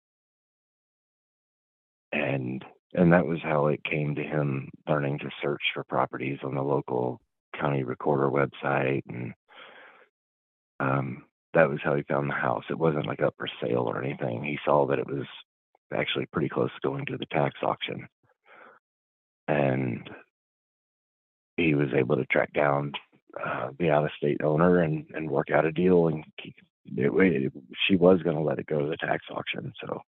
and 2.12 2.64
and 2.94 3.12
that 3.12 3.26
was 3.26 3.38
how 3.42 3.66
it 3.66 3.84
came 3.84 4.14
to 4.14 4.22
him 4.22 4.70
learning 4.88 5.18
to 5.18 5.30
search 5.42 5.62
for 5.74 5.84
properties 5.84 6.38
on 6.42 6.54
the 6.54 6.62
local 6.62 7.20
county 7.58 7.82
recorder 7.82 8.28
website 8.28 9.02
and 9.08 9.34
um, 10.80 11.24
that 11.54 11.68
was 11.68 11.80
how 11.82 11.94
he 11.96 12.02
found 12.02 12.30
the 12.30 12.34
house. 12.34 12.64
It 12.70 12.78
wasn't 12.78 13.06
like 13.06 13.20
up 13.20 13.34
for 13.36 13.48
sale 13.60 13.84
or 13.86 14.02
anything. 14.02 14.44
He 14.44 14.58
saw 14.64 14.86
that 14.86 14.98
it 14.98 15.06
was 15.06 15.26
actually 15.92 16.26
pretty 16.26 16.48
close 16.48 16.70
to 16.74 16.88
going 16.88 17.06
to 17.06 17.16
the 17.16 17.26
tax 17.26 17.54
auction 17.62 18.08
and 19.48 20.08
he 21.56 21.74
was 21.74 21.88
able 21.96 22.16
to 22.16 22.26
track 22.26 22.52
down 22.52 22.92
uh, 23.44 23.70
the 23.78 23.90
out 23.90 24.04
of 24.04 24.10
state 24.16 24.42
owner 24.44 24.82
and, 24.82 25.06
and 25.14 25.30
work 25.30 25.50
out 25.50 25.64
a 25.64 25.72
deal 25.72 26.08
and 26.08 26.24
keep 26.42 26.54
it, 26.96 27.10
it, 27.12 27.52
she 27.86 27.96
was 27.96 28.22
going 28.22 28.36
to 28.36 28.42
let 28.42 28.58
it 28.58 28.66
go 28.66 28.80
to 28.80 28.86
the 28.86 28.96
tax 28.96 29.24
auction 29.30 29.72
so 29.84 30.00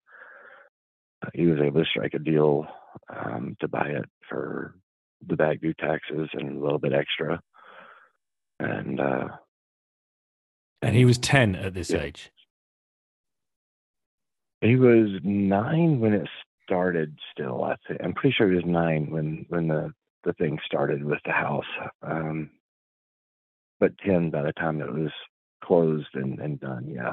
uh, 1.23 1.31
he 1.35 1.47
was 1.47 1.61
able 1.61 1.83
to 1.83 1.89
strike 1.89 2.15
a 2.15 2.19
deal 2.19 2.67
um, 3.15 3.57
to 3.61 3.69
buy 3.69 3.87
it 3.87 4.07
for 4.29 4.75
the 5.27 5.37
back 5.37 5.61
due 5.61 5.75
taxes 5.75 6.29
and 6.33 6.57
a 6.57 6.61
little 6.61 6.79
bit 6.79 6.93
extra 6.93 7.41
and 8.59 9.01
uh, 9.01 9.29
and 10.83 10.97
he 10.97 11.05
was 11.05 11.19
10 11.19 11.55
at 11.57 11.75
this 11.75 11.91
yeah. 11.91 12.03
age 12.03 12.31
he 14.61 14.77
was 14.77 15.09
nine 15.23 16.01
when 16.01 16.13
it 16.13 16.29
started 16.65 17.19
still. 17.33 17.65
I 17.65 17.77
think 17.87 18.01
I'm 18.03 18.15
pretty 18.15 18.35
sure 18.37 18.49
he 18.49 18.57
was 18.57 18.65
nine 18.67 19.11
when 19.11 19.47
when 19.49 19.69
the 19.69 19.93
the 20.25 20.33
thing 20.35 20.59
started 20.65 21.03
with 21.03 21.21
the 21.25 21.33
house. 21.33 21.65
Um, 22.03 22.51
but 23.79 23.97
ten 23.99 24.31
by 24.31 24.43
the 24.43 24.53
time 24.53 24.83
it 24.83 24.93
was 24.93 25.11
closed 25.65 26.15
and, 26.15 26.39
and 26.41 26.61
done. 26.61 26.89
Yeah. 26.89 27.13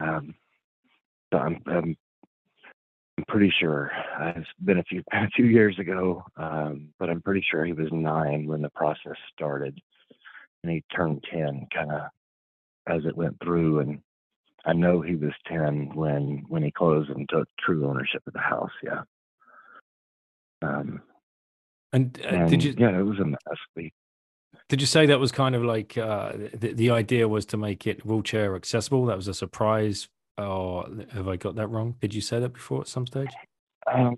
Um, 0.00 0.34
so 1.32 1.38
I'm, 1.40 1.60
I'm 1.66 1.96
I'm 3.18 3.24
pretty 3.26 3.52
sure 3.58 3.90
it's 4.36 4.48
been 4.64 4.78
a 4.78 4.84
few 4.84 5.02
a 5.12 5.28
few 5.34 5.46
years 5.46 5.76
ago, 5.78 6.24
um, 6.36 6.90
but 7.00 7.10
I'm 7.10 7.20
pretty 7.20 7.44
sure 7.50 7.64
he 7.64 7.72
was 7.72 7.88
nine 7.90 8.46
when 8.46 8.62
the 8.62 8.70
process 8.70 9.16
started, 9.34 9.78
and 10.62 10.72
he 10.72 10.84
turned 10.94 11.24
ten 11.30 11.66
kind 11.74 11.90
of 11.90 12.02
as 12.86 13.04
it 13.04 13.16
went 13.16 13.36
through. 13.42 13.80
And 13.80 14.00
I 14.64 14.72
know 14.72 15.00
he 15.00 15.16
was 15.16 15.32
ten 15.48 15.90
when 15.94 16.44
when 16.48 16.62
he 16.62 16.70
closed 16.70 17.10
and 17.10 17.28
took 17.28 17.48
true 17.58 17.88
ownership 17.88 18.22
of 18.26 18.34
the 18.34 18.38
house. 18.38 18.70
Yeah. 18.84 19.02
Um, 20.62 21.02
And, 21.92 22.20
uh, 22.24 22.28
and 22.28 22.50
did 22.50 22.62
you 22.62 22.74
Yeah, 22.78 22.98
it 22.98 23.02
was 23.02 23.18
a 23.18 23.24
mess. 23.24 23.38
We, 23.74 23.92
did 24.68 24.80
you 24.80 24.86
say 24.86 25.06
that 25.06 25.18
was 25.18 25.32
kind 25.32 25.54
of 25.56 25.64
like 25.64 25.98
uh, 25.98 26.32
the 26.54 26.72
the 26.72 26.90
idea 26.90 27.26
was 27.26 27.46
to 27.46 27.56
make 27.56 27.84
it 27.84 28.06
wheelchair 28.06 28.54
accessible? 28.54 29.06
That 29.06 29.16
was 29.16 29.26
a 29.26 29.34
surprise, 29.34 30.08
or 30.38 30.88
have 31.12 31.28
I 31.28 31.36
got 31.36 31.56
that 31.56 31.68
wrong? 31.68 31.96
Did 32.00 32.14
you 32.14 32.20
say 32.20 32.38
that 32.40 32.50
before 32.54 32.80
at 32.82 32.88
some 32.88 33.06
stage? 33.06 33.30
um, 33.92 34.14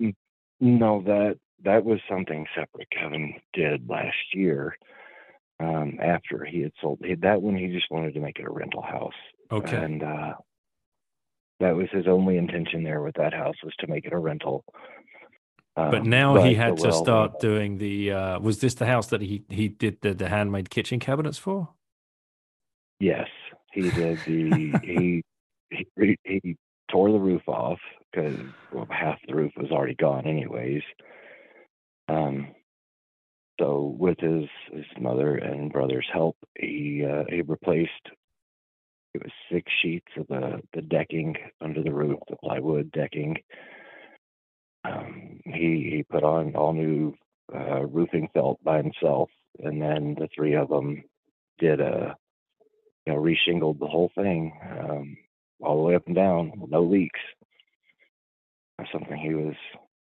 no, 0.60 1.02
that 1.06 1.36
that 1.64 1.84
was 1.84 2.00
something 2.08 2.46
separate. 2.54 2.88
Kevin 2.90 3.34
did 3.52 3.88
last 3.88 4.16
year. 4.34 4.76
Um, 5.58 5.98
after 6.02 6.44
he 6.44 6.60
had 6.62 6.72
sold 6.80 7.00
he, 7.04 7.14
that 7.16 7.42
one, 7.42 7.54
he 7.54 7.66
just 7.68 7.90
wanted 7.90 8.14
to 8.14 8.20
make 8.20 8.38
it 8.38 8.46
a 8.46 8.50
rental 8.50 8.80
house. 8.82 9.12
Okay. 9.52 9.76
and 9.76 10.02
uh, 10.02 10.32
that 11.60 11.76
was 11.76 11.88
his 11.92 12.06
only 12.08 12.38
intention 12.38 12.82
there 12.82 13.02
with 13.02 13.14
that 13.16 13.34
house 13.34 13.56
was 13.62 13.74
to 13.80 13.86
make 13.86 14.06
it 14.06 14.12
a 14.14 14.18
rental. 14.18 14.64
But 15.76 15.96
Um, 16.00 16.08
now 16.10 16.42
he 16.42 16.54
had 16.54 16.78
to 16.78 16.88
well- 16.88 17.04
start 17.04 17.40
doing 17.40 17.76
the. 17.78 18.12
Uh, 18.12 18.40
was 18.40 18.60
this 18.60 18.74
the 18.74 18.86
house 18.86 19.08
that 19.08 19.20
he 19.20 19.44
he 19.50 19.68
did 19.68 20.00
the, 20.00 20.14
the 20.14 20.28
handmade 20.28 20.70
kitchen 20.70 20.98
cabinets 20.98 21.38
for? 21.38 21.68
Yes, 22.98 23.28
he 23.72 23.82
did. 23.90 24.18
The 24.26 24.78
he 24.82 25.22
he 25.70 26.16
he 26.24 26.56
tore 26.90 27.12
the 27.12 27.18
roof 27.18 27.42
off 27.48 27.78
because 28.12 28.36
well, 28.72 28.86
half 28.90 29.18
the 29.26 29.34
roof 29.34 29.52
was 29.56 29.70
already 29.70 29.94
gone, 29.94 30.26
anyways. 30.26 30.82
Um, 32.08 32.48
so 33.60 33.94
with 33.98 34.18
his 34.18 34.44
his 34.72 34.84
mother 34.98 35.36
and 35.36 35.72
brother's 35.72 36.08
help, 36.12 36.36
he 36.58 37.04
uh, 37.08 37.24
he 37.28 37.42
replaced 37.42 37.90
it 39.14 39.22
was 39.22 39.32
six 39.52 39.70
sheets 39.82 40.06
of 40.16 40.26
the 40.28 40.60
the 40.74 40.82
decking 40.82 41.36
under 41.60 41.82
the 41.82 41.92
roof, 41.92 42.18
the 42.28 42.36
plywood 42.36 42.90
decking. 42.92 43.36
Um, 44.84 45.40
he 45.44 45.90
he 45.94 46.04
put 46.08 46.24
on 46.24 46.54
all 46.56 46.72
new 46.72 47.14
uh, 47.54 47.84
roofing 47.86 48.28
felt 48.32 48.62
by 48.64 48.78
himself, 48.78 49.28
and 49.58 49.80
then 49.80 50.16
the 50.18 50.28
three 50.34 50.54
of 50.54 50.68
them 50.68 51.02
did 51.58 51.80
a 51.80 52.16
you 53.06 53.12
know 53.12 53.20
reshingled 53.20 53.78
the 53.78 53.86
whole 53.86 54.10
thing 54.14 54.52
um, 54.80 55.16
all 55.62 55.76
the 55.76 55.82
way 55.82 55.94
up 55.94 56.06
and 56.06 56.16
down, 56.16 56.52
no 56.68 56.82
leaks. 56.82 57.20
That's 58.78 58.90
something 58.92 59.16
he 59.16 59.34
was 59.34 59.54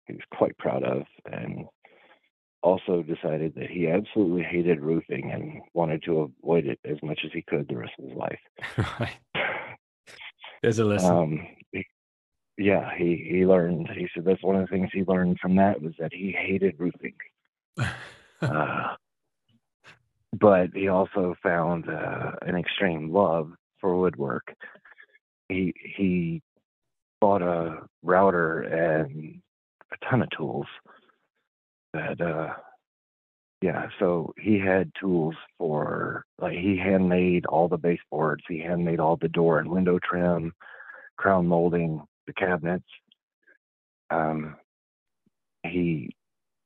he 0.07 0.15
was 0.15 0.23
quite 0.37 0.57
proud 0.59 0.83
of, 0.85 1.03
and 1.31 1.67
also 2.63 3.03
decided 3.03 3.55
that 3.57 3.71
he 3.71 3.89
absolutely 3.89 4.43
hated 4.43 4.81
roofing 4.81 5.31
and 5.33 5.61
wanted 5.75 6.03
to 6.05 6.21
avoid 6.21 6.67
it 6.67 6.79
as 6.85 6.97
much 7.03 7.21
as 7.25 7.31
he 7.33 7.43
could 7.43 7.67
the 7.69 7.77
rest 7.77 7.93
of 7.99 8.09
his 8.09 8.17
life. 8.17 8.39
right. 9.01 9.17
There's 10.63 10.79
a 10.79 10.85
lesson. 10.85 11.11
Um, 11.11 11.47
he, 11.73 11.85
yeah, 12.57 12.91
he 12.97 13.27
he 13.29 13.47
learned. 13.47 13.89
He 13.97 14.09
said 14.15 14.25
that's 14.25 14.43
one 14.43 14.57
of 14.57 14.63
the 14.63 14.69
things 14.69 14.91
he 14.93 15.03
learned 15.05 15.39
from 15.41 15.57
that 15.57 15.83
was 15.83 15.95
that 15.99 16.13
he 16.13 16.33
hated 16.33 16.77
roofing. 16.79 17.15
Uh, 18.41 18.97
but 20.33 20.71
he 20.75 20.89
also 20.89 21.33
found 21.45 21.89
uh, 21.89 22.33
an 22.43 22.57
extreme 22.57 23.13
love 23.13 23.53
for 23.81 23.97
woodwork. 23.97 24.53
He 25.53 25.75
he 25.97 26.43
bought 27.21 27.43
a 27.43 27.87
router 28.03 28.63
and 28.63 29.41
a 29.93 30.11
ton 30.11 30.23
of 30.23 30.29
tools. 30.37 30.67
That 31.93 32.21
uh, 32.21 32.55
yeah, 33.61 33.87
so 33.99 34.35
he 34.39 34.59
had 34.59 34.91
tools 34.99 35.37
for 35.59 36.25
like 36.41 36.55
he 36.55 36.77
handmade 36.77 37.47
all 37.47 37.69
the 37.69 37.79
baseboards. 37.79 38.43
He 38.49 38.59
handmade 38.59 38.99
all 38.99 39.17
the 39.17 39.29
door 39.29 39.61
and 39.61 39.71
window 39.71 39.99
trim, 40.03 40.53
crown 41.17 41.47
molding, 41.47 42.03
the 42.27 42.33
cabinets. 42.33 42.85
Um, 44.11 44.57
he 45.65 46.15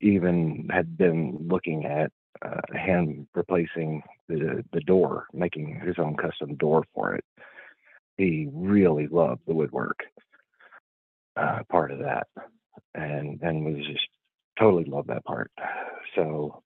even 0.01 0.69
had 0.71 0.97
been 0.97 1.37
looking 1.49 1.85
at 1.85 2.11
uh, 2.43 2.61
hand 2.75 3.27
replacing 3.35 4.03
the 4.29 4.65
the 4.73 4.81
door, 4.81 5.27
making 5.33 5.81
his 5.85 5.97
own 5.99 6.17
custom 6.17 6.55
door 6.57 6.85
for 6.95 7.15
it. 7.15 7.25
He 8.17 8.49
really 8.53 9.07
loved 9.09 9.43
the 9.47 9.55
woodwork 9.55 10.01
uh, 11.37 11.61
part 11.71 11.91
of 11.91 11.99
that, 12.01 12.27
and 12.95 13.41
and 13.43 13.65
was 13.65 13.87
just 13.87 14.09
totally 14.59 14.85
loved 14.85 15.09
that 15.09 15.25
part. 15.25 15.51
So 16.15 16.63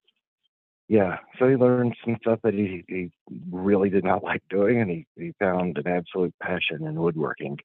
yeah, 0.87 1.19
so 1.39 1.47
he 1.47 1.55
learned 1.55 1.95
some 2.03 2.17
stuff 2.21 2.39
that 2.43 2.53
he 2.53 2.83
he 2.87 3.11
really 3.49 3.89
did 3.89 4.03
not 4.03 4.23
like 4.25 4.43
doing, 4.49 4.81
and 4.81 4.89
he 4.89 5.05
he 5.17 5.33
found 5.39 5.77
an 5.77 5.87
absolute 5.87 6.33
passion 6.41 6.85
in 6.85 6.95
woodworking. 6.95 7.57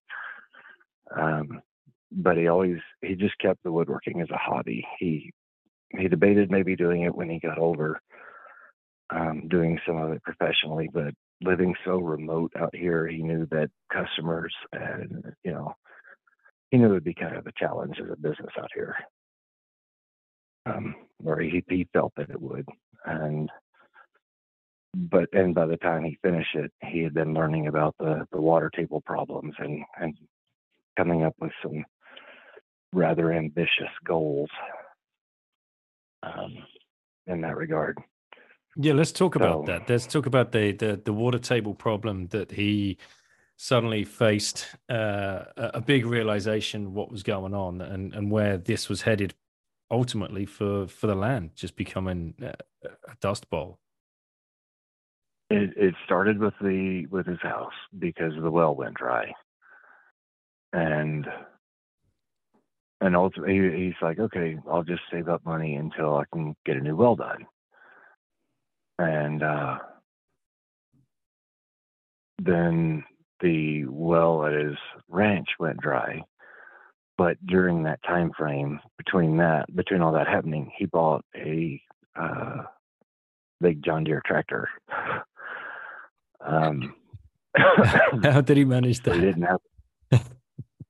Um, 1.16 1.60
but 2.12 2.36
he 2.36 2.46
always 2.48 2.78
he 3.02 3.14
just 3.14 3.38
kept 3.38 3.62
the 3.62 3.72
woodworking 3.72 4.20
as 4.20 4.30
a 4.30 4.36
hobby. 4.36 4.86
He 4.98 5.32
he 5.96 6.08
debated 6.08 6.50
maybe 6.50 6.76
doing 6.76 7.02
it 7.02 7.14
when 7.14 7.28
he 7.28 7.38
got 7.38 7.58
older, 7.58 8.00
um, 9.10 9.48
doing 9.48 9.78
some 9.86 9.96
of 9.96 10.12
it 10.12 10.22
professionally, 10.22 10.88
but 10.92 11.14
living 11.42 11.74
so 11.84 11.98
remote 11.98 12.52
out 12.58 12.74
here, 12.74 13.06
he 13.06 13.22
knew 13.22 13.46
that 13.50 13.70
customers 13.92 14.54
and 14.72 15.34
you 15.44 15.52
know 15.52 15.74
he 16.70 16.78
knew 16.78 16.86
it 16.86 16.92
would 16.92 17.04
be 17.04 17.14
kind 17.14 17.36
of 17.36 17.46
a 17.46 17.52
challenge 17.56 17.96
as 18.00 18.10
a 18.10 18.16
business 18.16 18.52
out 18.58 18.70
here. 18.74 18.96
Um, 20.66 20.94
or 21.24 21.40
he 21.40 21.62
he 21.68 21.88
felt 21.92 22.12
that 22.16 22.30
it 22.30 22.40
would, 22.40 22.66
and 23.04 23.50
but 24.94 25.28
and 25.32 25.54
by 25.54 25.66
the 25.66 25.76
time 25.76 26.04
he 26.04 26.18
finished 26.22 26.54
it, 26.54 26.72
he 26.82 27.02
had 27.02 27.14
been 27.14 27.34
learning 27.34 27.68
about 27.68 27.94
the 27.98 28.26
the 28.32 28.40
water 28.40 28.70
table 28.74 29.00
problems 29.06 29.54
and 29.58 29.84
and 30.00 30.16
coming 30.96 31.22
up 31.22 31.34
with 31.40 31.52
some 31.62 31.84
rather 32.92 33.32
ambitious 33.32 33.90
goals 34.04 34.48
um, 36.22 36.54
in 37.26 37.40
that 37.42 37.56
regard. 37.56 37.98
Yeah, 38.76 38.92
let's 38.92 39.12
talk 39.12 39.36
about 39.36 39.66
that. 39.66 39.88
Let's 39.88 40.06
talk 40.06 40.26
about 40.26 40.52
the, 40.52 40.72
the 40.72 41.00
the 41.02 41.12
water 41.12 41.38
table 41.38 41.74
problem 41.74 42.26
that 42.28 42.52
he 42.52 42.98
suddenly 43.56 44.04
faced 44.04 44.66
uh, 44.90 45.44
a 45.56 45.70
a 45.74 45.80
big 45.80 46.04
realization 46.04 46.92
what 46.92 47.10
was 47.10 47.22
going 47.22 47.54
on 47.54 47.80
and 47.80 48.14
and 48.14 48.30
where 48.30 48.58
this 48.58 48.88
was 48.88 49.02
headed 49.02 49.34
ultimately 49.90 50.44
for 50.44 50.86
for 50.88 51.06
the 51.06 51.14
land 51.14 51.50
just 51.54 51.76
becoming 51.76 52.34
uh, 52.42 52.52
a 52.84 53.14
dust 53.20 53.48
bowl. 53.48 53.78
It, 55.48 55.70
it 55.76 55.94
started 56.04 56.38
with 56.38 56.54
the 56.60 57.06
with 57.06 57.26
his 57.26 57.40
house 57.40 57.72
because 57.98 58.34
the 58.34 58.50
well 58.50 58.74
went 58.74 58.94
dry, 58.94 59.32
and 60.72 61.26
and 63.00 63.16
ultimately 63.16 63.86
he's 63.86 64.02
like, 64.02 64.18
okay, 64.18 64.58
I'll 64.70 64.82
just 64.82 65.02
save 65.10 65.28
up 65.28 65.44
money 65.46 65.76
until 65.76 66.16
I 66.16 66.24
can 66.32 66.56
get 66.66 66.76
a 66.76 66.80
new 66.80 66.96
well 66.96 67.14
done, 67.16 67.46
and 68.98 69.42
uh, 69.42 69.78
then 72.42 73.04
the 73.40 73.84
well 73.86 74.46
at 74.46 74.54
his 74.54 74.76
ranch 75.08 75.48
went 75.58 75.80
dry. 75.80 76.22
But 77.18 77.36
during 77.46 77.84
that 77.84 78.02
time 78.02 78.32
frame 78.36 78.80
between 78.98 79.38
that 79.38 79.66
between 79.74 80.02
all 80.02 80.12
that 80.14 80.28
happening, 80.28 80.70
he 80.76 80.86
bought 80.86 81.24
a 81.34 81.80
uh, 82.20 82.62
big 83.60 83.82
John 83.84 84.04
Deere 84.04 84.22
tractor. 84.24 84.68
Um, 86.44 86.94
How 87.56 88.40
did 88.42 88.56
he 88.56 88.64
manage 88.64 89.02
so 89.04 89.10
he 89.12 89.20
that? 89.20 89.20
didn't 89.20 89.42
have. 89.42 89.60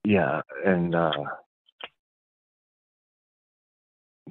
yeah, 0.04 0.42
and 0.64 0.94
uh, 0.94 1.12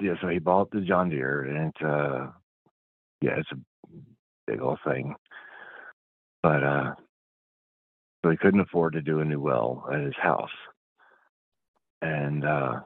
yeah, 0.01 0.13
so 0.21 0.27
he 0.27 0.39
bought 0.39 0.71
the 0.71 0.81
John 0.81 1.09
Deere, 1.09 1.43
and 1.43 1.69
it's 1.73 1.81
uh, 1.83 2.27
yeah, 3.25 3.37
it's 3.37 3.51
a 3.51 3.57
big 4.47 4.61
old 4.61 4.79
thing. 4.85 5.15
But 6.43 6.63
uh, 6.63 6.93
so 8.23 8.31
he 8.31 8.37
couldn't 8.37 8.59
afford 8.59 8.93
to 8.93 9.01
do 9.01 9.19
a 9.19 9.25
new 9.25 9.39
well 9.39 9.87
at 9.91 10.01
his 10.01 10.15
house, 10.21 10.49
and 12.01 12.45
uh, 12.45 12.79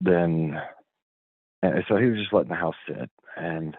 then 0.00 0.60
and 1.62 1.84
so 1.88 1.96
he 1.96 2.06
was 2.06 2.18
just 2.18 2.32
letting 2.32 2.50
the 2.50 2.54
house 2.54 2.74
sit 2.88 3.10
and 3.36 3.76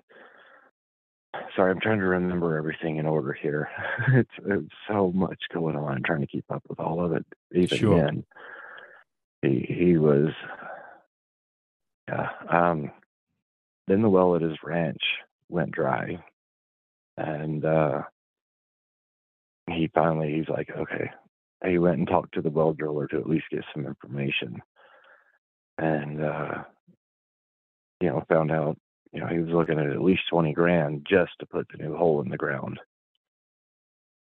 sorry 1.56 1.72
i'm 1.72 1.80
trying 1.80 2.00
to 2.00 2.06
remember 2.06 2.58
everything 2.58 2.98
in 2.98 3.06
order 3.06 3.34
here 3.34 3.70
it's, 4.14 4.30
it's 4.46 4.74
so 4.88 5.12
much 5.14 5.40
going 5.54 5.76
on 5.76 5.96
I'm 5.96 6.04
trying 6.04 6.22
to 6.22 6.28
keep 6.28 6.46
up 6.52 6.64
with 6.70 6.80
all 6.80 7.04
of 7.04 7.14
it 7.14 7.26
even 7.54 7.78
Sure. 7.78 7.98
then 7.98 8.24
he 9.42 9.66
he 9.68 9.98
was 9.98 10.30
yeah 12.08 12.30
um 12.50 12.92
then 13.88 14.02
the 14.02 14.10
well 14.10 14.36
at 14.36 14.42
his 14.42 14.58
ranch 14.64 15.02
went 15.50 15.72
dry 15.72 16.18
and 17.18 17.66
uh 17.66 18.02
he 19.70 19.90
finally 19.94 20.34
he's 20.34 20.50
like 20.50 20.70
okay 20.78 21.10
he 21.66 21.78
went 21.78 21.98
and 22.00 22.08
talked 22.08 22.34
to 22.34 22.42
the 22.42 22.50
well 22.50 22.74
driller 22.74 23.08
to 23.08 23.18
at 23.18 23.30
least 23.30 23.46
get 23.52 23.64
some 23.74 23.86
information, 23.86 24.62
and 25.78 26.24
uh, 26.24 26.64
you 28.00 28.10
know 28.10 28.24
found 28.30 28.52
out 28.52 28.78
you 29.12 29.20
know 29.20 29.28
he 29.28 29.40
was 29.40 29.54
looking 29.54 29.80
at 29.80 29.88
at 29.88 30.02
least 30.02 30.24
twenty 30.30 30.54
grand 30.54 31.06
just 31.08 31.32
to 31.40 31.46
put 31.46 31.68
the 31.70 31.84
new 31.84 31.96
hole 31.96 32.22
in 32.22 32.30
the 32.30 32.38
ground 32.38 32.80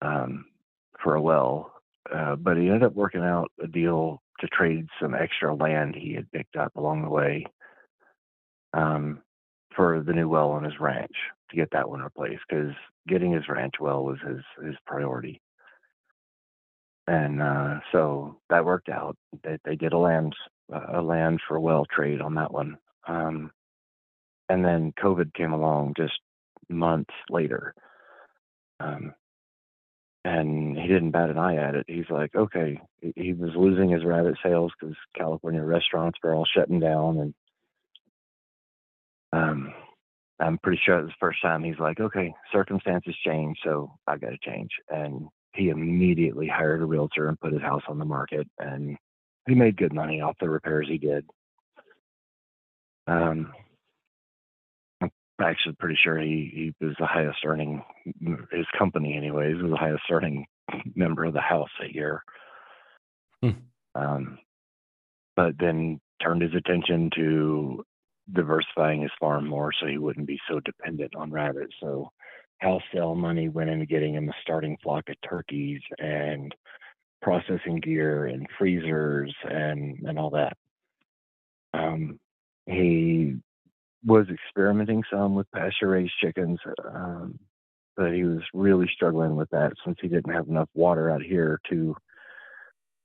um, 0.02 0.45
for 1.02 1.16
a 1.16 1.22
well. 1.22 1.74
Uh, 2.12 2.36
but 2.36 2.58
he 2.58 2.68
ended 2.68 2.84
up 2.84 2.95
working 2.95 3.22
out 3.22 3.52
a 3.62 3.68
deal 3.68 4.22
to 4.39 4.47
trade 4.47 4.88
some 5.00 5.14
extra 5.14 5.54
land 5.54 5.93
he 5.93 6.14
had 6.14 6.32
picked 6.32 6.56
up 6.56 6.76
along 6.76 7.04
the 7.04 7.10
way 7.10 7.45
um, 8.74 9.22
for 9.76 10.01
the 10.01 10.13
new 10.13 10.28
well 10.28 10.51
on 10.51 10.63
his 10.63 10.80
ranch 10.80 11.15
to 11.49 11.55
get 11.55 11.70
that 11.72 11.89
one 11.89 12.01
replaced 12.01 12.41
because 12.49 12.74
getting 13.07 13.32
his 13.32 13.47
ranch 13.47 13.76
well 13.80 14.03
was 14.03 14.17
his 14.26 14.43
his 14.63 14.76
priority. 14.86 15.41
And 17.07 17.41
uh, 17.41 17.80
so 17.91 18.39
that 18.49 18.65
worked 18.65 18.89
out. 18.89 19.17
They, 19.43 19.57
they 19.65 19.76
did 19.76 19.93
a 19.93 19.97
land 19.97 20.36
a 20.93 21.01
land 21.01 21.39
for 21.47 21.59
well 21.59 21.86
trade 21.86 22.22
on 22.22 22.36
that 22.36 22.53
one. 22.53 22.78
Um, 23.07 23.51
and 24.47 24.63
then 24.63 24.93
COVID 25.01 25.34
came 25.34 25.53
along 25.53 25.93
just 25.97 26.20
months 26.70 27.13
later. 27.30 27.74
Um, 28.80 29.13
and 30.26 30.78
he 30.78 30.88
didn't 30.88 31.11
bat 31.11 31.30
an 31.30 31.38
eye 31.38 31.55
at 31.55 31.76
it. 31.76 31.86
He's 31.88 32.09
like, 32.09 32.36
okay, 32.36 32.80
he 33.15 33.34
was 33.34 33.51
losing 33.55 33.89
his 33.89 34.03
rabbit 34.03 34.36
sales 34.43 34.72
because 34.80 34.95
California 35.17 35.63
restaurants 35.63 36.20
were 36.22 36.34
all 36.34 36.45
shutting 36.45 36.80
down, 36.80 37.17
and 37.17 37.34
um, 39.34 39.73
I'm 40.39 40.57
pretty 40.59 40.82
sure 40.86 40.99
it 40.99 41.03
was 41.03 41.11
the 41.11 41.15
first 41.19 41.41
time 41.41 41.63
he's 41.63 41.80
like, 41.80 41.99
okay, 41.99 42.34
circumstances 42.51 43.15
change, 43.25 43.57
so 43.63 43.91
I 44.07 44.17
got 44.17 44.30
to 44.30 44.38
change. 44.41 44.69
And 44.89 45.27
he 45.53 45.69
immediately 45.69 46.47
hired 46.47 46.82
a 46.82 46.86
realtor 46.86 47.27
and 47.27 47.39
put 47.39 47.53
his 47.53 47.61
house 47.61 47.84
on 47.88 47.99
the 47.99 48.05
market, 48.05 48.47
and 48.57 48.97
he 49.47 49.55
made 49.55 49.77
good 49.77 49.93
money 49.93 50.21
off 50.21 50.38
the 50.39 50.49
repairs 50.49 50.88
he 50.89 50.97
did. 50.97 51.25
Um, 53.07 53.51
I'm 55.01 55.11
actually 55.41 55.75
pretty 55.80 55.97
sure 56.01 56.19
he, 56.19 56.73
he 56.80 56.86
was 56.86 56.95
the 56.99 57.05
highest 57.05 57.39
earning, 57.45 57.84
his 58.51 58.65
company, 58.77 59.17
anyways, 59.17 59.61
was 59.61 59.71
the 59.71 59.77
highest 59.77 60.03
earning 60.11 60.45
member 60.95 61.25
of 61.25 61.34
the 61.34 61.41
house 61.41 61.69
that 61.80 61.93
year. 61.93 62.23
Hmm. 63.41 63.49
Um, 63.95 64.38
but 65.36 65.55
then 65.59 65.99
turned 66.21 66.41
his 66.41 66.53
attention 66.53 67.09
to 67.15 67.84
diversifying 68.34 69.01
his 69.01 69.11
farm 69.19 69.47
more 69.47 69.71
so 69.80 69.88
he 69.88 69.97
wouldn't 69.97 70.27
be 70.27 70.39
so 70.49 70.59
dependent 70.61 71.15
on 71.15 71.32
rabbits. 71.32 71.73
So 71.80 72.11
house 72.59 72.82
sale 72.93 73.15
money 73.15 73.49
went 73.49 73.69
into 73.69 73.86
getting 73.86 74.15
him 74.15 74.30
a 74.30 74.34
starting 74.41 74.77
flock 74.84 75.09
of 75.09 75.15
turkeys 75.27 75.82
and 75.97 76.53
processing 77.21 77.80
gear 77.82 78.27
and 78.27 78.47
freezers 78.57 79.34
and 79.43 79.99
and 80.05 80.19
all 80.19 80.30
that. 80.32 80.53
Um, 81.73 82.19
he 82.65 83.38
was 84.05 84.27
experimenting 84.30 85.03
some 85.11 85.36
with 85.36 85.51
pasture 85.51 85.89
raised 85.89 86.13
chickens, 86.21 86.59
um, 86.93 87.38
but 87.97 88.13
he 88.13 88.23
was 88.23 88.41
really 88.53 88.89
struggling 88.93 89.36
with 89.36 89.49
that 89.49 89.73
since 89.86 89.97
he 90.01 90.07
didn't 90.07 90.34
have 90.34 90.47
enough 90.47 90.69
water 90.73 91.09
out 91.09 91.21
here 91.21 91.59
to 91.69 91.95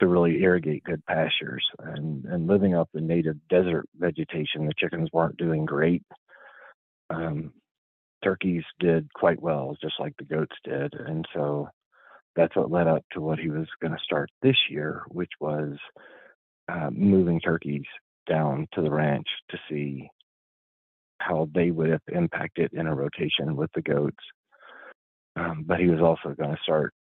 to 0.01 0.07
really 0.07 0.43
irrigate 0.43 0.85
good 0.85 1.05
pastures 1.07 1.65
and 1.79 2.25
and 2.25 2.47
living 2.47 2.75
up 2.75 2.89
in 2.95 3.07
native 3.07 3.37
desert 3.49 3.89
vegetation. 3.97 4.67
The 4.67 4.75
chickens 4.77 5.09
weren't 5.13 5.37
doing 5.37 5.65
great. 5.65 6.03
Um, 7.11 7.53
turkeys 8.23 8.65
did 8.81 9.13
quite 9.15 9.41
well 9.41 9.77
just 9.81 9.95
like 10.01 10.15
the 10.17 10.25
goats 10.25 10.57
did. 10.65 10.95
And 10.95 11.27
so 11.35 11.69
that's 12.35 12.57
what 12.57 12.71
led 12.71 12.89
up 12.89 13.05
to 13.13 13.21
what 13.21 13.39
he 13.39 13.51
was 13.51 13.69
going 13.81 13.93
to 13.93 14.03
start 14.03 14.31
this 14.43 14.57
year 14.71 15.03
which 15.09 15.31
was 15.41 15.77
uh, 16.69 16.91
moving 16.91 17.41
turkeys 17.41 17.85
down 18.27 18.67
to 18.73 18.81
the 18.81 18.91
ranch 18.91 19.29
to 19.51 19.59
see 19.69 20.09
how 21.19 21.49
they 21.55 21.71
would 21.71 21.91
have 21.91 22.01
impacted 22.13 22.73
in 22.73 22.87
a 22.87 22.95
rotation 22.95 23.55
with 23.55 23.71
the 23.75 23.83
goats. 23.83 24.17
Um, 25.37 25.65
but 25.67 25.79
he 25.79 25.89
was 25.89 26.01
also 26.01 26.35
going 26.35 26.55
to 26.55 26.63
start 26.63 26.93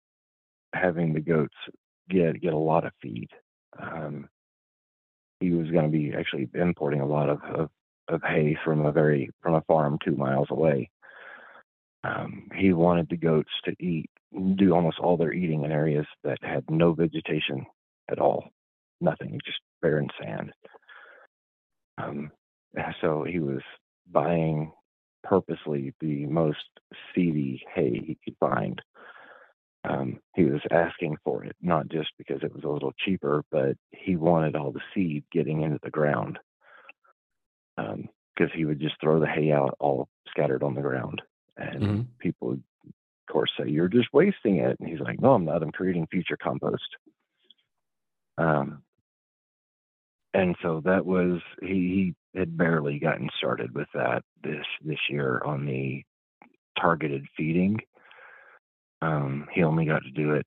having 0.74 1.14
the 1.14 1.22
goats 1.22 1.56
get 2.10 2.41
get 2.41 2.54
a 2.54 2.58
lot 2.58 2.86
of 2.86 2.91
feed. 3.01 3.30
Um, 3.82 4.30
he 5.39 5.51
was 5.51 5.70
going 5.72 5.86
to 5.86 5.97
be 5.97 6.14
actually 6.18 6.49
importing 6.54 7.01
a 7.01 7.06
lot 7.06 7.30
of, 7.30 7.41
of, 7.43 7.70
of 8.08 8.22
hay 8.24 8.58
from 8.64 8.86
a 8.86 8.91
very 8.91 9.30
from 9.41 9.56
a 9.56 9.62
farm 9.62 9.97
two 10.04 10.16
miles 10.16 10.47
away. 10.49 10.89
Um, 12.04 12.49
he 12.56 12.74
wanted 12.74 13.08
the 13.10 13.18
goats 13.18 13.51
to 13.66 13.76
eat, 13.80 14.10
do 14.56 14.74
almost 14.74 14.99
all 14.99 15.18
their 15.18 15.34
eating 15.34 15.64
in 15.64 15.72
areas 15.72 16.06
that 16.24 16.38
had 16.41 16.64
no 16.70 16.93
vegetation 16.93 17.66
at 18.12 18.20
all, 18.20 18.49
nothing, 18.99 19.39
just 19.45 19.60
barren 19.82 20.10
sand. 20.22 20.51
Um, 21.97 22.32
so 23.01 23.24
he 23.24 23.39
was 23.39 23.62
buying 24.12 24.72
purposely 25.24 25.93
the 26.01 26.26
most 26.26 26.58
seedy 27.14 27.64
hay 27.74 28.01
he 28.06 28.18
could 28.24 28.36
find 28.39 28.82
um, 29.86 30.19
he 30.36 30.45
was 30.45 30.61
asking 30.71 31.17
for 31.23 31.43
it, 31.43 31.55
not 31.61 31.89
just 31.89 32.09
because 32.17 32.41
it 32.41 32.53
was 32.53 32.63
a 32.63 32.69
little 32.69 32.93
cheaper, 33.05 33.43
but 33.51 33.75
he 33.91 34.15
wanted 34.15 34.55
all 34.55 34.71
the 34.71 34.81
seed 34.93 35.23
getting 35.31 35.61
into 35.61 35.79
the 35.84 35.89
ground 35.89 36.39
because 37.75 37.93
um, 38.39 38.49
he 38.55 38.65
would 38.65 38.79
just 38.79 38.95
throw 39.01 39.19
the 39.19 39.27
hay 39.27 39.51
out 39.51 39.75
all 39.79 40.07
scattered 40.29 40.63
on 40.63 40.73
the 40.73 40.81
ground. 40.81 41.21
And 41.57 41.81
mm-hmm. 41.81 42.01
people 42.19 42.49
would, 42.49 42.63
of 42.86 43.31
course, 43.31 43.51
say, 43.59 43.69
You're 43.69 43.89
just 43.89 44.07
wasting 44.13 44.57
it. 44.57 44.77
And 44.79 44.88
he's 44.88 44.99
like, 44.99 45.19
No, 45.21 45.34
I'm 45.34 45.45
not. 45.45 45.61
I'm 45.61 45.71
creating 45.71 46.07
future 46.07 46.38
compost. 46.41 46.81
Um, 48.38 48.84
and 50.34 50.55
so 50.63 50.81
that 50.86 51.05
was, 51.05 51.41
he, 51.61 52.15
he 52.34 52.39
had 52.39 52.57
barely 52.57 52.97
gotten 52.97 53.29
started 53.38 53.75
with 53.75 53.88
that 53.93 54.23
this, 54.43 54.65
this 54.84 54.97
year 55.09 55.41
on 55.45 55.65
the 55.65 56.03
targeted 56.79 57.27
feeding 57.38 57.79
um, 59.04 59.47
he 59.51 59.64
only 59.64 59.86
got 59.86 60.01
to 60.04 60.12
do 60.12 60.32
it 60.32 60.45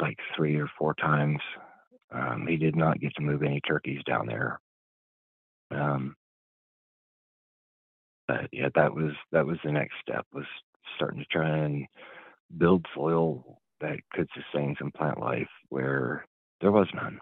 like 0.00 0.18
three 0.34 0.56
or 0.56 0.70
four 0.78 0.94
times. 0.94 1.40
Um, 2.10 2.46
he 2.48 2.56
did 2.56 2.76
not 2.76 3.00
get 3.00 3.14
to 3.16 3.22
move 3.22 3.42
any 3.42 3.60
turkeys 3.60 4.00
down 4.06 4.26
there. 4.26 4.58
Um, 5.70 6.16
but 8.26 8.48
yeah, 8.52 8.68
that 8.74 8.94
was 8.94 9.12
that 9.32 9.44
was 9.44 9.58
the 9.64 9.72
next 9.72 9.94
step 10.00 10.26
was 10.32 10.46
starting 10.96 11.20
to 11.20 11.26
try 11.26 11.58
and 11.58 11.86
build 12.56 12.86
soil 12.94 13.60
that 13.80 13.98
could 14.12 14.28
sustain 14.34 14.74
some 14.78 14.90
plant 14.92 15.20
life 15.20 15.48
where 15.68 16.24
there 16.60 16.72
was 16.72 16.88
none. 16.94 17.20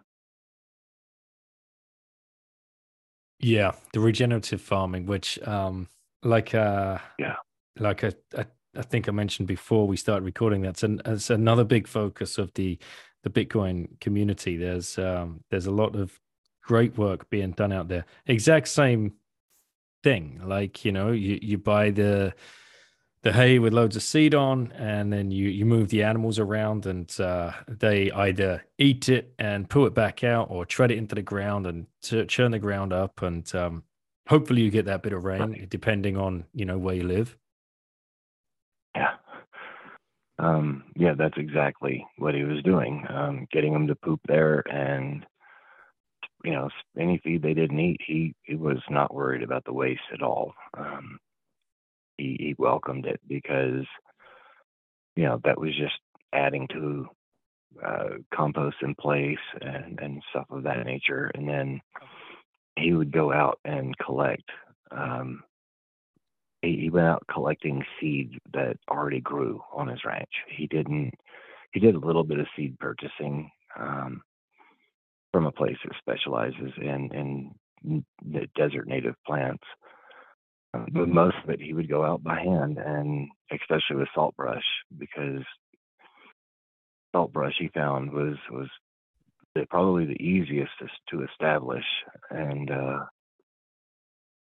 Yeah, 3.40 3.72
the 3.92 3.98
regenerative 3.98 4.60
farming, 4.60 5.06
which 5.06 5.40
um, 5.42 5.88
like 6.22 6.54
uh, 6.54 6.98
yeah, 7.18 7.36
like 7.76 8.04
a, 8.04 8.14
a 8.34 8.46
I 8.76 8.82
think 8.82 9.08
I 9.08 9.12
mentioned 9.12 9.48
before 9.48 9.86
we 9.86 9.96
started 9.96 10.24
recording 10.24 10.62
that's 10.62 10.82
an 10.82 11.02
that's 11.04 11.30
another 11.30 11.64
big 11.64 11.86
focus 11.86 12.38
of 12.38 12.52
the 12.54 12.78
the 13.22 13.30
Bitcoin 13.30 14.00
community. 14.00 14.56
There's 14.56 14.98
um, 14.98 15.44
there's 15.50 15.66
a 15.66 15.70
lot 15.70 15.94
of 15.94 16.18
great 16.62 16.96
work 16.96 17.28
being 17.30 17.52
done 17.52 17.72
out 17.72 17.88
there. 17.88 18.04
Exact 18.26 18.68
same 18.68 19.14
thing. 20.02 20.40
Like 20.44 20.84
you 20.84 20.92
know, 20.92 21.12
you 21.12 21.38
you 21.42 21.58
buy 21.58 21.90
the 21.90 22.34
the 23.22 23.32
hay 23.32 23.60
with 23.60 23.72
loads 23.72 23.94
of 23.94 24.02
seed 24.02 24.34
on, 24.34 24.72
and 24.72 25.12
then 25.12 25.30
you 25.30 25.48
you 25.48 25.64
move 25.64 25.88
the 25.88 26.02
animals 26.02 26.38
around, 26.38 26.86
and 26.86 27.14
uh, 27.20 27.52
they 27.68 28.10
either 28.10 28.64
eat 28.78 29.08
it 29.08 29.32
and 29.38 29.68
pull 29.68 29.86
it 29.86 29.94
back 29.94 30.24
out, 30.24 30.48
or 30.50 30.66
tread 30.66 30.90
it 30.90 30.98
into 30.98 31.14
the 31.14 31.22
ground 31.22 31.66
and 31.66 31.86
churn 32.28 32.50
the 32.50 32.58
ground 32.58 32.92
up, 32.92 33.22
and 33.22 33.54
um, 33.54 33.84
hopefully 34.28 34.62
you 34.62 34.70
get 34.70 34.86
that 34.86 35.02
bit 35.02 35.12
of 35.12 35.24
rain, 35.24 35.66
depending 35.68 36.16
on 36.16 36.44
you 36.54 36.64
know 36.64 36.78
where 36.78 36.94
you 36.94 37.04
live. 37.04 37.36
Yeah. 38.94 39.14
Um, 40.42 40.84
yeah, 40.96 41.14
that's 41.16 41.38
exactly 41.38 42.04
what 42.18 42.34
he 42.34 42.42
was 42.42 42.62
doing. 42.64 43.06
Um, 43.08 43.46
getting 43.52 43.72
them 43.72 43.86
to 43.86 43.94
poop 43.94 44.20
there 44.26 44.62
and 44.70 45.24
you 46.44 46.52
know, 46.52 46.68
any 46.98 47.18
feed 47.22 47.42
they 47.42 47.54
didn't 47.54 47.78
eat, 47.78 48.00
he 48.04 48.34
he 48.42 48.56
was 48.56 48.78
not 48.90 49.14
worried 49.14 49.42
about 49.42 49.64
the 49.64 49.72
waste 49.72 50.00
at 50.12 50.22
all. 50.22 50.52
Um, 50.76 51.18
he, 52.18 52.36
he 52.38 52.54
welcomed 52.58 53.06
it 53.06 53.20
because 53.28 53.86
you 55.16 55.24
know 55.24 55.40
that 55.44 55.60
was 55.60 55.70
just 55.76 55.94
adding 56.32 56.66
to 56.68 57.08
uh, 57.84 58.08
compost 58.34 58.76
in 58.82 58.94
place 58.94 59.38
and 59.60 60.00
and 60.00 60.22
stuff 60.30 60.46
of 60.50 60.64
that 60.64 60.84
nature. 60.84 61.30
And 61.34 61.48
then 61.48 61.80
he 62.76 62.92
would 62.92 63.12
go 63.12 63.32
out 63.32 63.60
and 63.64 63.96
collect 63.98 64.48
um, 64.90 65.44
he 66.62 66.90
went 66.90 67.06
out 67.06 67.26
collecting 67.32 67.84
seed 68.00 68.38
that 68.52 68.76
already 68.88 69.20
grew 69.20 69.62
on 69.72 69.88
his 69.88 70.04
ranch. 70.04 70.30
He 70.48 70.66
didn't. 70.66 71.12
He 71.72 71.80
did 71.80 71.94
a 71.94 72.06
little 72.06 72.24
bit 72.24 72.38
of 72.38 72.46
seed 72.56 72.78
purchasing 72.78 73.50
um, 73.78 74.22
from 75.32 75.46
a 75.46 75.52
place 75.52 75.76
that 75.84 75.96
specializes 75.98 76.72
in 76.80 77.54
in 77.84 78.04
the 78.24 78.46
desert 78.54 78.86
native 78.86 79.14
plants. 79.26 79.64
Uh, 80.74 80.84
but 80.92 81.08
most 81.08 81.36
of 81.42 81.50
it 81.50 81.60
he 81.60 81.74
would 81.74 81.88
go 81.88 82.04
out 82.04 82.22
by 82.22 82.38
hand, 82.38 82.78
and 82.78 83.28
especially 83.50 83.96
with 83.96 84.08
salt 84.14 84.34
brush, 84.36 84.64
because 84.96 85.42
salt 87.12 87.32
brush 87.32 87.54
he 87.58 87.68
found 87.74 88.12
was 88.12 88.36
was 88.50 88.68
the, 89.54 89.66
probably 89.68 90.06
the 90.06 90.22
easiest 90.22 90.70
to 91.10 91.24
establish, 91.24 91.84
and 92.30 92.70
uh, 92.70 93.00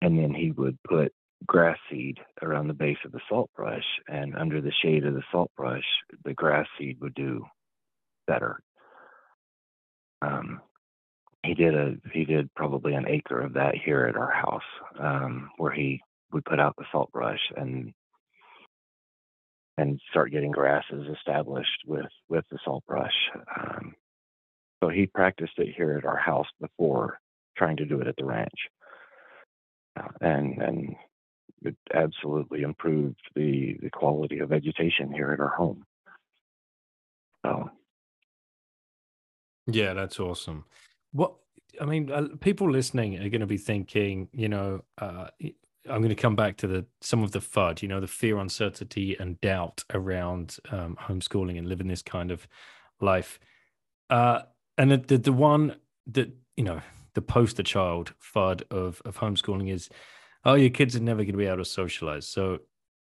and 0.03 0.19
then 0.19 0.35
he 0.35 0.51
would 0.53 0.79
put 0.87 1.13
grass 1.47 1.78
seed 1.91 2.18
around 2.43 2.68
the 2.68 2.74
base 2.74 2.99
of 3.05 3.12
the 3.12 3.20
salt 3.28 3.51
brush, 3.57 3.85
and 4.09 4.35
under 4.37 4.61
the 4.61 4.72
shade 4.82 5.05
of 5.05 5.14
the 5.14 5.22
salt 5.30 5.51
brush, 5.57 5.85
the 6.24 6.35
grass 6.35 6.66
seed 6.78 6.99
would 7.01 7.14
do 7.14 7.45
better. 8.26 8.61
Um, 10.22 10.61
he 11.45 11.55
did 11.55 11.74
a 11.74 11.95
he 12.12 12.24
did 12.24 12.53
probably 12.55 12.95
an 12.95 13.07
acre 13.07 13.41
of 13.41 13.55
that 13.55 13.74
here 13.74 14.07
at 14.07 14.16
our 14.16 14.30
house, 14.30 14.62
um, 14.99 15.51
where 15.59 15.72
he 15.72 16.01
would 16.32 16.45
put 16.45 16.61
out 16.61 16.74
the 16.76 16.87
salt 16.91 17.12
brush 17.12 17.41
and 17.57 17.93
and 19.76 20.01
start 20.11 20.32
getting 20.32 20.51
grasses 20.51 21.07
established 21.14 21.82
with 21.87 22.07
with 22.28 22.45
the 22.51 22.59
salt 22.64 22.85
brush. 22.87 23.12
Um, 23.61 23.95
so 24.82 24.89
he 24.89 25.07
practiced 25.07 25.59
it 25.59 25.74
here 25.76 25.97
at 25.99 26.05
our 26.05 26.16
house 26.16 26.47
before 26.61 27.18
trying 27.57 27.76
to 27.76 27.85
do 27.85 28.01
it 28.01 28.07
at 28.07 28.16
the 28.16 28.24
ranch, 28.24 28.68
uh, 29.99 30.09
and 30.20 30.62
and 30.62 30.97
it 31.63 31.77
absolutely 31.93 32.63
improved 32.63 33.21
the 33.35 33.79
the 33.83 33.91
quality 33.91 34.39
of 34.41 34.51
vegetation 34.51 35.13
here 35.13 35.33
at 35.33 35.41
our 35.41 35.49
home. 35.49 35.85
So 37.45 37.71
yeah, 39.67 39.95
that's 39.95 40.21
awesome. 40.21 40.65
What 41.13 41.35
I 41.81 41.85
mean, 41.87 42.11
uh, 42.11 42.29
people 42.41 42.71
listening 42.71 43.17
are 43.17 43.29
going 43.29 43.41
to 43.41 43.47
be 43.47 43.57
thinking, 43.59 44.29
you 44.33 44.49
know, 44.49 44.83
uh, 44.99 45.29
I'm 45.89 46.01
going 46.01 46.09
to 46.09 46.15
come 46.15 46.37
back 46.37 46.57
to 46.59 46.67
the 46.67 46.87
some 47.01 47.23
of 47.23 47.33
the 47.33 47.41
FUD, 47.41 47.83
you 47.83 47.89
know, 47.89 48.01
the 48.01 48.07
fear, 48.07 48.39
uncertainty, 48.39 49.17
and 49.19 49.41
doubt 49.41 49.85
around 49.93 50.59
um, 50.71 50.97
homeschooling 51.01 51.59
and 51.59 51.69
living 51.69 51.89
this 51.89 52.03
kind 52.03 52.31
of 52.31 52.47
life. 53.01 53.39
Uh, 54.11 54.43
and 54.79 54.91
the, 54.91 54.97
the, 54.99 55.19
the 55.19 55.33
one 55.33 55.77
that 56.07 56.31
you 56.57 56.65
know, 56.65 56.81
the 57.15 57.23
poster 57.23 57.63
child 57.63 58.13
FUD 58.35 58.63
of 58.71 59.03
of 59.05 59.19
homeschooling 59.19 59.73
is, 59.73 59.89
oh, 60.45 60.55
your 60.55 60.71
kids 60.71 60.97
are 60.97 61.01
never 61.01 61.23
going 61.23 61.33
to 61.33 61.39
be 61.39 61.47
able 61.47 61.59
to 61.59 61.65
socialize. 61.65 62.27
So 62.27 62.59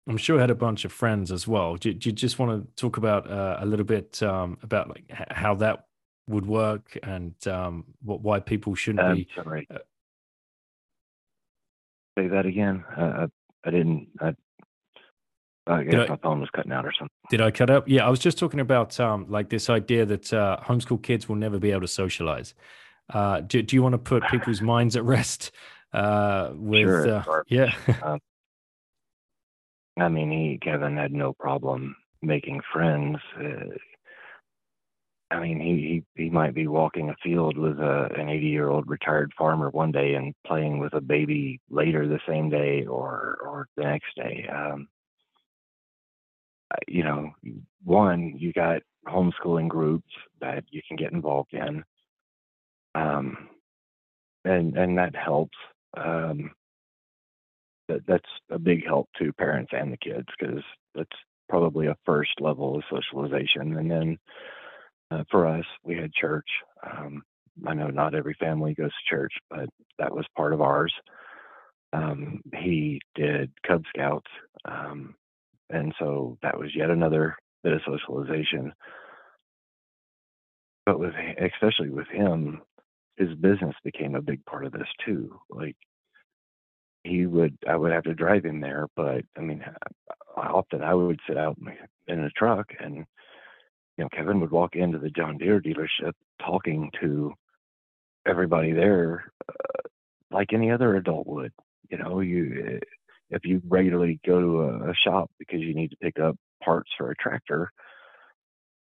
I'm 0.08 0.18
sure 0.18 0.38
I 0.38 0.42
had 0.42 0.50
a 0.50 0.56
bunch 0.56 0.86
of 0.86 0.92
friends 0.92 1.32
as 1.32 1.48
well. 1.48 1.76
Do, 1.76 1.94
do 1.94 2.10
you 2.10 2.14
just 2.14 2.40
want 2.40 2.76
to 2.76 2.82
talk 2.82 2.98
about 2.98 3.30
uh, 3.30 3.58
a 3.60 3.66
little 3.66 3.86
bit 3.86 4.22
um, 4.24 4.58
about 4.64 4.90
like 4.90 5.06
how 5.30 5.56
that 5.56 5.86
would 6.28 6.46
work 6.46 6.98
and 7.04 7.36
um, 7.48 7.86
what 8.04 8.22
why 8.22 8.40
people 8.40 8.76
shouldn't 8.76 9.04
I'm 9.04 9.16
be? 9.16 9.28
sorry. 9.36 9.68
Uh, 9.74 9.80
Say 12.18 12.28
that 12.28 12.46
again. 12.46 12.84
Uh, 12.98 13.28
I, 13.64 13.68
I 13.68 13.72
didn't. 13.72 14.08
I, 14.20 14.36
I 15.68 15.84
guess 15.84 16.10
I, 16.10 16.14
my 16.14 16.18
phone 16.18 16.42
was 16.42 16.50
cutting 16.50 16.72
out 16.72 16.86
or 16.86 16.92
something. 16.92 17.16
Did 17.30 17.42
I 17.42 17.52
cut 17.52 17.70
up? 17.70 17.88
Yeah, 17.88 18.06
I 18.06 18.10
was 18.10 18.20
just 18.20 18.38
talking 18.38 18.60
about 18.60 19.00
um, 19.00 19.28
like 19.30 19.50
this 19.50 19.70
idea 19.70 20.06
that 20.06 20.34
uh, 20.34 20.58
homeschool 20.62 21.02
kids 21.02 21.30
will 21.30 21.38
never 21.38 21.60
be 21.60 21.72
able 21.72 21.82
to 21.82 21.88
socialize. 21.88 22.54
Uh, 23.14 23.42
do, 23.42 23.62
do 23.62 23.76
you 23.76 23.84
want 23.84 23.94
to 23.94 24.00
put 24.00 24.24
people's 24.28 24.62
minds 24.74 24.96
at 24.96 25.04
rest 25.04 25.52
uh, 25.94 26.52
with? 26.54 26.84
Sure, 26.84 27.16
uh, 27.16 27.42
yeah. 27.48 27.74
um, 28.04 28.20
I 30.00 30.10
mean, 30.10 30.32
he 30.32 30.60
Kevin 30.62 30.98
had 30.98 31.12
no 31.12 31.34
problem 31.34 31.96
making 32.22 32.62
friends. 32.74 33.18
Uh, 33.38 33.76
I 35.32 35.40
mean, 35.40 35.60
he, 35.60 36.04
he 36.18 36.24
he 36.24 36.30
might 36.30 36.54
be 36.54 36.68
walking 36.68 37.10
a 37.10 37.16
field 37.24 37.58
with 37.58 37.80
a, 37.80 38.10
an 38.18 38.30
80 38.30 38.48
year 38.48 38.70
old 38.70 38.90
retired 38.90 39.32
farmer 39.38 39.70
one 39.70 39.92
day 39.92 40.16
and 40.16 40.34
playing 40.46 40.80
with 40.80 40.94
a 40.94 41.02
baby 41.02 41.60
later 41.70 42.08
the 42.08 42.20
same 42.28 42.50
day 42.50 42.86
or 42.86 43.38
or 43.42 43.68
the 43.78 43.84
next 43.84 44.16
day. 44.16 44.48
Um, 44.54 44.88
you 46.88 47.04
know, 47.04 47.32
one 47.84 48.36
you 48.38 48.54
got 48.54 48.82
homeschooling 49.08 49.68
groups 49.68 50.12
that 50.40 50.64
you 50.70 50.82
can 50.88 50.98
get 50.98 51.12
involved 51.12 51.54
in, 51.54 51.84
um, 52.96 53.50
and 54.46 54.78
and 54.78 54.98
that 54.98 55.16
helps. 55.16 55.58
Um, 55.98 56.52
that 57.88 58.02
that's 58.08 58.30
a 58.50 58.60
big 58.60 58.86
help 58.86 59.10
to 59.20 59.34
parents 59.34 59.72
and 59.74 59.92
the 59.92 59.98
kids 59.98 60.28
because 60.40 60.64
that's 60.96 61.10
probably 61.50 61.88
a 61.88 61.98
first 62.06 62.32
level 62.40 62.76
of 62.76 62.84
socialization, 62.90 63.78
and 63.78 63.92
then 63.92 64.18
uh, 65.12 65.24
for 65.30 65.46
us, 65.46 65.66
we 65.84 65.98
had 65.98 66.14
church. 66.14 66.48
Um, 66.90 67.24
I 67.68 67.74
know 67.74 67.88
not 67.88 68.16
every 68.16 68.36
family 68.40 68.74
goes 68.74 68.92
to 68.92 69.16
church, 69.16 69.34
but 69.50 69.68
that 70.00 70.16
was 70.16 70.26
part 70.38 70.54
of 70.54 70.62
ours. 70.62 70.94
Um, 71.94 72.42
he 72.56 73.02
did 73.16 73.52
Cub 73.68 73.84
Scouts, 73.94 74.32
um, 74.64 75.16
and 75.70 75.94
so 76.00 76.38
that 76.42 76.58
was 76.58 76.70
yet 76.74 76.90
another 76.90 77.36
bit 77.64 77.74
of 77.74 77.82
socialization. 77.86 78.74
But 80.86 81.00
with, 81.00 81.14
especially 81.38 81.90
with 81.90 82.08
him, 82.08 82.62
his 83.18 83.34
business 83.36 83.76
became 83.84 84.16
a 84.16 84.22
big 84.22 84.44
part 84.46 84.66
of 84.66 84.72
this 84.72 84.88
too. 85.06 85.40
Like 85.50 85.76
he 87.04 87.26
would, 87.26 87.58
I 87.68 87.76
would 87.76 87.92
have 87.92 88.04
to 88.04 88.14
drive 88.14 88.46
him 88.46 88.62
there, 88.62 88.88
but 88.96 89.24
I 89.38 89.42
mean, 89.42 89.64
often 90.36 90.84
I 90.84 90.94
would 90.94 91.20
sit 91.28 91.38
out 91.38 91.58
in 92.08 92.20
a 92.20 92.30
truck 92.32 92.68
and 92.80 93.06
you 93.98 94.06
know, 94.06 94.10
Kevin 94.16 94.40
would 94.40 94.52
walk 94.52 94.76
into 94.76 94.98
the 94.98 95.10
John 95.10 95.38
Deere 95.38 95.62
dealership 95.62 96.14
talking 96.44 96.90
to 97.02 97.34
everybody 98.26 98.72
there 98.72 99.32
uh, 99.48 99.82
like 100.32 100.54
any 100.54 100.72
other 100.72 100.96
adult 100.96 101.28
would. 101.28 101.52
You 101.90 101.98
know, 101.98 102.22
you 102.22 102.80
if 103.30 103.46
you 103.46 103.62
regularly 103.68 104.20
go 104.26 104.40
to 104.40 104.62
a, 104.62 104.92
a 104.92 104.96
shop 104.96 105.30
because 105.40 105.62
you 105.62 105.74
need 105.74 105.92
to 105.92 105.98
pick 105.98 106.20
up 106.20 106.38
parts 106.64 106.90
for 106.98 107.12
a 107.12 107.16
tractor, 107.16 107.72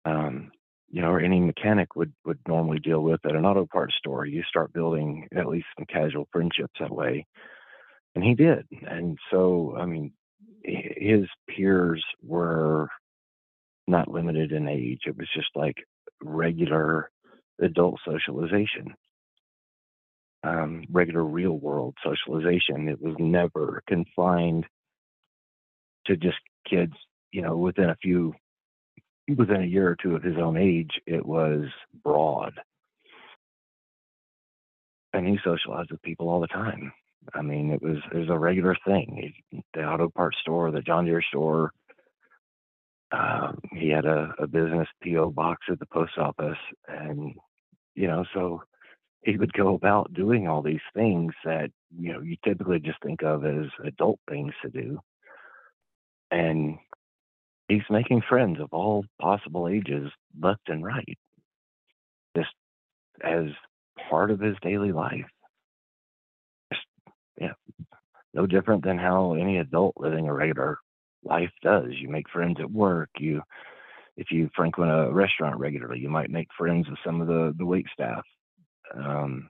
um, 0.05 0.51
you 0.91 1.01
know, 1.01 1.09
or 1.09 1.19
any 1.19 1.39
mechanic 1.39 1.95
would 1.95 2.13
would 2.25 2.39
normally 2.47 2.79
deal 2.79 3.01
with 3.01 3.25
at 3.25 3.35
an 3.35 3.45
auto 3.45 3.65
parts 3.65 3.95
store, 3.97 4.25
you 4.25 4.43
start 4.43 4.73
building 4.73 5.27
at 5.35 5.47
least 5.47 5.67
some 5.77 5.85
casual 5.85 6.27
friendships 6.31 6.73
that 6.79 6.93
way. 6.93 7.25
And 8.13 8.23
he 8.23 8.35
did. 8.35 8.65
And 8.85 9.17
so, 9.31 9.75
I 9.79 9.85
mean, 9.85 10.11
his 10.63 11.27
peers 11.47 12.03
were 12.21 12.89
not 13.87 14.09
limited 14.09 14.51
in 14.51 14.67
age. 14.67 15.01
It 15.05 15.17
was 15.17 15.29
just 15.33 15.49
like 15.55 15.77
regular 16.21 17.09
adult 17.61 17.99
socialization, 18.05 18.93
um, 20.43 20.83
regular 20.91 21.23
real 21.23 21.53
world 21.57 21.95
socialization. 22.03 22.89
It 22.89 23.01
was 23.01 23.15
never 23.17 23.81
confined 23.87 24.65
to 26.05 26.17
just 26.17 26.37
kids, 26.67 26.93
you 27.31 27.41
know, 27.41 27.55
within 27.55 27.89
a 27.89 27.97
few, 28.01 28.33
within 29.36 29.61
a 29.61 29.65
year 29.65 29.89
or 29.89 29.95
two 29.95 30.15
of 30.15 30.23
his 30.23 30.38
own 30.38 30.57
age. 30.57 30.99
It 31.05 31.25
was 31.25 31.65
broad. 32.03 32.53
And 35.13 35.27
he 35.27 35.38
socialized 35.43 35.91
with 35.91 36.01
people 36.01 36.29
all 36.29 36.39
the 36.39 36.47
time. 36.47 36.93
I 37.34 37.41
mean, 37.41 37.71
it 37.71 37.82
was 37.82 37.97
it 38.11 38.17
was 38.17 38.29
a 38.29 38.38
regular 38.38 38.75
thing. 38.86 39.34
The 39.73 39.84
auto 39.84 40.09
parts 40.09 40.38
store, 40.41 40.71
the 40.71 40.82
John 40.82 41.05
Deere 41.05 41.21
store, 41.21 41.71
um, 43.11 43.59
he 43.73 43.89
had 43.89 44.05
a, 44.05 44.34
a 44.39 44.47
business 44.47 44.88
PO 45.03 45.32
box 45.32 45.67
at 45.69 45.79
the 45.79 45.86
post 45.86 46.17
office, 46.17 46.57
and 46.88 47.34
you 47.95 48.07
know, 48.07 48.25
so 48.34 48.63
he 49.23 49.38
would 49.38 49.53
go 49.53 49.75
about 49.75 50.13
doing 50.13 50.47
all 50.47 50.61
these 50.61 50.79
things 50.95 51.34
that 51.43 51.71
you 51.97 52.13
know 52.13 52.21
you 52.21 52.38
typically 52.43 52.79
just 52.79 53.01
think 53.03 53.21
of 53.21 53.45
as 53.45 53.65
adult 53.86 54.19
things 54.29 54.53
to 54.61 54.69
do, 54.69 54.99
and 56.32 56.77
he's 57.72 57.89
making 57.89 58.22
friends 58.28 58.59
of 58.59 58.67
all 58.72 59.05
possible 59.19 59.67
ages, 59.67 60.11
left 60.39 60.67
and 60.67 60.84
right, 60.84 61.17
just 62.36 62.49
as 63.24 63.45
part 64.09 64.30
of 64.30 64.39
his 64.39 64.55
daily 64.61 64.91
life. 64.91 65.26
Just, 66.74 66.86
yeah, 67.39 67.53
no 68.34 68.45
different 68.45 68.84
than 68.84 68.97
how 68.97 69.34
any 69.34 69.57
adult 69.57 69.95
living 69.97 70.28
a 70.28 70.34
regular 70.34 70.80
life 71.24 71.51
does. 71.61 71.91
You 71.91 72.09
make 72.09 72.30
friends 72.30 72.57
at 72.59 72.69
work. 72.69 73.09
You, 73.17 73.41
if 74.17 74.32
you 74.32 74.49
frequent 74.55 74.91
a 74.91 75.11
restaurant 75.11 75.57
regularly, 75.57 75.99
you 75.99 76.09
might 76.09 76.30
make 76.30 76.47
friends 76.57 76.89
with 76.89 76.99
some 77.05 77.22
of 77.22 77.28
the 77.28 77.53
the 77.57 77.65
wait 77.65 77.86
staff. 77.93 78.24
Um, 78.93 79.49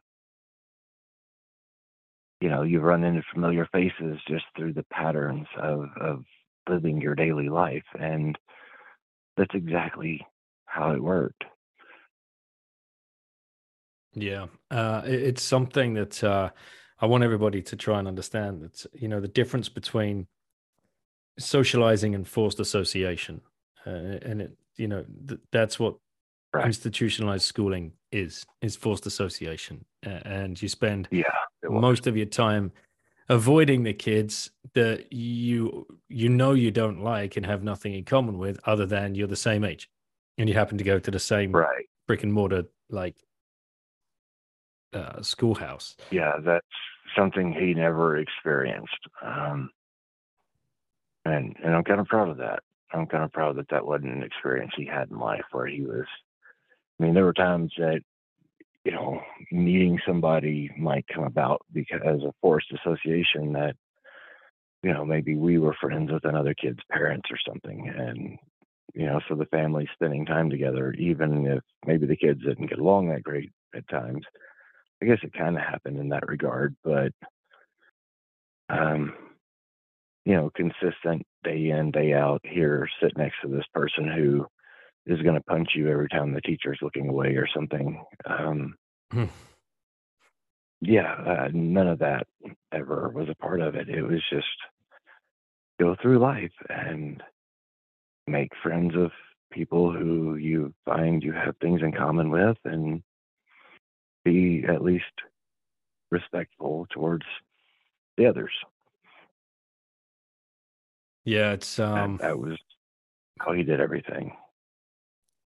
you 2.40 2.50
know, 2.50 2.62
you 2.62 2.82
run 2.82 3.04
into 3.04 3.24
familiar 3.34 3.68
faces 3.72 4.20
just 4.28 4.46
through 4.56 4.74
the 4.74 4.86
patterns 4.92 5.48
of 5.60 5.86
of 6.00 6.24
living 6.70 7.02
your 7.02 7.16
daily 7.16 7.50
life, 7.50 7.86
and 8.00 8.38
that's 9.38 9.56
exactly 9.56 10.26
how 10.66 10.92
it 10.92 11.02
worked. 11.02 11.44
Yeah, 14.14 14.48
uh, 14.70 15.02
it's 15.06 15.42
something 15.42 15.94
that 15.94 16.24
uh, 16.24 16.50
I 17.00 17.06
want 17.06 17.24
everybody 17.24 17.62
to 17.64 17.76
try 17.76 18.00
and 18.00 18.08
understand. 18.08 18.62
That 18.62 18.86
you 18.94 19.08
know 19.08 19.22
the 19.22 19.28
difference 19.28 19.70
between 19.70 20.28
socializing 21.40 22.14
and 22.14 22.28
forced 22.28 22.60
association, 22.60 23.42
uh, 23.86 23.90
and 23.90 24.42
it 24.42 24.58
you 24.76 24.88
know 24.88 25.06
th- 25.28 25.40
that's 25.52 25.80
what 25.80 25.96
right. 26.54 26.66
institutionalized 26.66 27.46
schooling 27.46 27.94
is 28.12 28.46
is 28.62 28.76
forced 28.76 29.06
association, 29.06 29.86
and 30.04 30.62
you 30.62 30.68
spend 30.68 31.08
yeah 31.12 31.24
most 31.64 32.06
of 32.06 32.18
your 32.18 32.26
time 32.26 32.72
avoiding 33.30 33.84
the 33.84 33.94
kids 33.94 34.52
that 34.74 35.12
you 35.12 35.88
you 36.10 36.30
know 36.30 36.54
you 36.54 36.72
don't 36.72 37.04
like 37.04 37.38
and 37.38 37.46
have 37.46 37.64
nothing 37.64 37.94
in 37.94 38.04
common 38.04 38.38
with 38.38 38.60
other 38.66 38.86
than 38.86 39.16
you're 39.16 39.28
the 39.28 39.36
same 39.36 39.64
age 39.64 39.90
and 40.38 40.50
you 40.50 40.56
happen 40.56 40.78
to 40.78 40.84
go 40.84 41.00
to 41.00 41.12
the 41.12 41.20
same 41.20 41.52
right. 41.52 41.86
brick 42.08 42.24
and 42.24 42.34
mortar 42.34 42.66
like 42.90 43.16
uh, 44.94 45.22
schoolhouse. 45.22 45.96
Yeah, 46.10 46.34
that's 46.44 46.66
something 47.16 47.54
he 47.54 47.74
never 47.74 48.18
experienced, 48.18 49.08
um, 49.22 49.70
and 51.26 51.56
and 51.64 51.76
I'm 51.76 51.84
kind 51.84 52.00
of 52.00 52.08
proud 52.08 52.30
of 52.30 52.38
that. 52.38 52.64
I'm 52.94 53.08
kind 53.08 53.24
of 53.24 53.32
proud 53.32 53.56
that 53.58 53.70
that 53.70 53.86
wasn't 53.86 54.16
an 54.16 54.24
experience 54.24 54.74
he 54.76 54.86
had 54.86 55.10
in 55.10 55.18
life 55.18 55.46
where 55.52 55.68
he 55.68 55.82
was. 55.82 56.06
I 57.00 57.04
mean, 57.04 57.14
there 57.14 57.24
were 57.24 57.34
times 57.34 57.72
that 57.78 58.02
you 58.86 58.92
know 58.92 59.22
meeting 59.52 60.00
somebody 60.06 60.70
might 60.78 61.06
come 61.14 61.24
about 61.24 61.62
because 61.74 62.24
of 62.24 62.34
forced 62.42 62.72
association 62.72 63.54
that 63.54 63.76
you 64.84 64.94
know 64.94 65.06
maybe 65.06 65.36
we 65.36 65.58
were 65.58 65.76
friends 65.80 66.12
with 66.12 66.26
another 66.26 66.54
kid's 66.54 66.80
parents 66.90 67.30
or 67.32 67.38
something, 67.48 67.88
and 67.96 68.38
you 68.94 69.06
know 69.06 69.20
so 69.28 69.36
the 69.36 69.46
family 69.48 69.88
spending 69.94 70.26
time 70.26 70.50
together, 70.50 70.94
even 70.94 71.46
if 71.46 71.62
maybe 71.86 72.06
the 72.06 72.18
kids 72.18 72.42
didn't 72.44 72.68
get 72.68 72.80
along 72.80 73.10
that 73.10 73.24
great 73.24 73.52
at 73.76 73.88
times. 73.90 74.26
I 75.02 75.08
guess 75.08 75.20
it 75.24 75.34
kind 75.34 75.58
of 75.58 75.64
happened 75.64 75.98
in 75.98 76.10
that 76.10 76.28
regard, 76.28 76.76
but 76.84 77.12
um, 78.70 79.14
you 80.26 80.36
know, 80.36 80.52
consistent 80.56 81.26
day 81.44 81.70
in 81.70 81.92
day 81.92 82.14
out 82.14 82.42
here, 82.44 82.88
sit 83.02 83.18
next 83.18 83.36
to 83.42 83.48
this 83.48 83.66
person 83.74 84.08
who 84.08 84.46
is 85.06 85.22
going 85.22 85.36
to 85.36 85.42
punch 85.42 85.70
you 85.76 85.90
every 85.90 86.10
time 86.10 86.34
the 86.34 86.42
teacher's 86.42 86.80
looking 86.82 87.10
away 87.10 87.36
or 87.36 87.48
something. 87.54 88.04
Um, 88.26 88.76
hmm. 89.12 89.26
Yeah, 90.82 91.14
uh, 91.14 91.50
none 91.54 91.88
of 91.88 92.00
that 92.00 92.26
ever 92.72 93.10
was 93.10 93.30
a 93.30 93.36
part 93.36 93.62
of 93.62 93.76
it. 93.76 93.88
It 93.88 94.02
was 94.02 94.22
just 94.32 94.48
go 95.80 95.96
through 96.02 96.20
life 96.20 96.52
and 96.70 97.22
make 98.28 98.52
friends 98.64 98.96
of 98.96 99.12
people 99.52 99.92
who 99.92 100.36
you 100.36 100.74
find 100.86 101.22
you 101.24 101.34
have 101.34 101.56
things 101.58 101.82
in 101.82 101.92
common 101.92 102.32
with 102.32 102.58
and 102.66 103.04
be 104.24 104.64
at 104.68 104.82
least 104.82 105.06
respectful 106.10 106.88
towards 106.92 107.26
the 108.18 108.26
others. 108.26 108.52
Yeah, 111.26 111.52
it's 111.52 111.80
um 111.80 112.18
that, 112.18 112.30
that 112.30 112.40
was 112.40 112.58
how 113.40 113.54
he 113.54 113.64
did 113.64 113.80
everything. 113.80 114.36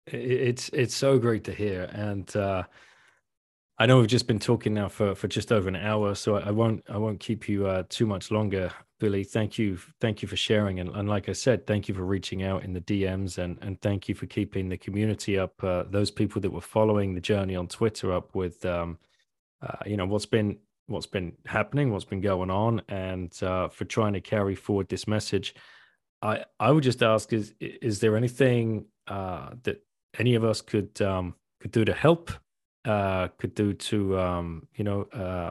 It's 0.07 0.69
it's 0.71 0.95
so 0.95 1.19
great 1.19 1.45
to 1.45 1.53
hear, 1.53 1.85
and 1.93 2.35
uh, 2.35 2.65
I 3.79 3.87
know 3.87 3.99
we've 3.99 4.09
just 4.09 4.27
been 4.27 4.39
talking 4.39 4.75
now 4.75 4.89
for, 4.89 5.15
for 5.15 5.29
just 5.29 5.53
over 5.53 5.69
an 5.69 5.77
hour, 5.77 6.15
so 6.15 6.37
I 6.37 6.51
won't 6.51 6.85
I 6.89 6.99
won't 6.99 7.21
keep 7.21 7.49
you 7.49 7.67
uh, 7.67 7.85
too 7.89 8.07
much 8.07 8.31
longer, 8.31 8.73
Billy. 8.99 9.23
Thank 9.23 9.59
you 9.59 9.79
thank 10.01 10.21
you 10.21 10.29
for 10.29 10.37
sharing, 10.37 10.81
and, 10.81 10.91
and 10.91 11.09
like 11.09 11.29
I 11.29 11.33
said, 11.33 11.67
thank 11.67 11.89
you 11.89 11.95
for 11.95 12.05
reaching 12.05 12.43
out 12.43 12.65
in 12.65 12.73
the 12.73 12.81
DMs, 12.81 13.39
and 13.39 13.59
and 13.63 13.81
thank 13.81 14.09
you 14.09 14.15
for 14.15 14.27
keeping 14.27 14.69
the 14.69 14.77
community 14.77 15.39
up. 15.39 15.55
Uh, 15.63 15.85
those 15.85 16.11
people 16.11 16.41
that 16.43 16.53
were 16.53 16.61
following 16.61 17.15
the 17.15 17.21
journey 17.21 17.55
on 17.55 17.69
Twitter 17.69 18.13
up 18.13 18.35
with, 18.35 18.65
um, 18.65 18.99
uh, 19.63 19.77
you 19.87 19.97
know, 19.97 20.07
what's 20.07 20.27
been 20.27 20.59
what's 20.89 21.07
been 21.07 21.33
happening, 21.47 21.93
what's 21.93 22.05
been 22.05 22.21
going 22.21 22.51
on, 22.51 22.83
and 22.89 23.41
uh, 23.43 23.69
for 23.69 23.85
trying 23.85 24.15
to 24.15 24.21
carry 24.21 24.57
forward 24.57 24.89
this 24.89 25.07
message. 25.07 25.55
I 26.23 26.45
I 26.59 26.73
would 26.73 26.85
just 26.85 27.03
ask 27.03 27.33
is 27.33 27.55
is 27.61 28.01
there 28.01 28.17
anything 28.17 28.87
uh, 29.07 29.51
that 29.63 29.83
any 30.19 30.35
of 30.35 30.45
us 30.45 30.61
could 30.61 31.01
um, 31.03 31.35
could 31.61 31.73
do 31.73 31.85
to 31.85 31.93
help 31.93 32.31
uh, 32.85 33.29
could 33.39 33.55
do 33.55 33.73
to 33.73 34.19
um, 34.19 34.67
you 34.75 34.85
know 34.85 35.03
uh, 35.13 35.51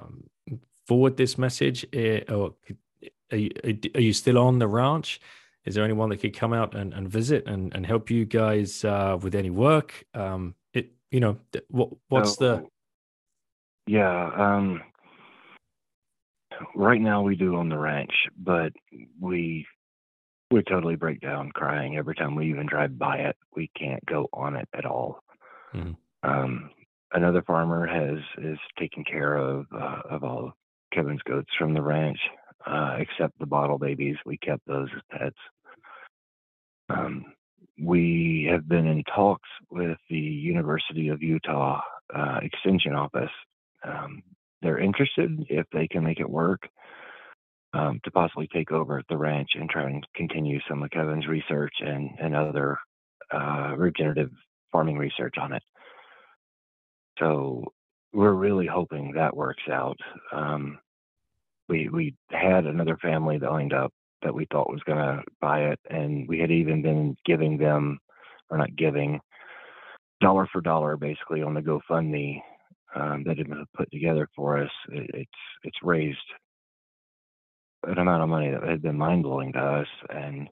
forward 0.88 1.18
this 1.18 1.38
message? 1.38 1.86
Uh, 1.96 2.22
or 2.32 2.56
could, 2.66 2.78
are, 3.32 3.38
you, 3.38 3.52
are 3.96 4.02
you 4.02 4.14
still 4.14 4.38
on 4.38 4.60
the 4.60 4.68
ranch? 4.68 5.22
Is 5.66 5.76
there 5.76 5.84
anyone 5.84 6.10
that 6.10 6.18
could 6.18 6.36
come 6.36 6.54
out 6.54 6.76
and, 6.76 6.94
and 6.94 7.08
visit 7.08 7.46
and, 7.48 7.74
and 7.76 7.86
help 7.86 8.10
you 8.10 8.26
guys 8.26 8.84
uh, 8.84 9.18
with 9.22 9.36
any 9.36 9.50
work? 9.50 10.04
Um, 10.14 10.56
it 10.74 10.92
you 11.12 11.20
know 11.20 11.38
what 11.70 11.90
what's 12.10 12.36
so, 12.36 12.68
the 13.88 13.92
yeah 13.92 14.32
um, 14.36 14.82
right 16.76 17.00
now 17.00 17.22
we 17.22 17.36
do 17.36 17.56
on 17.56 17.70
the 17.70 17.78
ranch, 17.78 18.14
but 18.38 18.74
we 19.20 19.66
we 20.52 20.62
totally 20.64 20.96
break 20.96 21.22
down 21.22 21.52
crying 21.54 21.98
every 21.98 22.16
time 22.16 22.36
we 22.36 22.50
even 22.50 22.68
drive 22.68 22.98
by 23.00 23.18
it. 23.18 23.38
We 23.56 23.72
can't 23.78 24.06
go 24.06 24.28
on 24.34 24.56
it 24.56 24.68
at 24.76 24.86
all. 24.86 25.24
Mm-hmm. 25.74 25.92
Um, 26.30 26.70
another 27.14 27.42
farmer 27.44 27.88
has 27.88 28.20
is 28.44 28.60
taking 28.78 29.06
care 29.06 29.38
of 29.38 29.66
uh, 29.74 30.02
of 30.10 30.24
all 30.24 30.52
Kevin's 30.94 31.22
goats 31.24 31.50
from 31.58 31.74
the 31.74 31.82
ranch, 31.82 32.20
uh, 32.68 32.98
except 33.00 33.40
the 33.40 33.46
bottle 33.46 33.78
babies. 33.78 34.18
We 34.26 34.38
kept 34.38 34.68
those 34.68 34.90
as 34.96 35.02
pets. 35.10 35.38
Um, 36.90 37.26
we 37.82 38.48
have 38.52 38.68
been 38.68 38.86
in 38.86 39.04
talks 39.16 39.50
with 39.72 39.98
the 40.10 40.18
University 40.18 41.08
of 41.08 41.24
Utah 41.24 41.82
uh, 42.14 42.40
Extension 42.44 42.94
Office. 42.94 43.32
Um, 43.84 44.22
they're 44.62 44.80
interested 44.80 45.46
if 45.50 45.66
they 45.72 45.88
can 45.88 46.04
make 46.04 46.20
it 46.20 46.30
work 46.30 46.68
um, 47.74 48.00
to 48.04 48.12
possibly 48.12 48.48
take 48.54 48.72
over 48.72 49.02
the 49.10 49.18
ranch 49.18 49.52
and 49.56 49.70
try 49.70 49.84
and 49.84 50.06
continue 50.16 50.60
some 50.68 50.84
of 50.84 50.90
Kevin's 50.92 51.28
research 51.28 51.74
and, 51.80 52.10
and 52.20 52.36
other 52.36 52.78
uh, 53.34 53.74
regenerative 53.78 54.32
farming 54.72 54.98
research 54.98 55.36
on 55.40 55.54
it. 55.54 55.64
So 57.20 57.66
we're 58.14 58.34
really 58.34 58.68
hoping 58.68 59.14
that 59.14 59.36
works 59.36 59.64
out. 59.72 59.98
Um, 60.34 60.80
we 61.70 61.88
we 61.90 62.16
had 62.32 62.66
another 62.66 62.98
family 62.98 63.38
that 63.38 63.52
lined 63.52 63.74
up 63.74 63.94
that 64.24 64.34
we 64.34 64.46
thought 64.52 64.70
was 64.70 64.84
going 64.86 64.98
to 64.98 65.24
buy 65.40 65.62
it, 65.66 65.80
and 65.90 66.28
we 66.28 66.40
had 66.40 66.52
even 66.52 66.82
been 66.82 67.16
giving 67.26 67.58
them, 67.58 67.98
or 68.50 68.58
not 68.58 68.76
giving, 68.76 69.20
dollar 70.20 70.48
for 70.52 70.62
dollar, 70.62 70.98
basically 70.98 71.42
on 71.42 71.54
the 71.54 71.62
GoFundMe 71.62 72.42
um, 72.96 73.24
that 73.26 73.38
had 73.38 73.50
been 73.50 73.66
put 73.76 73.90
together 73.92 74.28
for 74.36 74.62
us. 74.62 74.72
It, 74.90 75.10
it's 75.14 75.32
it's 75.64 75.78
raised 75.84 76.18
an 77.84 77.98
amount 77.98 78.24
of 78.24 78.30
money 78.30 78.52
that 78.52 78.64
had 78.64 78.82
been 78.82 78.98
mind 78.98 79.24
blowing 79.24 79.54
to 79.54 79.60
us, 79.60 79.88
and 80.10 80.50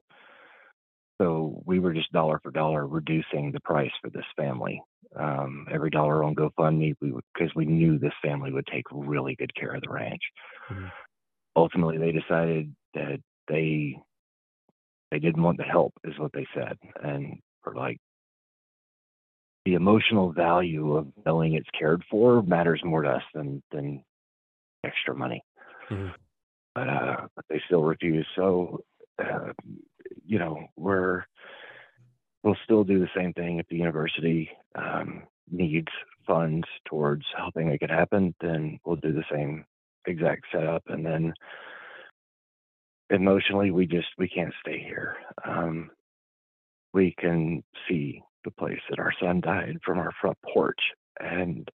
so 1.20 1.62
we 1.66 1.78
were 1.78 1.92
just 1.92 2.12
dollar 2.12 2.40
for 2.42 2.50
dollar 2.50 2.86
reducing 2.86 3.52
the 3.52 3.60
price 3.60 3.90
for 4.00 4.10
this 4.10 4.24
family 4.36 4.82
um, 5.18 5.66
every 5.70 5.90
dollar 5.90 6.22
on 6.24 6.34
GoFundMe 6.34 6.94
because 7.00 7.54
we 7.54 7.64
knew 7.64 7.98
this 7.98 8.12
family 8.22 8.52
would 8.52 8.66
take 8.66 8.84
really 8.90 9.34
good 9.36 9.54
care 9.54 9.74
of 9.74 9.82
the 9.82 9.90
ranch. 9.90 10.22
Mm-hmm. 10.70 10.86
Ultimately, 11.56 11.98
they 11.98 12.12
decided 12.12 12.74
that 12.94 13.20
they 13.48 13.98
they 15.10 15.18
didn't 15.18 15.42
want 15.42 15.58
the 15.58 15.64
help, 15.64 15.92
is 16.04 16.18
what 16.18 16.32
they 16.32 16.46
said, 16.54 16.78
and 17.02 17.38
for 17.62 17.74
like 17.74 17.98
the 19.66 19.74
emotional 19.74 20.32
value 20.32 20.96
of 20.96 21.08
knowing 21.26 21.54
it's 21.54 21.68
cared 21.78 22.02
for 22.10 22.42
matters 22.42 22.80
more 22.84 23.02
to 23.02 23.08
us 23.08 23.22
than 23.34 23.62
than 23.72 24.04
extra 24.84 25.14
money. 25.14 25.42
Mm-hmm. 25.90 26.12
But 26.74 26.88
uh, 26.88 27.26
they 27.48 27.60
still 27.66 27.82
refuse. 27.82 28.26
So 28.36 28.84
uh, 29.18 29.52
you 30.24 30.38
know 30.38 30.66
we're 30.76 31.24
we'll 32.42 32.56
still 32.64 32.84
do 32.84 32.98
the 32.98 33.08
same 33.16 33.32
thing 33.32 33.58
if 33.58 33.68
the 33.68 33.76
university 33.76 34.50
um, 34.74 35.24
needs 35.50 35.88
funds 36.26 36.66
towards 36.86 37.24
helping 37.36 37.68
make 37.68 37.82
it 37.82 37.90
happen, 37.90 38.34
then 38.40 38.78
we'll 38.84 38.96
do 38.96 39.12
the 39.12 39.24
same 39.30 39.64
exact 40.06 40.44
setup. 40.52 40.82
And 40.88 41.04
then 41.04 41.34
emotionally, 43.10 43.70
we 43.70 43.86
just 43.86 44.08
we 44.18 44.28
can't 44.28 44.54
stay 44.60 44.78
here. 44.78 45.16
Um, 45.44 45.90
we 46.92 47.14
can 47.18 47.62
see 47.88 48.22
the 48.44 48.50
place 48.52 48.80
that 48.88 48.98
our 48.98 49.12
son 49.20 49.40
died 49.40 49.78
from 49.84 49.98
our 49.98 50.12
front 50.20 50.38
porch, 50.42 50.80
and 51.20 51.68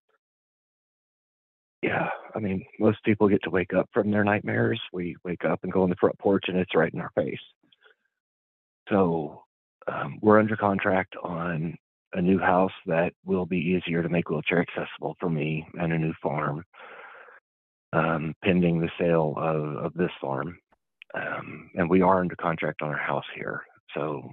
yeah, 1.81 2.09
I 2.35 2.39
mean, 2.39 2.65
most 2.79 3.03
people 3.03 3.29
get 3.29 3.43
to 3.43 3.49
wake 3.49 3.73
up 3.73 3.89
from 3.93 4.11
their 4.11 4.23
nightmares. 4.23 4.81
We 4.91 5.15
wake 5.23 5.45
up 5.45 5.59
and 5.63 5.71
go 5.71 5.83
on 5.83 5.89
the 5.89 5.95
front 5.95 6.17
porch, 6.19 6.45
and 6.47 6.57
it's 6.57 6.75
right 6.75 6.93
in 6.93 6.99
our 6.99 7.11
face. 7.15 7.39
So 8.89 9.43
um, 9.87 10.17
we're 10.21 10.39
under 10.39 10.55
contract 10.55 11.15
on 11.23 11.77
a 12.13 12.21
new 12.21 12.39
house 12.39 12.71
that 12.85 13.13
will 13.25 13.45
be 13.45 13.57
easier 13.57 14.01
to 14.01 14.09
make 14.09 14.29
wheelchair 14.29 14.61
accessible 14.61 15.15
for 15.19 15.29
me 15.29 15.67
and 15.79 15.93
a 15.93 15.97
new 15.97 16.13
farm 16.23 16.63
um, 17.93 18.33
pending 18.43 18.79
the 18.79 18.89
sale 18.99 19.33
of, 19.37 19.85
of 19.85 19.93
this 19.93 20.11
farm. 20.19 20.57
Um, 21.13 21.69
and 21.75 21.89
we 21.89 22.01
are 22.01 22.19
under 22.19 22.35
contract 22.35 22.81
on 22.81 22.89
our 22.89 22.97
house 22.97 23.25
here. 23.35 23.63
So, 23.93 24.29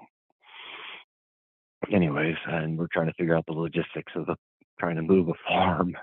anyways, 1.93 2.37
and 2.47 2.77
we're 2.77 2.89
trying 2.93 3.07
to 3.07 3.15
figure 3.15 3.37
out 3.37 3.47
the 3.47 3.53
logistics 3.53 4.13
of 4.17 4.27
the 4.27 4.37
trying 4.79 4.97
to 4.97 5.03
move 5.03 5.29
a 5.29 5.35
farm. 5.49 5.97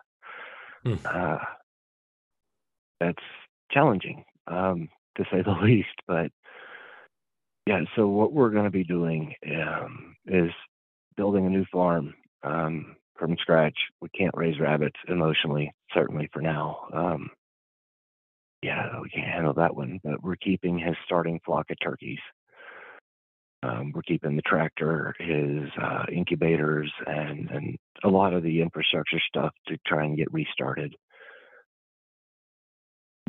Hmm. 0.83 0.95
Uh, 1.05 1.37
that's 2.99 3.23
challenging, 3.71 4.23
um, 4.47 4.89
to 5.17 5.23
say 5.31 5.41
the 5.41 5.51
least. 5.63 5.89
But 6.07 6.31
yeah, 7.65 7.81
so 7.95 8.07
what 8.07 8.33
we're 8.33 8.49
going 8.49 8.65
to 8.65 8.71
be 8.71 8.83
doing 8.83 9.33
um, 9.47 10.15
is 10.25 10.51
building 11.15 11.45
a 11.45 11.49
new 11.49 11.65
farm 11.71 12.13
um, 12.43 12.95
from 13.17 13.37
scratch. 13.39 13.77
We 14.01 14.09
can't 14.09 14.35
raise 14.35 14.59
rabbits 14.59 14.97
emotionally, 15.07 15.71
certainly 15.93 16.29
for 16.33 16.41
now. 16.41 16.87
Um, 16.93 17.29
yeah, 18.61 18.99
we 19.01 19.09
can't 19.09 19.27
handle 19.27 19.53
that 19.55 19.75
one, 19.75 19.99
but 20.03 20.23
we're 20.23 20.35
keeping 20.35 20.77
his 20.77 20.95
starting 21.05 21.39
flock 21.45 21.71
of 21.71 21.77
turkeys. 21.81 22.19
Um, 23.63 23.91
we're 23.93 24.01
keeping 24.01 24.35
the 24.35 24.41
tractor, 24.41 25.13
his 25.19 25.69
uh, 25.81 26.05
incubators, 26.11 26.91
and 27.05 27.49
and 27.51 27.77
a 28.03 28.09
lot 28.09 28.33
of 28.33 28.41
the 28.43 28.61
infrastructure 28.61 29.19
stuff 29.27 29.53
to 29.67 29.77
try 29.85 30.03
and 30.03 30.17
get 30.17 30.33
restarted. 30.33 30.95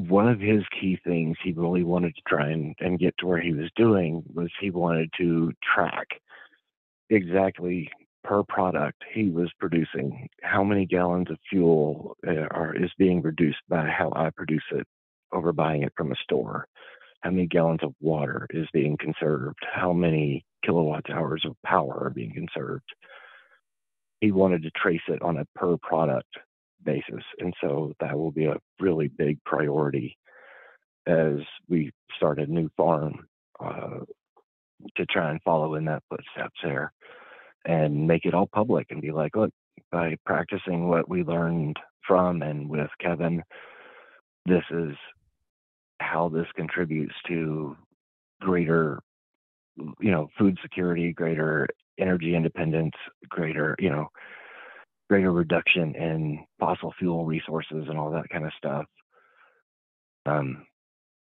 One 0.09 0.29
of 0.29 0.41
his 0.41 0.63
key 0.81 0.99
things 1.05 1.37
he 1.45 1.53
really 1.53 1.85
wanted 1.85 2.15
to 2.17 2.23
try 2.27 2.51
and, 2.51 2.75
and 2.81 2.99
get 2.99 3.15
to 3.19 3.27
where 3.27 3.41
he 3.41 3.53
was 3.53 3.71
doing 3.77 4.23
was 4.33 4.49
he 4.59 4.71
wanted 4.71 5.11
to 5.19 5.53
track 5.75 6.09
exactly 7.11 7.91
per 8.25 8.43
product 8.45 9.03
he 9.13 9.29
was 9.29 9.51
producing 9.59 10.29
how 10.43 10.63
many 10.63 10.87
gallons 10.87 11.31
of 11.31 11.39
fuel 11.51 12.17
uh, 12.27 12.47
are 12.51 12.75
is 12.75 12.91
being 12.97 13.21
reduced 13.21 13.59
by 13.69 13.87
how 13.87 14.13
I 14.15 14.31
produce 14.31 14.63
it 14.71 14.87
over 15.33 15.53
buying 15.53 15.83
it 15.83 15.93
from 15.97 16.13
a 16.13 16.17
store 16.23 16.67
how 17.23 17.31
many 17.31 17.47
gallons 17.47 17.83
of 17.83 17.95
water 18.01 18.47
is 18.51 18.67
being 18.73 18.97
conserved, 18.99 19.59
how 19.73 19.93
many 19.93 20.45
kilowatt 20.65 21.09
hours 21.11 21.43
of 21.47 21.57
power 21.65 22.05
are 22.05 22.11
being 22.11 22.33
conserved. 22.33 22.85
He 24.21 24.33
wanted 24.33 24.63
to 24.63 24.71
trace 24.71 25.03
it 25.09 25.23
on 25.23 25.39
a 25.39 25.47
per 25.55 25.77
product 25.79 26.29
basis. 26.85 27.25
And 27.39 27.55
so 27.61 27.93
that 28.01 28.17
will 28.17 28.33
be 28.33 28.47
a 28.47 28.59
really 28.81 29.09
big 29.09 29.39
priority 29.45 30.17
as 31.07 31.37
we 31.69 31.93
start 32.17 32.39
a 32.39 32.47
new 32.47 32.69
farm 32.77 33.27
uh, 33.61 34.01
to 34.97 35.07
try 35.07 35.31
and 35.31 35.43
follow 35.43 35.75
in 35.75 35.85
that 35.87 36.03
footsteps 36.09 36.59
there 36.63 36.93
and 37.65 38.07
make 38.07 38.25
it 38.25 38.35
all 38.35 38.49
public 38.53 38.89
and 38.91 39.01
be 39.01 39.13
like, 39.13 39.37
look, 39.37 39.51
by 39.91 40.17
practicing 40.27 40.89
what 40.89 41.09
we 41.09 41.23
learned 41.23 41.77
from 42.07 42.43
and 42.43 42.69
with 42.69 42.91
Kevin, 43.01 43.43
this 44.47 44.65
is 44.71 44.97
how 46.03 46.29
this 46.29 46.47
contributes 46.57 47.15
to 47.29 47.77
greater 48.41 49.01
you 50.01 50.11
know 50.11 50.29
food 50.37 50.59
security 50.61 51.13
greater 51.13 51.67
energy 51.99 52.35
independence 52.35 52.95
greater 53.31 53.75
you 53.79 53.89
know 53.89 54.09
greater 55.13 55.31
reduction 55.31 55.95
in 55.95 56.43
fossil 56.59 56.91
fuel 56.99 57.27
resources 57.27 57.85
and 57.87 57.99
all 57.99 58.11
that 58.11 58.31
kind 58.31 58.47
of 58.47 58.53
stuff. 58.57 58.87
Um, 60.25 60.65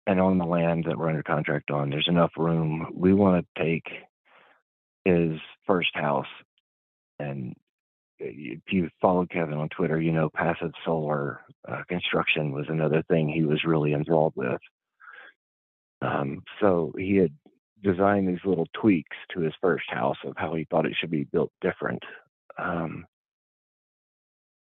and 0.07 0.19
on 0.19 0.39
the 0.39 0.45
land 0.45 0.85
that 0.87 0.97
we're 0.97 1.09
under 1.09 1.21
contract 1.21 1.69
on 1.69 1.91
there's 1.91 2.07
enough 2.07 2.31
room. 2.37 2.87
We 2.95 3.13
want 3.13 3.45
to 3.45 3.63
take 3.63 3.85
his 5.05 5.39
first 5.67 5.91
house 5.93 6.25
and 7.19 7.53
if 8.19 8.61
you 8.69 8.89
followed 9.01 9.29
Kevin 9.29 9.55
on 9.55 9.69
Twitter, 9.69 10.01
you 10.01 10.11
know 10.11 10.29
passive 10.29 10.71
solar 10.85 11.41
uh, 11.67 11.83
construction 11.87 12.51
was 12.51 12.65
another 12.69 13.03
thing 13.09 13.29
he 13.29 13.43
was 13.43 13.63
really 13.65 13.93
involved 13.93 14.35
with. 14.35 14.59
Um, 16.01 16.43
so 16.61 16.93
he 16.97 17.17
had 17.17 17.31
designed 17.83 18.27
these 18.27 18.43
little 18.45 18.67
tweaks 18.73 19.17
to 19.33 19.41
his 19.41 19.53
first 19.61 19.85
house 19.89 20.17
of 20.25 20.33
how 20.37 20.53
he 20.55 20.65
thought 20.69 20.85
it 20.85 20.95
should 20.99 21.11
be 21.11 21.23
built 21.25 21.51
different 21.61 22.03
um, 22.57 23.05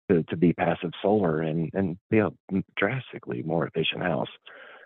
to, 0.10 0.24
to 0.24 0.38
be 0.38 0.54
passive 0.54 0.92
solar 1.02 1.42
and, 1.42 1.70
and 1.74 1.98
be 2.10 2.20
a 2.20 2.30
drastically 2.76 3.44
more 3.44 3.68
efficient 3.68 4.02
house. 4.02 4.30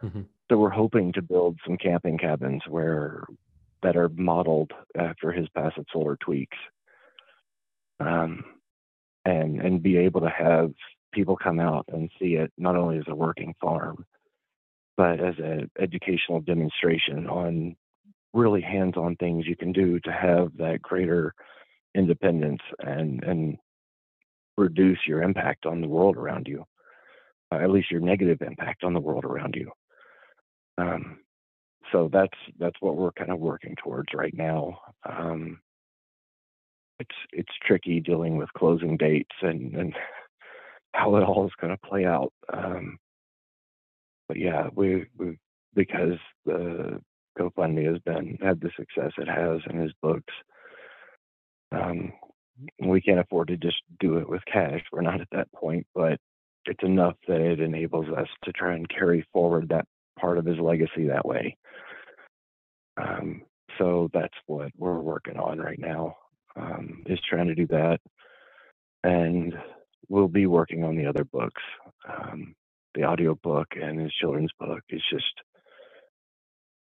Mm-hmm. 0.01 0.22
So 0.49 0.57
we're 0.57 0.70
hoping 0.70 1.14
to 1.14 1.22
build 1.22 1.57
some 1.66 1.78
camping 1.78 2.18
cabins 2.18 2.61
where 2.68 3.24
that 3.82 3.97
are 3.97 4.09
modeled 4.09 4.72
after 4.97 5.32
his 5.32 5.47
passive 5.49 5.86
solar 5.91 6.18
tweaks 6.18 6.57
um, 8.08 8.43
and 9.26 9.62
and 9.62 9.84
be 9.84 9.97
able 9.97 10.22
to 10.22 10.30
have 10.30 10.72
people 11.14 11.38
come 11.38 11.60
out 11.60 11.86
and 11.89 12.10
see 12.20 12.36
it 12.36 12.51
not 12.58 12.76
only 12.76 12.97
as 12.97 13.04
a 13.08 13.16
working 13.16 13.54
farm, 13.62 14.06
but 14.97 15.20
as 15.20 15.36
an 15.38 15.70
educational 15.80 16.41
demonstration 16.41 17.28
on 17.28 17.76
really 18.34 18.62
hands-on 18.62 19.16
things 19.18 19.45
you 19.45 19.56
can 19.56 19.72
do 19.72 19.99
to 19.99 20.12
have 20.12 20.49
that 20.58 20.82
greater 20.82 21.34
independence 21.95 22.62
and 22.80 23.24
and 23.24 23.58
reduce 24.58 24.99
your 25.08 25.22
impact 25.24 25.66
on 25.66 25.82
the 25.82 25.88
world 25.88 26.16
around 26.16 26.47
you, 26.47 26.64
uh, 27.51 27.56
at 27.56 27.72
least 27.72 27.89
your 27.89 28.01
negative 28.01 28.41
impact 28.41 28.84
on 28.84 28.93
the 28.93 28.99
world 28.99 29.26
around 29.26 29.56
you. 29.56 29.72
Um, 30.78 31.20
so 31.91 32.10
that's 32.12 32.38
that's 32.60 32.76
what 32.80 32.95
we're 32.95 33.12
kind 33.12 33.32
of 33.32 33.39
working 33.39 33.76
towards 33.84 34.10
right 34.14 34.34
now. 34.34 34.80
Um, 35.08 35.60
it's 37.00 37.16
it's 37.32 37.52
tricky 37.66 38.00
dealing 38.00 38.38
with 38.38 38.54
closing 38.58 38.98
dates 38.98 39.36
and 39.41 39.74
and 39.76 39.94
how 40.94 41.16
it 41.16 41.24
all 41.24 41.46
is 41.46 41.54
going 41.60 41.76
to 41.76 41.88
play 41.88 42.06
out. 42.06 42.32
Um, 42.52 42.98
but 44.28 44.38
yeah, 44.38 44.68
we 44.74 45.06
we 45.18 45.38
because 45.74 46.18
the 46.46 47.02
GoFundMe 47.39 47.91
has 47.91 48.00
been 48.00 48.38
had 48.41 48.62
the 48.62 48.70
success 48.78 49.12
it 49.18 49.28
has 49.28 49.62
in 49.70 49.80
his 49.80 49.91
books. 50.02 50.34
Um, 51.72 52.14
we 52.80 53.02
can't 53.02 53.20
afford 53.20 53.48
to 53.48 53.58
just 53.58 53.82
do 54.00 54.18
it 54.18 54.30
with 54.30 54.41
cash. 54.52 54.82
We're 54.91 55.02
not 55.02 55.22
at 55.22 55.28
that 55.32 55.52
point, 55.54 55.88
but 55.96 56.20
it's 56.66 56.84
enough 56.84 57.16
that 57.28 57.41
it 57.41 57.60
enables 57.60 58.08
us 58.10 58.28
to 58.44 58.52
try 58.54 58.76
and 58.76 58.88
carry 58.88 59.26
forward 59.34 59.70
that 59.70 59.86
part 60.20 60.38
of 60.38 60.46
his 60.46 60.60
legacy 60.60 61.08
that 61.08 61.26
way. 61.26 61.58
Um, 63.02 63.41
so 63.80 64.10
that's 64.14 64.36
what 64.46 64.72
we're 64.78 65.00
working 65.00 65.38
on 65.38 65.58
right 65.58 65.80
now 65.80 66.16
um, 66.56 67.04
is 67.06 67.20
trying 67.28 67.47
to 67.47 67.56
do 67.56 67.68
that, 67.68 67.99
and 69.04 69.54
we'll 70.10 70.28
be 70.28 70.45
working 70.45 70.84
on 70.84 70.95
the 70.95 71.06
other 71.06 71.24
books. 71.24 71.62
Um, 72.08 72.56
the 72.95 73.04
audio 73.04 73.36
book 73.36 73.68
and 73.76 73.99
his 73.99 74.14
children's 74.14 74.51
book 74.60 74.82
is 74.89 75.01
just 75.12 75.34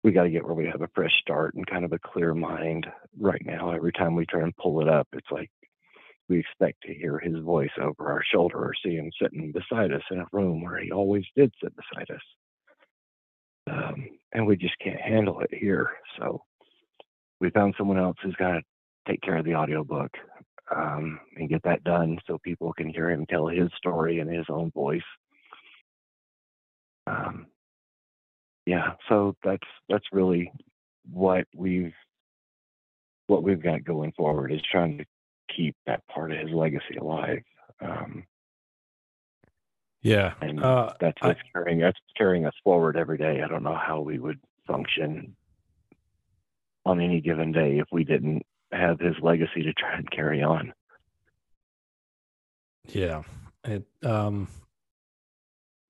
we 0.03 0.11
got 0.11 0.23
to 0.23 0.29
get 0.29 0.43
where 0.43 0.55
we 0.55 0.65
have 0.65 0.81
a 0.81 0.89
fresh 0.95 1.11
start 1.21 1.53
and 1.53 1.67
kind 1.67 1.85
of 1.85 1.93
a 1.93 1.99
clear 1.99 2.33
mind 2.33 2.87
right 3.19 3.41
now. 3.45 3.71
Every 3.71 3.91
time 3.91 4.15
we 4.15 4.25
try 4.25 4.41
and 4.41 4.55
pull 4.57 4.81
it 4.81 4.87
up, 4.87 5.07
it's 5.13 5.29
like 5.31 5.51
we 6.27 6.39
expect 6.39 6.81
to 6.83 6.93
hear 6.93 7.19
his 7.19 7.37
voice 7.43 7.69
over 7.79 8.11
our 8.11 8.23
shoulder 8.31 8.57
or 8.57 8.73
see 8.83 8.95
him 8.95 9.11
sitting 9.21 9.51
beside 9.51 9.91
us 9.91 10.01
in 10.09 10.19
a 10.19 10.25
room 10.31 10.63
where 10.63 10.79
he 10.79 10.91
always 10.91 11.25
did 11.35 11.53
sit 11.61 11.73
beside 11.75 12.09
us. 12.09 12.21
Um, 13.69 14.07
and 14.33 14.47
we 14.47 14.55
just 14.55 14.77
can't 14.83 14.99
handle 14.99 15.39
it 15.41 15.53
here. 15.53 15.89
So 16.17 16.41
we 17.39 17.49
found 17.51 17.75
someone 17.77 17.99
else 17.99 18.17
who's 18.23 18.35
got 18.35 18.63
take 19.07 19.21
care 19.21 19.37
of 19.37 19.45
the 19.45 19.55
audiobook 19.55 20.11
um, 20.75 21.19
and 21.35 21.49
get 21.49 21.63
that 21.63 21.83
done 21.83 22.17
so 22.27 22.37
people 22.43 22.73
can 22.73 22.89
hear 22.89 23.09
him 23.09 23.25
tell 23.25 23.47
his 23.47 23.69
story 23.77 24.19
in 24.19 24.27
his 24.27 24.45
own 24.49 24.71
voice. 24.71 25.01
Um, 27.07 27.47
yeah, 28.65 28.93
so 29.09 29.35
that's 29.43 29.67
that's 29.89 30.05
really 30.11 30.51
what 31.11 31.45
we've 31.55 31.93
what 33.27 33.43
we've 33.43 33.61
got 33.61 33.83
going 33.83 34.11
forward 34.13 34.51
is 34.51 34.61
trying 34.71 34.99
to 34.99 35.05
keep 35.55 35.75
that 35.87 36.05
part 36.07 36.31
of 36.31 36.39
his 36.39 36.51
legacy 36.51 36.95
alive. 36.99 37.41
Um, 37.81 38.25
yeah, 40.03 40.33
and 40.41 40.63
uh, 40.63 40.93
that's 40.99 41.21
what's 41.21 41.39
I, 41.39 41.59
carrying 41.59 41.79
that's 41.79 41.99
carrying 42.15 42.45
us 42.45 42.53
forward 42.63 42.97
every 42.97 43.17
day. 43.17 43.41
I 43.41 43.47
don't 43.47 43.63
know 43.63 43.75
how 43.77 44.01
we 44.01 44.19
would 44.19 44.39
function 44.67 45.35
on 46.85 46.99
any 46.99 47.21
given 47.21 47.51
day 47.51 47.79
if 47.79 47.87
we 47.91 48.03
didn't 48.03 48.45
have 48.71 48.99
his 48.99 49.15
legacy 49.21 49.63
to 49.63 49.73
try 49.73 49.95
and 49.95 50.09
carry 50.09 50.41
on. 50.41 50.73
Yeah. 52.87 53.23
It 53.63 53.85
um 54.03 54.47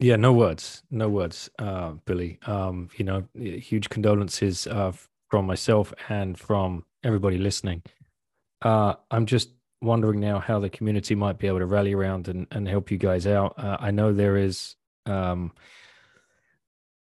yeah, 0.02 0.16
no 0.16 0.34
words, 0.34 0.82
no 0.90 1.10
words, 1.10 1.48
uh, 1.60 1.92
Billy. 2.06 2.40
Um, 2.48 2.90
you 2.98 3.06
know, 3.06 3.24
huge 3.36 3.90
condolences 3.90 4.66
uh, 4.66 4.94
from 5.30 5.46
myself 5.46 5.94
and 6.10 6.40
from 6.40 6.86
everybody 7.04 7.38
listening. 7.38 7.84
Uh, 8.64 8.96
I'm 9.12 9.28
just 9.28 9.50
wondering 9.80 10.20
now 10.20 10.40
how 10.40 10.60
the 10.60 10.72
community 10.72 11.14
might 11.14 11.38
be 11.38 11.46
able 11.46 11.60
to 11.60 11.68
rally 11.68 11.94
around 11.94 12.28
and, 12.28 12.48
and 12.50 12.68
help 12.68 12.90
you 12.90 12.98
guys 12.98 13.28
out. 13.28 13.54
Uh, 13.58 13.78
I 13.80 13.92
know 13.92 14.12
there 14.12 14.38
is 14.38 14.76
um, 15.06 15.52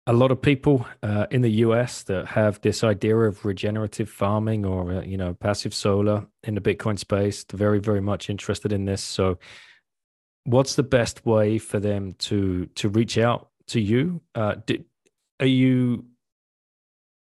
a 0.08 0.12
lot 0.14 0.30
of 0.30 0.40
people 0.40 0.86
uh, 1.02 1.26
in 1.30 1.42
the 1.42 1.50
US 1.66 2.02
that 2.04 2.26
have 2.26 2.60
this 2.62 2.82
idea 2.82 3.14
of 3.14 3.44
regenerative 3.44 4.08
farming 4.08 4.64
or 4.64 4.90
uh, 4.90 5.02
you 5.02 5.18
know 5.18 5.34
passive 5.34 5.74
solar 5.74 6.26
in 6.42 6.54
the 6.54 6.60
Bitcoin 6.62 6.98
space. 6.98 7.44
They're 7.44 7.58
very 7.58 7.78
very 7.78 8.00
much 8.00 8.30
interested 8.30 8.72
in 8.72 8.86
this. 8.86 9.02
So, 9.02 9.38
what's 10.44 10.76
the 10.76 10.82
best 10.82 11.24
way 11.26 11.58
for 11.58 11.78
them 11.78 12.14
to 12.20 12.66
to 12.76 12.88
reach 12.88 13.18
out 13.18 13.50
to 13.68 13.80
you? 13.80 14.22
Uh, 14.34 14.56
do, 14.64 14.82
are 15.40 15.46
you 15.46 16.06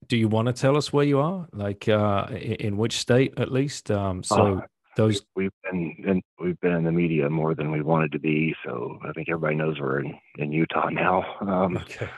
do 0.07 0.19
you 0.19 0.29
want 0.29 0.47
to 0.47 0.53
tell 0.53 0.77
us 0.77 0.93
where 0.93 1.07
you 1.07 1.21
are, 1.21 1.49
like 1.53 1.89
uh, 1.89 2.27
in, 2.31 2.55
in 2.55 2.77
which 2.77 2.99
state 2.99 3.35
at 3.39 3.51
least? 3.51 3.91
Um, 3.91 4.23
so. 4.23 4.59
Uh, 4.59 4.61
those 4.97 5.23
we've 5.37 5.53
been 5.63 5.95
in, 6.09 6.23
we've 6.41 6.59
been 6.59 6.73
in 6.73 6.83
the 6.83 6.91
media 6.91 7.31
more 7.31 7.55
than 7.55 7.71
we 7.71 7.83
wanted 7.83 8.11
to 8.11 8.19
be, 8.19 8.53
so 8.65 8.99
I 9.05 9.13
think 9.13 9.29
everybody 9.29 9.55
knows 9.55 9.79
we're 9.79 10.01
in, 10.01 10.19
in 10.39 10.51
Utah 10.51 10.89
now. 10.89 11.37
Um, 11.41 11.77
okay 11.77 12.09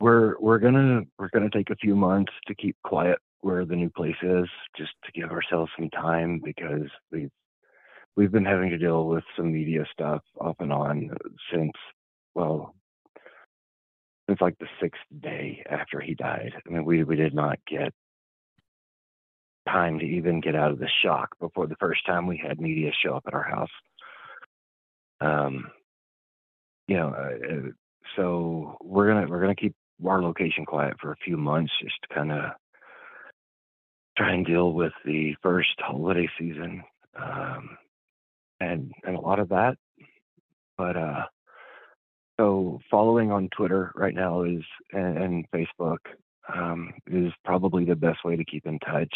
we're 0.00 0.38
we're 0.40 0.58
gonna 0.58 1.02
we're 1.18 1.28
gonna 1.28 1.50
take 1.50 1.70
a 1.70 1.76
few 1.76 1.94
months 1.94 2.32
to 2.46 2.54
keep 2.54 2.76
quiet 2.82 3.18
where 3.42 3.64
the 3.64 3.76
new 3.76 3.90
place 3.90 4.16
is, 4.22 4.46
just 4.76 4.92
to 5.04 5.12
give 5.12 5.30
ourselves 5.30 5.70
some 5.78 5.90
time 5.90 6.40
because 6.44 6.88
we've 7.12 7.30
we've 8.16 8.32
been 8.32 8.44
having 8.44 8.70
to 8.70 8.78
deal 8.78 9.06
with 9.06 9.24
some 9.36 9.52
media 9.52 9.84
stuff 9.92 10.22
off 10.40 10.56
and 10.58 10.72
on 10.72 11.10
since 11.52 11.72
well 12.34 12.74
since 14.28 14.40
like 14.40 14.58
the 14.58 14.66
sixth 14.80 15.02
day 15.20 15.62
after 15.70 16.00
he 16.00 16.14
died. 16.14 16.52
I 16.66 16.72
mean 16.72 16.84
we 16.84 17.04
we 17.04 17.16
did 17.16 17.34
not 17.34 17.58
get 17.68 17.92
time 19.68 19.98
to 19.98 20.04
even 20.04 20.40
get 20.40 20.56
out 20.56 20.70
of 20.70 20.78
the 20.78 20.88
shock 21.02 21.28
before 21.38 21.66
the 21.66 21.76
first 21.78 22.04
time 22.06 22.26
we 22.26 22.38
had 22.38 22.60
media 22.60 22.90
show 23.04 23.14
up 23.14 23.24
at 23.26 23.34
our 23.34 23.42
house. 23.42 23.68
Um, 25.20 25.70
you 26.88 26.96
know, 26.96 27.08
uh, 27.08 27.54
uh 27.54 27.70
so 28.16 28.78
we're 28.82 29.06
gonna 29.06 29.26
we're 29.28 29.40
gonna 29.40 29.54
keep 29.54 29.74
our 30.06 30.22
location 30.22 30.64
quiet 30.64 30.94
for 31.00 31.12
a 31.12 31.16
few 31.24 31.36
months 31.36 31.72
just 31.82 31.96
to 32.02 32.14
kind 32.14 32.32
of 32.32 32.50
try 34.16 34.32
and 34.32 34.46
deal 34.46 34.72
with 34.72 34.92
the 35.04 35.34
first 35.42 35.74
holiday 35.78 36.28
season 36.38 36.82
um, 37.20 37.76
and 38.60 38.92
and 39.04 39.16
a 39.16 39.20
lot 39.20 39.38
of 39.38 39.48
that. 39.50 39.76
But 40.76 40.96
uh, 40.96 41.24
so 42.38 42.80
following 42.90 43.30
on 43.30 43.48
Twitter 43.56 43.92
right 43.94 44.14
now 44.14 44.44
is 44.44 44.62
and, 44.92 45.18
and 45.18 45.50
Facebook 45.50 45.98
um, 46.54 46.92
is 47.06 47.32
probably 47.44 47.84
the 47.84 47.96
best 47.96 48.24
way 48.24 48.36
to 48.36 48.44
keep 48.44 48.66
in 48.66 48.78
touch 48.80 49.14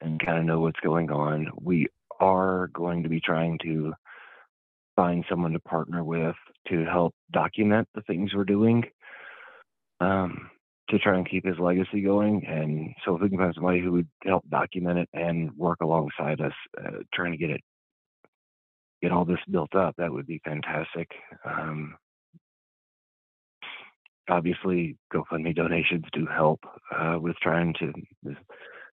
and 0.00 0.24
kind 0.24 0.38
of 0.38 0.44
know 0.44 0.60
what's 0.60 0.80
going 0.80 1.10
on. 1.10 1.48
We 1.60 1.88
are 2.20 2.68
going 2.68 3.02
to 3.02 3.08
be 3.08 3.20
trying 3.20 3.58
to 3.62 3.92
find 4.96 5.24
someone 5.30 5.52
to 5.52 5.60
partner 5.60 6.02
with 6.02 6.34
to 6.68 6.84
help 6.84 7.14
document 7.32 7.88
the 7.94 8.02
things 8.02 8.34
we're 8.34 8.44
doing 8.44 8.84
um, 10.00 10.50
to 10.90 10.98
try 10.98 11.16
and 11.16 11.28
keep 11.28 11.44
his 11.44 11.58
legacy 11.58 12.00
going. 12.02 12.44
And 12.46 12.94
so, 13.04 13.16
if 13.16 13.22
we 13.22 13.28
can 13.28 13.38
find 13.38 13.54
somebody 13.54 13.80
who 13.80 13.92
would 13.92 14.08
help 14.24 14.48
document 14.48 14.98
it 14.98 15.08
and 15.12 15.56
work 15.56 15.78
alongside 15.82 16.40
us, 16.40 16.52
uh, 16.78 16.98
trying 17.12 17.32
to 17.32 17.38
get 17.38 17.50
it, 17.50 17.60
get 19.02 19.12
all 19.12 19.24
this 19.24 19.38
built 19.50 19.74
up, 19.74 19.94
that 19.98 20.12
would 20.12 20.26
be 20.26 20.40
fantastic. 20.44 21.08
Um, 21.44 21.96
obviously, 24.28 24.96
GoFundMe 25.12 25.54
donations 25.54 26.04
do 26.12 26.26
help 26.26 26.60
uh, 26.96 27.18
with 27.20 27.36
trying 27.42 27.74
to. 27.80 27.92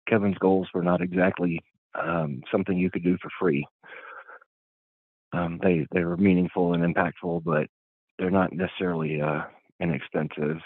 Kevin's 0.09 0.37
goals 0.39 0.69
were 0.75 0.83
not 0.83 1.01
exactly 1.01 1.61
um, 1.95 2.43
something 2.53 2.77
you 2.77 2.91
could 2.91 3.05
do 3.05 3.17
for 3.23 3.31
free. 3.41 3.67
Um, 5.33 5.59
they 5.63 5.87
they 5.93 6.05
were 6.05 6.17
meaningful 6.17 6.75
and 6.75 6.95
impactful, 6.95 7.43
but 7.45 7.67
they're 8.19 8.31
not 8.31 8.53
necessarily 8.53 9.21
uh, 9.21 9.43
inexpensive. 9.81 10.59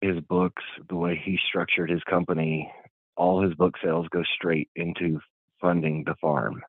His 0.00 0.20
books, 0.20 0.62
the 0.88 0.96
way 0.96 1.20
he 1.22 1.38
structured 1.48 1.90
his 1.90 2.02
company, 2.04 2.70
all 3.16 3.42
his 3.42 3.54
book 3.54 3.74
sales 3.82 4.06
go 4.10 4.22
straight 4.36 4.68
into 4.76 5.20
funding 5.60 6.04
the 6.04 6.14
farm, 6.20 6.62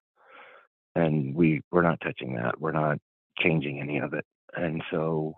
and 0.95 1.35
we 1.35 1.61
we're 1.71 1.83
not 1.83 2.01
touching 2.01 2.35
that. 2.35 2.59
We're 2.59 2.71
not 2.71 2.97
changing 3.37 3.79
any 3.79 3.99
of 3.99 4.13
it, 4.13 4.25
and 4.55 4.81
so 4.89 5.35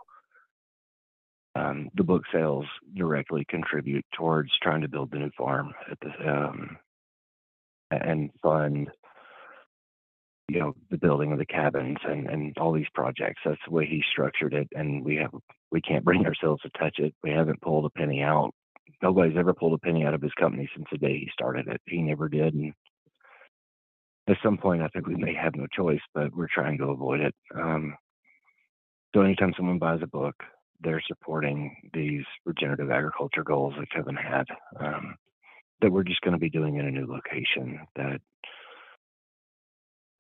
um, 1.56 1.90
the 1.96 2.04
book 2.04 2.24
sales 2.32 2.66
directly 2.96 3.46
contribute 3.50 4.06
towards 4.16 4.52
trying 4.62 4.82
to 4.82 4.88
build 4.88 5.12
the 5.12 5.20
new 5.20 5.32
farm 5.38 5.74
at 5.90 5.98
the 6.00 6.30
um, 6.30 6.78
and 7.92 8.32
fund 8.42 8.90
you 10.52 10.60
know 10.60 10.74
the 10.90 10.98
building 10.98 11.32
of 11.32 11.40
the 11.40 11.46
cabins 11.46 11.98
and 12.04 12.28
and 12.28 12.58
all 12.58 12.74
these 12.74 12.90
projects. 12.94 13.42
That's 13.46 13.62
the 13.66 13.74
way 13.74 13.86
he 13.86 14.04
structured 14.12 14.54
it 14.54 14.68
and 14.76 15.04
we 15.04 15.16
have 15.16 15.32
we 15.72 15.82
can't 15.82 16.04
bring 16.04 16.26
ourselves 16.26 16.62
to 16.64 16.70
touch 16.78 17.00
it. 17.00 17.14
We 17.24 17.32
haven't 17.32 17.62
pulled 17.62 17.86
a 17.86 17.90
penny 17.90 18.22
out. 18.22 18.52
Nobody's 19.02 19.38
ever 19.38 19.54
pulled 19.54 19.74
a 19.74 19.78
penny 19.78 20.04
out 20.04 20.14
of 20.14 20.22
his 20.22 20.34
company 20.34 20.70
since 20.76 20.88
the 20.92 20.98
day 20.98 21.14
he 21.20 21.30
started 21.32 21.68
it. 21.68 21.82
He 21.86 22.02
never 22.02 22.28
did 22.28 22.54
and 22.54 22.74
at 24.30 24.38
some 24.44 24.58
point 24.58 24.82
i 24.82 24.88
think 24.90 25.08
we 25.08 25.16
may 25.16 25.34
have 25.34 25.56
no 25.56 25.66
choice 25.76 26.02
but 26.14 26.36
we're 26.36 26.48
trying 26.54 26.78
to 26.78 26.86
avoid 26.86 27.22
it. 27.22 27.36
Um, 27.56 27.96
so 29.16 29.22
anytime 29.22 29.54
someone 29.56 29.80
buys 29.80 30.02
a 30.04 30.08
book 30.08 30.36
they're 30.82 31.04
supporting 31.08 31.76
these 31.94 32.26
regenerative 32.46 32.92
agriculture 32.92 33.44
goals 33.44 33.74
that 33.80 33.90
kevin 33.90 34.16
had 34.16 34.46
um, 34.80 35.16
that 35.82 35.92
we're 35.92 36.04
just 36.04 36.22
going 36.22 36.34
to 36.34 36.40
be 36.40 36.50
doing 36.50 36.76
in 36.76 36.86
a 36.86 36.92
new 36.92 37.08
location 37.08 37.80
that 37.96 38.20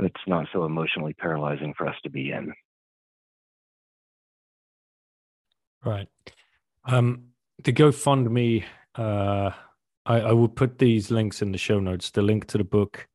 it's 0.02 0.22
not 0.28 0.48
so 0.54 0.66
emotionally 0.66 1.14
paralyzing 1.14 1.74
for 1.78 1.88
us 1.88 1.96
to 2.04 2.10
be 2.10 2.32
in. 2.32 2.54
Right. 5.84 6.08
Um, 6.86 7.30
the 7.64 7.74
GoFundMe, 7.74 8.64
uh, 8.96 9.52
I, 10.06 10.20
I 10.20 10.32
will 10.34 10.50
put 10.50 10.78
these 10.78 11.12
links 11.12 11.42
in 11.42 11.52
the 11.52 11.58
show 11.58 11.80
notes. 11.80 12.12
The 12.12 12.22
link 12.22 12.48
to 12.48 12.58
the 12.58 12.64
book, 12.64 13.08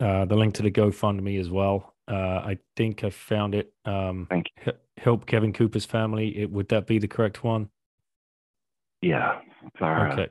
uh, 0.00 0.24
the 0.24 0.36
link 0.36 0.54
to 0.54 0.62
the 0.62 0.70
GoFundMe 0.70 1.38
as 1.40 1.50
well. 1.50 1.94
Uh, 2.08 2.42
I 2.44 2.58
think 2.76 3.04
I 3.04 3.10
found 3.10 3.54
it. 3.54 3.72
Um, 3.84 4.26
Thank 4.28 4.46
you. 4.66 4.72
Help 4.96 5.26
Kevin 5.26 5.52
Cooper's 5.52 5.86
family. 5.86 6.38
It, 6.38 6.50
would 6.50 6.68
that 6.68 6.86
be 6.86 6.98
the 6.98 7.08
correct 7.08 7.44
one? 7.44 7.70
Yeah. 9.00 9.40
Our, 9.80 10.08
uh, 10.08 10.12
okay. 10.12 10.28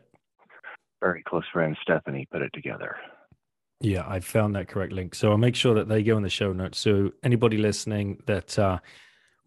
very 0.99 1.23
close 1.23 1.45
friend 1.53 1.77
Stephanie 1.81 2.27
put 2.31 2.41
it 2.41 2.51
together. 2.53 2.95
Yeah, 3.81 4.03
I 4.05 4.19
found 4.19 4.55
that 4.55 4.67
correct 4.67 4.91
link. 4.91 5.15
So 5.15 5.31
I'll 5.31 5.37
make 5.37 5.55
sure 5.55 5.73
that 5.75 5.87
they 5.87 6.03
go 6.03 6.17
in 6.17 6.23
the 6.23 6.29
show 6.29 6.51
notes. 6.51 6.79
So 6.79 7.11
anybody 7.23 7.57
listening 7.57 8.21
that 8.25 8.59
uh, 8.59 8.79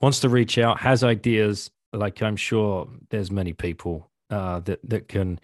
wants 0.00 0.20
to 0.20 0.28
reach 0.28 0.56
out, 0.58 0.80
has 0.80 1.04
ideas, 1.04 1.70
like 1.92 2.22
I'm 2.22 2.36
sure 2.36 2.88
there's 3.10 3.30
many 3.30 3.52
people 3.52 4.10
uh, 4.30 4.60
that 4.60 4.80
that 4.88 5.08
can 5.08 5.38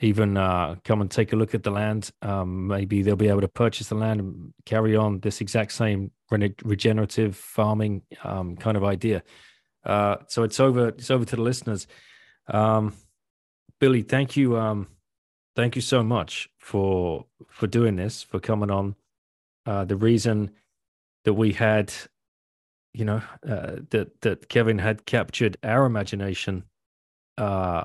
even 0.00 0.36
uh, 0.36 0.76
come 0.84 1.00
and 1.00 1.10
take 1.10 1.32
a 1.32 1.36
look 1.36 1.54
at 1.54 1.62
the 1.62 1.70
land. 1.70 2.10
Um, 2.22 2.68
maybe 2.68 3.02
they'll 3.02 3.16
be 3.16 3.28
able 3.28 3.40
to 3.40 3.48
purchase 3.48 3.88
the 3.88 3.94
land 3.94 4.20
and 4.20 4.52
carry 4.64 4.94
on 4.94 5.20
this 5.20 5.40
exact 5.40 5.72
same 5.72 6.12
re- 6.30 6.54
regenerative 6.62 7.34
farming 7.34 8.02
um, 8.22 8.56
kind 8.56 8.76
of 8.76 8.84
idea. 8.84 9.22
Uh, 9.84 10.16
so 10.28 10.42
it's 10.42 10.60
over. 10.60 10.88
It's 10.88 11.10
over 11.10 11.24
to 11.24 11.36
the 11.36 11.42
listeners. 11.42 11.86
Um, 12.46 12.92
Billy, 13.80 14.02
thank 14.02 14.36
you 14.36 14.56
um, 14.58 14.88
thank 15.58 15.74
you 15.74 15.82
so 15.82 16.04
much 16.04 16.48
for 16.56 17.26
for 17.48 17.66
doing 17.66 17.96
this, 17.96 18.22
for 18.22 18.38
coming 18.38 18.70
on. 18.70 18.94
Uh, 19.66 19.84
the 19.84 19.96
reason 19.96 20.52
that 21.24 21.34
we 21.34 21.52
had, 21.52 21.92
you 22.94 23.04
know, 23.04 23.20
uh, 23.46 23.78
that 23.90 24.20
that 24.20 24.48
Kevin 24.48 24.78
had 24.78 25.04
captured 25.04 25.56
our 25.64 25.84
imagination 25.84 26.62
uh, 27.38 27.82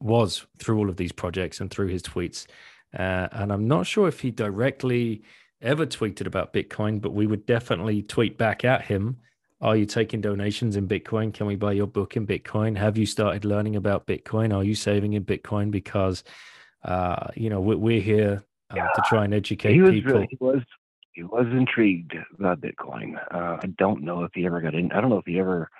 was 0.00 0.44
through 0.58 0.76
all 0.78 0.90
of 0.90 0.96
these 0.96 1.12
projects 1.12 1.60
and 1.60 1.70
through 1.70 1.86
his 1.86 2.02
tweets. 2.02 2.46
Uh, 2.92 3.28
and 3.30 3.52
I'm 3.52 3.68
not 3.68 3.86
sure 3.86 4.08
if 4.08 4.18
he 4.18 4.32
directly 4.32 5.22
ever 5.62 5.86
tweeted 5.86 6.26
about 6.26 6.52
Bitcoin, 6.52 7.00
but 7.00 7.14
we 7.14 7.28
would 7.28 7.46
definitely 7.46 8.02
tweet 8.02 8.36
back 8.38 8.64
at 8.64 8.82
him. 8.82 9.18
Are 9.60 9.76
you 9.76 9.86
taking 9.86 10.20
donations 10.20 10.74
in 10.74 10.88
Bitcoin? 10.88 11.32
Can 11.32 11.46
we 11.46 11.54
buy 11.54 11.72
your 11.72 11.86
book 11.86 12.16
in 12.16 12.26
Bitcoin? 12.26 12.76
Have 12.76 12.98
you 12.98 13.06
started 13.06 13.44
learning 13.44 13.76
about 13.76 14.04
Bitcoin? 14.04 14.52
Are 14.52 14.64
you 14.64 14.74
saving 14.74 15.12
in 15.12 15.24
Bitcoin? 15.24 15.70
Because 15.70 16.24
uh, 16.84 17.28
you 17.34 17.50
know, 17.50 17.60
we, 17.60 17.98
are 17.98 18.00
here 18.00 18.44
uh, 18.70 18.76
yeah. 18.76 18.88
to 18.94 19.02
try 19.08 19.24
and 19.24 19.34
educate 19.34 19.72
he 19.72 19.80
was 19.80 19.92
people. 19.92 20.12
Really, 20.12 20.28
he 20.30 20.36
was 20.40 20.62
he 21.12 21.22
was 21.22 21.46
intrigued 21.52 22.14
about 22.38 22.60
Bitcoin. 22.60 23.16
Uh, 23.32 23.58
I 23.62 23.66
don't 23.78 24.02
know 24.02 24.24
if 24.24 24.32
he 24.34 24.46
ever 24.46 24.60
got 24.60 24.74
in. 24.74 24.92
I 24.92 25.00
don't 25.00 25.10
know 25.10 25.18
if 25.18 25.26
he 25.26 25.38
ever. 25.38 25.70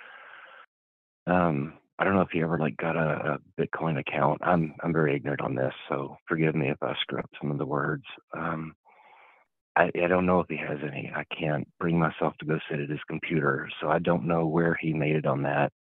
Um, 1.27 1.73
I 1.97 2.03
don't 2.03 2.15
know 2.15 2.21
if 2.21 2.31
he 2.31 2.41
ever 2.41 2.57
like 2.57 2.77
got 2.77 2.95
a, 2.95 3.37
a 3.57 3.61
Bitcoin 3.61 3.99
account. 3.99 4.41
I'm 4.43 4.73
I'm 4.81 4.93
very 4.93 5.15
ignorant 5.15 5.41
on 5.41 5.55
this, 5.55 5.73
so 5.89 6.17
forgive 6.27 6.55
me 6.55 6.69
if 6.69 6.81
I 6.81 6.93
screw 7.01 7.19
up 7.19 7.29
some 7.39 7.51
of 7.51 7.57
the 7.57 7.65
words. 7.65 8.05
Um, 8.35 8.73
I, 9.77 9.91
I 10.03 10.07
don't 10.07 10.25
know 10.25 10.39
if 10.39 10.47
he 10.47 10.57
has 10.57 10.77
any. 10.81 11.11
I 11.13 11.25
can't 11.37 11.67
bring 11.79 11.99
myself 11.99 12.33
to 12.39 12.45
go 12.45 12.57
sit 12.69 12.79
at 12.79 12.89
his 12.89 12.99
computer, 13.09 13.67
so 13.81 13.89
I 13.89 13.99
don't 13.99 14.25
know 14.25 14.45
where 14.47 14.77
he 14.79 14.93
made 14.93 15.15
it 15.15 15.25
on 15.25 15.43
that. 15.43 15.71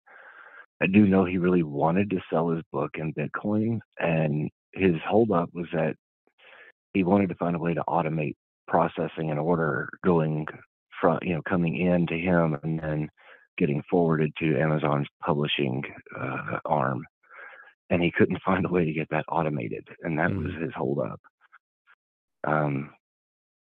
I 0.83 0.87
do 0.87 1.07
know 1.07 1.25
he 1.25 1.39
really 1.39 1.63
wanted 1.63 2.11
to 2.11 2.21
sell 2.31 2.51
his 2.51 2.63
book 2.73 2.91
in 2.97 3.15
Bitcoin, 3.15 3.79
and 3.99 4.51
his 4.75 4.95
holdup 5.07 5.51
was 5.55 5.67
that 5.73 5.95
he 6.93 7.05
wanted 7.05 7.29
to 7.29 7.35
find 7.37 7.57
a 7.57 7.59
way 7.59 7.75
to 7.75 7.85
automate 7.89 8.37
processing 8.67 9.31
an 9.31 9.39
order 9.39 9.89
going 10.05 10.47
from 11.01 11.19
you 11.23 11.35
know 11.35 11.43
coming 11.49 11.77
in 11.77 12.07
to 12.07 12.19
him 12.19 12.57
and 12.63 12.79
then 12.81 13.09
getting 13.59 13.83
forwarded 13.91 14.33
to 14.39 14.59
Amazon's 14.59 15.07
publishing 15.25 15.83
uh, 16.19 16.59
arm, 16.65 17.05
and 17.91 18.03
he 18.03 18.11
couldn't 18.11 18.43
find 18.45 18.65
a 18.65 18.71
way 18.71 18.85
to 18.85 18.93
get 18.93 19.09
that 19.11 19.25
automated, 19.29 19.87
and 20.03 20.19
that 20.19 20.31
mm. 20.31 20.45
was 20.45 20.63
his 20.63 20.73
holdup. 20.75 21.21
Um, 22.47 22.91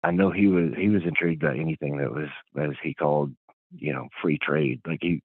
I 0.03 0.11
know 0.11 0.31
he 0.31 0.47
was 0.47 0.73
he 0.77 0.89
was 0.89 1.03
intrigued 1.05 1.43
by 1.43 1.57
anything 1.57 1.99
that 1.99 2.13
was 2.13 2.29
as 2.59 2.77
he 2.83 2.95
called 2.95 3.33
you 3.73 3.93
know 3.93 4.09
free 4.23 4.39
trade. 4.39 4.81
Like 4.87 5.01
he 5.03 5.23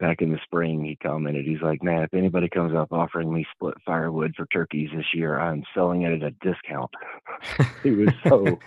back 0.00 0.22
in 0.22 0.32
the 0.32 0.40
spring, 0.42 0.82
he 0.82 0.96
commented, 0.96 1.44
he's 1.44 1.62
like, 1.62 1.82
man, 1.82 2.02
if 2.02 2.14
anybody 2.14 2.48
comes 2.48 2.74
up 2.74 2.90
offering 2.90 3.32
me 3.32 3.46
split 3.52 3.74
firewood 3.86 4.32
for 4.36 4.46
turkeys 4.46 4.88
this 4.96 5.06
year, 5.14 5.38
I'm 5.38 5.62
selling 5.74 6.02
it 6.02 6.22
at 6.22 6.22
a 6.22 6.30
discount. 6.40 6.90
he 7.82 7.90
was 7.90 8.08
so, 8.26 8.58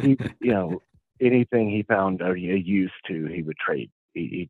he, 0.00 0.16
you 0.40 0.52
know, 0.52 0.80
anything 1.20 1.68
he 1.68 1.82
found 1.82 2.22
a 2.22 2.38
use 2.38 2.92
to, 3.08 3.26
he 3.26 3.42
would 3.42 3.58
trade. 3.58 3.90
He, 4.14 4.48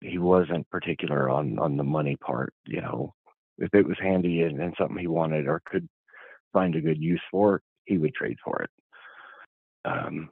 he, 0.00 0.10
he 0.10 0.18
wasn't 0.18 0.68
particular 0.70 1.30
on 1.30 1.58
on 1.58 1.76
the 1.78 1.84
money 1.84 2.16
part. 2.16 2.52
You 2.66 2.82
know, 2.82 3.14
if 3.58 3.72
it 3.72 3.86
was 3.86 3.96
handy 4.00 4.42
and, 4.42 4.60
and 4.60 4.74
something 4.78 4.98
he 4.98 5.06
wanted 5.06 5.46
or 5.46 5.62
could 5.64 5.88
find 6.52 6.74
a 6.76 6.80
good 6.80 7.00
use 7.00 7.22
for 7.30 7.62
he 7.86 7.98
would 7.98 8.14
trade 8.14 8.36
for 8.44 8.62
it. 8.62 8.70
Um, 9.84 10.28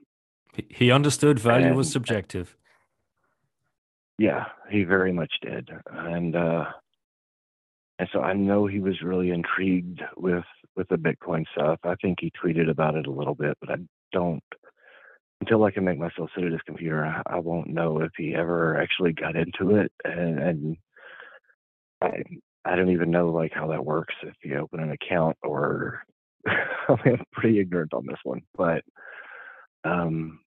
he 0.69 0.91
understood 0.91 1.39
value 1.39 1.69
and, 1.69 1.77
was 1.77 1.91
subjective. 1.91 2.57
Yeah, 4.19 4.47
he 4.71 4.83
very 4.85 5.13
much 5.13 5.33
did. 5.43 5.71
And 5.91 6.35
uh, 6.37 6.65
and 7.99 8.09
so 8.13 8.21
I 8.21 8.33
know 8.33 8.67
he 8.67 8.81
was 8.81 9.01
really 9.03 9.31
intrigued 9.31 10.03
with 10.17 10.45
with 10.77 10.89
the 10.89 10.97
Bitcoin 10.97 11.45
stuff. 11.53 11.79
I 11.85 11.95
think 12.03 12.19
he 12.21 12.33
tweeted 12.43 12.71
about 12.71 12.97
it 12.97 13.07
a 13.07 13.11
little 13.13 13.35
bit, 13.35 13.57
but 13.61 13.71
I 13.71 13.77
don't 14.13 14.43
until 15.41 15.65
I 15.65 15.71
can 15.71 15.85
make 15.85 15.99
myself 15.99 16.31
sit 16.35 16.45
at 16.45 16.53
his 16.53 16.61
computer. 16.67 17.05
I, 17.05 17.23
I 17.27 17.39
won't 17.39 17.69
know 17.69 18.01
if 18.01 18.11
he 18.17 18.35
ever 18.35 18.77
actually 18.81 19.13
got 19.13 19.37
into 19.37 19.77
it, 19.77 19.93
and, 20.05 20.39
and 20.41 20.77
I 22.03 22.23
I 22.65 22.77
don't 22.77 22.91
even 22.91 23.11
know 23.11 23.29
like 23.31 23.53
how 23.53 23.69
that 23.69 23.85
works 23.85 24.15
if 24.23 24.35
you 24.45 24.59
open 24.59 24.81
an 24.81 24.91
account 24.91 25.37
or 25.43 26.03
I'm 26.89 27.25
pretty 27.33 27.61
ignorant 27.61 27.95
on 27.95 28.07
this 28.07 28.19
one, 28.25 28.43
but 28.57 28.83
um, 29.85 30.41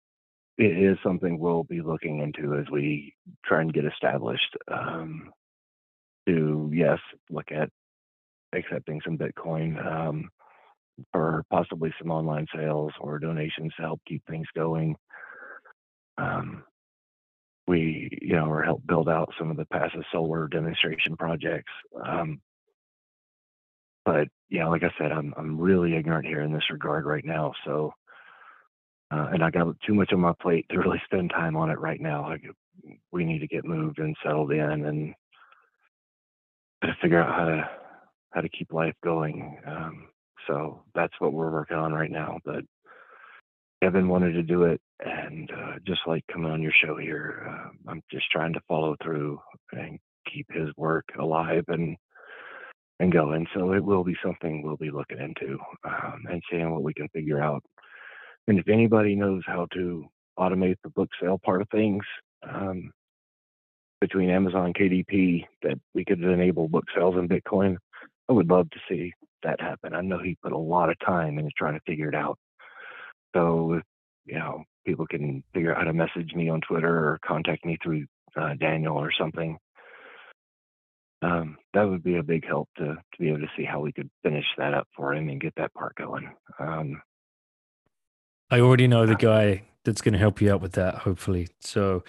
it 0.61 0.77
is 0.77 0.97
something 1.03 1.39
we'll 1.39 1.63
be 1.63 1.81
looking 1.81 2.19
into 2.19 2.55
as 2.55 2.65
we 2.71 3.15
try 3.43 3.61
and 3.61 3.73
get 3.73 3.85
established. 3.85 4.55
Um, 4.67 5.31
to 6.27 6.69
yes, 6.71 6.99
look 7.31 7.51
at 7.51 7.69
accepting 8.53 9.01
some 9.03 9.17
Bitcoin 9.17 9.83
um, 9.83 10.29
for 11.11 11.43
possibly 11.49 11.91
some 11.99 12.11
online 12.11 12.45
sales 12.55 12.91
or 12.99 13.17
donations 13.17 13.73
to 13.75 13.81
help 13.81 14.01
keep 14.07 14.21
things 14.27 14.45
going. 14.55 14.95
Um, 16.19 16.63
we, 17.67 18.09
you 18.21 18.35
know, 18.35 18.45
or 18.45 18.61
help 18.61 18.85
build 18.85 19.09
out 19.09 19.33
some 19.39 19.49
of 19.49 19.57
the 19.57 19.65
passive 19.65 20.03
solar 20.11 20.47
demonstration 20.47 21.17
projects. 21.17 21.71
Um, 22.05 22.39
but 24.05 24.27
yeah, 24.49 24.67
like 24.67 24.83
I 24.83 24.91
said, 24.99 25.11
I'm 25.11 25.33
I'm 25.37 25.59
really 25.59 25.95
ignorant 25.95 26.27
here 26.27 26.41
in 26.41 26.53
this 26.53 26.69
regard 26.71 27.05
right 27.05 27.25
now. 27.25 27.53
So, 27.65 27.93
uh, 29.11 29.29
and 29.33 29.43
I 29.43 29.49
got 29.49 29.75
too 29.85 29.93
much 29.93 30.11
on 30.13 30.19
my 30.19 30.33
plate 30.41 30.65
to 30.69 30.79
really 30.79 31.01
spend 31.05 31.31
time 31.31 31.55
on 31.57 31.69
it 31.69 31.79
right 31.79 31.99
now. 31.99 32.29
Like, 32.29 32.43
we 33.11 33.25
need 33.25 33.39
to 33.39 33.47
get 33.47 33.65
moved 33.65 33.99
and 33.99 34.15
settled 34.23 34.51
in 34.51 34.85
and 34.85 35.13
figure 37.01 37.21
out 37.21 37.35
how 37.35 37.45
to 37.45 37.69
how 38.31 38.41
to 38.41 38.49
keep 38.49 38.71
life 38.71 38.95
going. 39.03 39.57
Um, 39.67 40.07
so 40.47 40.83
that's 40.95 41.13
what 41.19 41.33
we're 41.33 41.51
working 41.51 41.77
on 41.77 41.93
right 41.93 42.09
now. 42.09 42.39
But 42.45 42.63
Kevin 43.83 44.07
wanted 44.07 44.33
to 44.33 44.43
do 44.43 44.63
it, 44.63 44.79
and 45.03 45.49
uh, 45.51 45.73
just 45.85 46.01
like 46.07 46.23
coming 46.31 46.51
on 46.51 46.61
your 46.61 46.73
show 46.83 46.97
here, 46.97 47.47
uh, 47.49 47.91
I'm 47.91 48.01
just 48.11 48.29
trying 48.31 48.53
to 48.53 48.61
follow 48.67 48.95
through 49.03 49.39
and 49.73 49.99
keep 50.31 50.47
his 50.51 50.69
work 50.77 51.05
alive 51.19 51.65
and 51.67 51.97
and 52.99 53.11
going. 53.11 53.47
So 53.55 53.73
it 53.73 53.83
will 53.83 54.03
be 54.03 54.15
something 54.23 54.61
we'll 54.61 54.77
be 54.77 54.91
looking 54.91 55.17
into 55.19 55.57
um, 55.83 56.23
and 56.29 56.41
seeing 56.49 56.71
what 56.71 56.83
we 56.83 56.93
can 56.93 57.09
figure 57.09 57.41
out. 57.41 57.63
And 58.47 58.59
if 58.59 58.67
anybody 58.67 59.15
knows 59.15 59.43
how 59.45 59.67
to 59.73 60.05
automate 60.37 60.77
the 60.83 60.89
book 60.89 61.09
sale 61.21 61.39
part 61.43 61.61
of 61.61 61.69
things 61.69 62.03
um, 62.43 62.91
between 63.99 64.29
Amazon 64.29 64.73
KDP, 64.73 65.45
that 65.63 65.79
we 65.93 66.03
could 66.03 66.23
enable 66.23 66.67
book 66.67 66.85
sales 66.95 67.15
in 67.17 67.29
Bitcoin, 67.29 67.77
I 68.29 68.33
would 68.33 68.49
love 68.49 68.69
to 68.71 68.79
see 68.89 69.13
that 69.43 69.61
happen. 69.61 69.93
I 69.93 70.01
know 70.01 70.19
he 70.19 70.37
put 70.41 70.51
a 70.51 70.57
lot 70.57 70.89
of 70.89 70.97
time 71.05 71.37
into 71.37 71.51
trying 71.57 71.75
to 71.75 71.81
figure 71.85 72.09
it 72.09 72.15
out. 72.15 72.37
So, 73.35 73.81
you 74.25 74.37
know, 74.37 74.63
people 74.85 75.05
can 75.07 75.43
figure 75.53 75.71
out 75.71 75.79
how 75.79 75.83
to 75.85 75.93
message 75.93 76.33
me 76.35 76.49
on 76.49 76.61
Twitter 76.61 76.93
or 76.93 77.19
contact 77.25 77.65
me 77.65 77.77
through 77.81 78.05
uh, 78.39 78.53
Daniel 78.59 78.97
or 78.97 79.11
something 79.17 79.57
um, 81.21 81.57
that 81.73 81.83
would 81.83 82.03
be 82.03 82.17
a 82.17 82.23
big 82.23 82.45
help 82.45 82.69
to 82.77 82.85
to 82.85 83.19
be 83.19 83.29
able 83.29 83.39
to 83.39 83.51
see 83.55 83.63
how 83.63 83.79
we 83.79 83.91
could 83.91 84.09
finish 84.23 84.45
that 84.57 84.73
up 84.73 84.87
for 84.95 85.13
him 85.13 85.29
and 85.29 85.41
get 85.41 85.53
that 85.55 85.73
part 85.73 85.95
going. 85.95 86.31
Um, 86.59 87.01
I 88.51 88.59
already 88.59 88.87
know 88.87 89.05
the 89.05 89.15
guy 89.15 89.63
that's 89.83 90.01
going 90.01 90.13
to 90.13 90.19
help 90.19 90.41
you 90.41 90.51
out 90.53 90.61
with 90.61 90.73
that, 90.73 90.95
hopefully. 90.95 91.47
So 91.61 92.03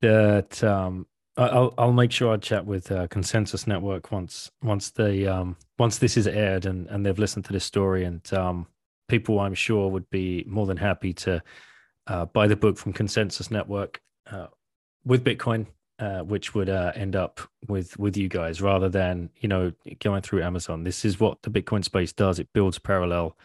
that 0.00 0.64
um, 0.64 1.06
I'll 1.36 1.74
I'll 1.78 1.92
make 1.92 2.10
sure 2.10 2.32
I 2.32 2.38
chat 2.38 2.66
with 2.66 2.90
uh, 2.90 3.06
Konsensus 3.08 3.66
Network 3.66 4.10
once 4.10 4.50
once 4.62 4.90
they 4.90 5.26
um, 5.26 5.56
once 5.78 5.98
this 5.98 6.16
is 6.16 6.26
aired 6.26 6.66
and 6.66 6.88
and 6.88 7.06
they've 7.06 7.18
listened 7.18 7.44
to 7.44 7.52
this 7.52 7.64
story 7.64 8.04
and 8.04 8.32
um, 8.32 8.66
people 9.08 9.38
I'm 9.38 9.54
sure 9.54 9.90
would 9.90 10.08
be 10.10 10.44
more 10.48 10.66
than 10.66 10.78
happy 10.78 11.12
to 11.14 11.42
uh, 12.06 12.24
buy 12.26 12.48
the 12.48 12.56
book 12.56 12.76
from 12.78 12.92
Konsensus 12.92 13.50
Network 13.50 14.00
uh, 14.30 14.48
with 15.04 15.24
Bitcoin 15.24 15.66
uh, 16.02 16.20
which 16.20 16.52
would 16.54 16.68
uh, 16.68 16.90
end 16.96 17.14
up 17.14 17.40
with 17.68 17.96
with 17.96 18.16
you 18.16 18.28
guys 18.28 18.60
rather 18.60 18.88
than 18.88 19.30
you 19.36 19.48
know 19.48 19.72
going 20.00 20.20
through 20.22 20.42
Amazon. 20.42 20.82
This 20.82 21.04
is 21.04 21.20
what 21.20 21.40
the 21.42 21.50
Bitcoin 21.50 21.84
space 21.84 22.12
does. 22.12 22.40
It 22.40 22.48
builds 22.52 22.78
parallel 22.78 23.36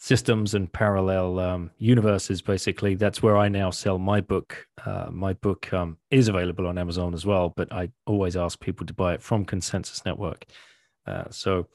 systems 0.00 0.54
and 0.54 0.72
parallel 0.72 1.38
um, 1.38 1.70
universes. 1.78 2.40
Basically, 2.40 2.94
that's 2.94 3.22
where 3.22 3.36
I 3.36 3.48
now 3.48 3.70
sell 3.70 3.98
my 3.98 4.22
book. 4.22 4.66
Uh, 4.84 5.08
my 5.10 5.34
book 5.34 5.72
um, 5.74 5.98
is 6.10 6.26
available 6.26 6.66
on 6.66 6.78
Amazon 6.78 7.12
as 7.12 7.26
well, 7.26 7.52
but 7.54 7.70
I 7.70 7.90
always 8.06 8.34
ask 8.34 8.58
people 8.58 8.86
to 8.86 8.94
buy 8.94 9.12
it 9.12 9.22
from 9.22 9.44
Konsensus 9.44 10.04
Network. 10.06 10.46
Uh, 11.06 11.24
so 11.30 11.68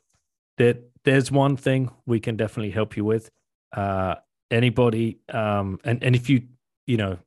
there, 0.57 0.75
there's 1.03 1.31
one 1.31 1.55
thing 1.55 1.91
we 2.07 2.19
can 2.19 2.35
definitely 2.35 2.71
help 2.71 2.97
you 2.97 3.05
with. 3.05 3.29
Uh, 3.71 4.15
anybody, 4.49 5.19
um, 5.29 5.79
and 5.83 6.03
and 6.03 6.15
if 6.15 6.27
you 6.27 6.43
you 6.87 6.97
know 6.97 7.19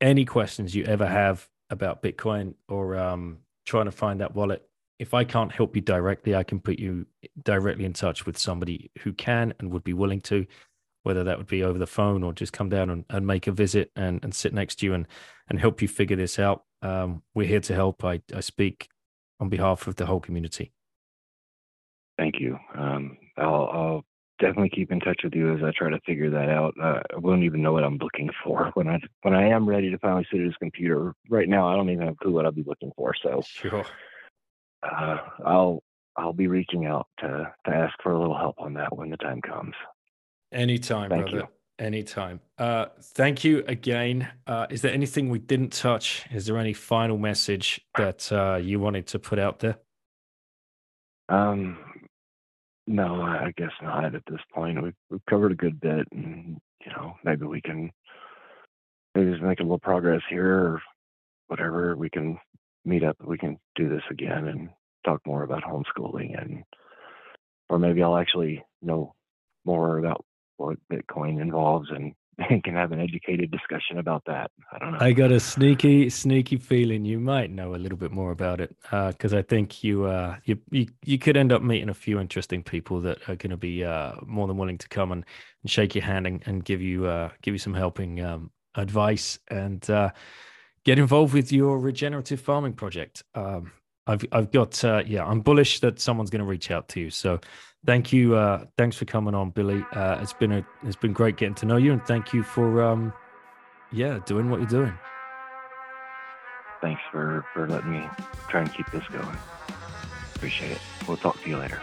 any 0.00 0.26
questions 0.26 0.74
you 0.74 0.84
ever 0.84 1.06
have 1.06 1.48
about 1.70 2.02
Bitcoin 2.02 2.54
or 2.68 2.98
um, 2.98 3.38
trying 3.64 3.86
to 3.86 3.92
find 3.92 4.20
that 4.20 4.34
wallet, 4.34 4.67
if 4.98 5.14
I 5.14 5.24
can't 5.24 5.52
help 5.52 5.76
you 5.76 5.82
directly, 5.82 6.34
I 6.34 6.42
can 6.42 6.60
put 6.60 6.78
you 6.78 7.06
directly 7.42 7.84
in 7.84 7.92
touch 7.92 8.26
with 8.26 8.36
somebody 8.36 8.90
who 9.00 9.12
can 9.12 9.54
and 9.58 9.70
would 9.72 9.84
be 9.84 9.92
willing 9.92 10.20
to, 10.22 10.46
whether 11.04 11.24
that 11.24 11.38
would 11.38 11.46
be 11.46 11.62
over 11.62 11.78
the 11.78 11.86
phone 11.86 12.24
or 12.24 12.32
just 12.32 12.52
come 12.52 12.68
down 12.68 12.90
and, 12.90 13.04
and 13.10 13.26
make 13.26 13.46
a 13.46 13.52
visit 13.52 13.92
and, 13.94 14.22
and 14.22 14.34
sit 14.34 14.52
next 14.52 14.76
to 14.76 14.86
you 14.86 14.94
and, 14.94 15.06
and 15.48 15.60
help 15.60 15.80
you 15.80 15.88
figure 15.88 16.16
this 16.16 16.38
out. 16.38 16.64
Um, 16.82 17.22
we're 17.34 17.46
here 17.46 17.60
to 17.60 17.74
help. 17.74 18.04
I, 18.04 18.20
I 18.34 18.40
speak 18.40 18.88
on 19.40 19.48
behalf 19.48 19.86
of 19.86 19.96
the 19.96 20.06
whole 20.06 20.20
community. 20.20 20.72
Thank 22.16 22.40
you. 22.40 22.58
Um, 22.74 23.16
I'll, 23.36 23.70
I'll 23.72 24.04
definitely 24.40 24.70
keep 24.70 24.90
in 24.90 25.00
touch 25.00 25.20
with 25.22 25.34
you 25.34 25.54
as 25.54 25.62
I 25.62 25.72
try 25.76 25.90
to 25.90 26.00
figure 26.06 26.30
that 26.30 26.48
out. 26.48 26.74
Uh, 26.80 27.00
I 27.14 27.18
won't 27.18 27.44
even 27.44 27.62
know 27.62 27.72
what 27.72 27.84
I'm 27.84 27.98
looking 27.98 28.30
for 28.44 28.70
when 28.74 28.88
I 28.88 28.98
when 29.22 29.34
I 29.34 29.48
am 29.48 29.68
ready 29.68 29.90
to 29.90 29.98
finally 29.98 30.26
sit 30.30 30.40
at 30.40 30.46
his 30.46 30.56
computer. 30.56 31.14
Right 31.28 31.48
now, 31.48 31.68
I 31.68 31.76
don't 31.76 31.90
even 31.90 32.06
have 32.06 32.14
a 32.14 32.16
clue 32.16 32.32
what 32.32 32.44
I'll 32.44 32.52
be 32.52 32.64
looking 32.66 32.92
for. 32.96 33.14
So 33.22 33.42
sure, 33.46 33.84
uh, 34.82 35.18
I'll 35.44 35.82
I'll 36.16 36.32
be 36.32 36.46
reaching 36.46 36.86
out 36.86 37.06
to 37.20 37.52
to 37.66 37.70
ask 37.70 37.94
for 38.02 38.12
a 38.12 38.18
little 38.20 38.36
help 38.36 38.56
on 38.58 38.74
that 38.74 38.96
when 38.96 39.10
the 39.10 39.16
time 39.16 39.40
comes. 39.40 39.74
Anytime, 40.52 41.10
thank 41.10 41.30
brother. 41.30 41.38
You. 41.38 41.84
Anytime. 41.84 42.40
Uh, 42.58 42.86
thank 43.00 43.44
you 43.44 43.62
again. 43.68 44.28
Uh, 44.48 44.66
is 44.68 44.82
there 44.82 44.92
anything 44.92 45.28
we 45.28 45.38
didn't 45.38 45.72
touch? 45.72 46.26
Is 46.32 46.46
there 46.46 46.58
any 46.58 46.72
final 46.72 47.18
message 47.18 47.80
that 47.96 48.32
uh, 48.32 48.56
you 48.56 48.80
wanted 48.80 49.06
to 49.08 49.20
put 49.20 49.38
out 49.38 49.60
there? 49.60 49.78
Um, 51.28 51.78
no, 52.88 53.22
I 53.22 53.52
guess 53.56 53.70
not 53.80 54.14
at 54.14 54.22
this 54.28 54.40
point. 54.52 54.82
We've, 54.82 54.94
we've 55.10 55.24
covered 55.30 55.52
a 55.52 55.54
good 55.54 55.80
bit, 55.80 56.08
and 56.10 56.58
you 56.84 56.92
know, 56.92 57.14
maybe 57.22 57.46
we 57.46 57.60
can 57.60 57.92
maybe 59.14 59.30
just 59.30 59.42
make 59.42 59.60
a 59.60 59.62
little 59.62 59.78
progress 59.78 60.22
here, 60.28 60.52
or 60.52 60.82
whatever. 61.46 61.94
We 61.96 62.10
can 62.10 62.38
meet 62.88 63.04
up. 63.04 63.16
We 63.24 63.38
can 63.38 63.58
do 63.76 63.88
this 63.88 64.02
again 64.10 64.48
and 64.48 64.70
talk 65.04 65.20
more 65.26 65.42
about 65.42 65.62
homeschooling, 65.62 66.40
and 66.40 66.64
or 67.68 67.78
maybe 67.78 68.02
I'll 68.02 68.16
actually 68.16 68.64
know 68.82 69.14
more 69.64 69.98
about 69.98 70.24
what 70.56 70.78
Bitcoin 70.90 71.40
involves 71.40 71.88
and 72.48 72.62
can 72.62 72.74
have 72.74 72.92
an 72.92 73.00
educated 73.00 73.50
discussion 73.50 73.98
about 73.98 74.22
that. 74.26 74.50
I 74.72 74.78
don't 74.78 74.92
know. 74.92 74.98
I 75.00 75.12
got 75.12 75.32
a 75.32 75.40
sneaky, 75.40 76.08
sneaky 76.08 76.56
feeling 76.56 77.04
you 77.04 77.18
might 77.18 77.50
know 77.50 77.74
a 77.74 77.76
little 77.76 77.98
bit 77.98 78.12
more 78.12 78.30
about 78.30 78.60
it 78.60 78.76
because 78.82 79.34
uh, 79.34 79.38
I 79.38 79.42
think 79.42 79.82
you, 79.82 80.04
uh, 80.04 80.36
you, 80.44 80.58
you, 80.70 80.86
you 81.04 81.18
could 81.18 81.36
end 81.36 81.52
up 81.52 81.62
meeting 81.62 81.88
a 81.88 81.94
few 81.94 82.20
interesting 82.20 82.62
people 82.62 83.00
that 83.00 83.18
are 83.28 83.34
going 83.34 83.50
to 83.50 83.56
be 83.56 83.84
uh, 83.84 84.12
more 84.24 84.46
than 84.46 84.56
willing 84.56 84.78
to 84.78 84.88
come 84.88 85.10
and, 85.10 85.24
and 85.62 85.70
shake 85.70 85.94
your 85.94 86.04
hand 86.04 86.26
and, 86.26 86.42
and 86.46 86.64
give 86.64 86.80
you, 86.80 87.06
uh, 87.06 87.30
give 87.42 87.54
you 87.54 87.58
some 87.58 87.74
helping 87.74 88.20
um, 88.24 88.50
advice 88.76 89.40
and 89.48 89.88
uh, 89.90 90.10
get 90.88 90.98
involved 90.98 91.34
with 91.34 91.52
your 91.52 91.78
regenerative 91.78 92.40
farming 92.40 92.72
project. 92.72 93.22
Um, 93.34 93.72
I've, 94.06 94.24
I've 94.32 94.50
got, 94.50 94.82
uh, 94.82 95.02
yeah, 95.06 95.22
I'm 95.22 95.42
bullish 95.42 95.80
that 95.80 96.00
someone's 96.00 96.30
going 96.30 96.40
to 96.40 96.46
reach 96.46 96.70
out 96.70 96.88
to 96.88 97.00
you. 97.00 97.10
So 97.10 97.40
thank 97.84 98.10
you. 98.10 98.34
Uh, 98.34 98.64
thanks 98.78 98.96
for 98.96 99.04
coming 99.04 99.34
on, 99.34 99.50
Billy. 99.50 99.84
Uh, 99.92 100.18
it's 100.22 100.32
been 100.32 100.50
a 100.50 100.66
it's 100.84 100.96
been 100.96 101.12
great 101.12 101.36
getting 101.36 101.54
to 101.56 101.66
know 101.66 101.76
you, 101.76 101.92
and 101.92 102.02
thank 102.06 102.32
you 102.32 102.42
for 102.42 102.82
um, 102.82 103.12
yeah, 103.92 104.18
doing 104.24 104.48
what 104.48 104.60
you're 104.60 104.68
doing. 104.70 104.94
Thanks 106.80 107.02
for 107.12 107.44
for 107.52 107.68
letting 107.68 107.90
me 107.90 108.06
try 108.48 108.62
and 108.62 108.72
keep 108.72 108.90
this 108.90 109.06
going. 109.08 109.36
Appreciate 110.36 110.70
it. 110.70 110.80
We'll 111.06 111.18
talk 111.18 111.38
to 111.42 111.50
you 111.50 111.58
later. 111.58 111.82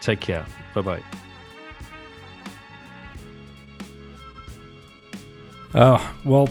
Take 0.00 0.18
care. 0.18 0.44
Bye 0.74 0.80
bye. 0.80 1.02
Oh, 5.76 6.14
well, 6.24 6.48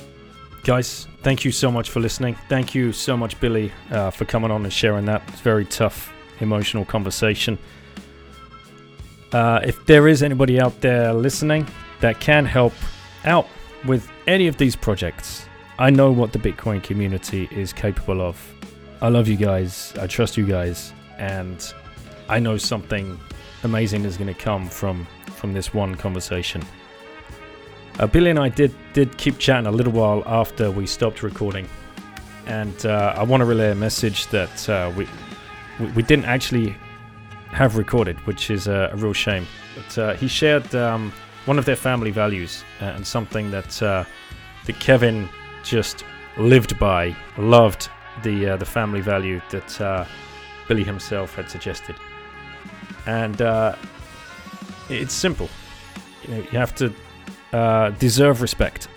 guys, 0.64 1.08
thank 1.22 1.46
you 1.46 1.52
so 1.52 1.72
much 1.72 1.90
for 1.90 2.00
listening. 2.00 2.36
Thank 2.50 2.74
you 2.74 2.94
so 2.94 3.16
much, 3.18 3.40
Billy, 3.40 3.72
uh, 3.92 4.12
for 4.12 4.26
coming 4.26 4.52
on 4.52 4.64
and 4.64 4.74
sharing 4.74 5.06
that. 5.06 5.22
It's 5.28 5.42
very 5.42 5.66
tough, 5.66 6.12
emotional 6.40 6.86
conversation. 6.86 7.58
Uh, 9.32 9.60
if 9.64 9.86
there 9.86 10.08
is 10.08 10.24
anybody 10.24 10.60
out 10.60 10.80
there 10.82 11.14
listening 11.14 11.68
that 12.00 12.20
can 12.20 12.46
help 12.46 12.74
out 13.26 13.48
with 13.86 14.10
any 14.28 14.48
of 14.48 14.58
these 14.58 14.76
projects, 14.76 15.46
I 15.80 15.90
know 15.90 16.12
what 16.12 16.32
the 16.32 16.40
Bitcoin 16.40 16.82
community 16.84 17.50
is 17.52 17.74
capable 17.74 18.22
of. 18.22 18.38
I 19.02 19.10
love 19.10 19.28
you 19.28 19.36
guys. 19.38 19.94
I 20.00 20.08
trust 20.08 20.38
you 20.38 20.46
guys. 20.46 20.94
and 21.18 21.74
I 22.30 22.40
know 22.40 22.58
something 22.58 23.20
amazing 23.64 24.06
is 24.06 24.18
going 24.18 24.34
to 24.34 24.40
come 24.40 24.68
from 24.68 25.08
from 25.28 25.54
this 25.54 25.74
one 25.74 25.96
conversation. 25.96 26.64
Uh, 28.00 28.08
Billy 28.08 28.32
and 28.32 28.40
I 28.40 28.50
did 28.50 28.74
did 28.94 29.18
keep 29.18 29.38
chatting 29.38 29.68
a 29.68 29.72
little 29.72 29.94
while 29.94 30.24
after 30.26 30.72
we 30.72 30.88
stopped 30.88 31.22
recording, 31.22 31.70
and 32.48 32.86
uh, 32.88 33.14
I 33.16 33.24
want 33.24 33.42
to 33.42 33.46
relay 33.46 33.72
a 33.72 33.76
message 33.76 34.28
that 34.28 34.70
uh, 34.70 34.92
we, 34.98 35.08
we, 35.80 35.86
we 35.92 36.04
didn't 36.04 36.26
actually 36.26 36.76
have 37.52 37.78
recorded, 37.78 38.18
which 38.26 38.50
is 38.50 38.68
a, 38.68 38.90
a 38.92 38.96
real 38.96 39.14
shame. 39.14 39.46
But 39.76 39.98
uh, 39.98 40.14
he 40.16 40.28
shared 40.28 40.74
um, 40.74 41.14
one 41.46 41.60
of 41.60 41.66
their 41.66 41.76
family 41.76 42.10
values 42.10 42.64
uh, 42.82 42.86
and 42.86 43.06
something 43.06 43.52
that 43.52 43.82
uh, 43.84 44.06
that 44.66 44.80
Kevin 44.80 45.30
just 45.64 46.04
lived 46.38 46.80
by, 46.80 47.16
loved 47.38 47.90
the 48.24 48.58
the 48.58 48.66
family 48.66 49.02
value 49.02 49.40
that 49.52 50.08
Billy 50.68 50.84
himself 50.84 51.36
had 51.36 51.48
suggested, 51.48 51.96
and 53.06 53.40
it's 54.90 55.14
simple. 55.14 55.50
You 56.24 56.30
know, 56.36 56.38
you 56.52 56.58
have 56.58 56.74
to 56.76 56.92
uh, 57.54 57.92
deserve 57.92 58.42
respect, 58.42 58.88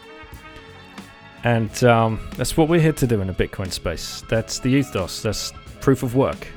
and 1.44 1.84
um, 1.84 2.20
that's 2.36 2.56
what 2.56 2.68
we're 2.68 2.80
here 2.80 2.92
to 2.92 3.06
do 3.06 3.20
in 3.20 3.28
the 3.28 3.32
Bitcoin 3.32 3.70
space. 3.70 4.24
That's 4.28 4.58
the 4.58 4.70
ethos. 4.70 5.22
That's 5.22 5.52
proof 5.80 6.02
of 6.02 6.16
work. 6.16 6.48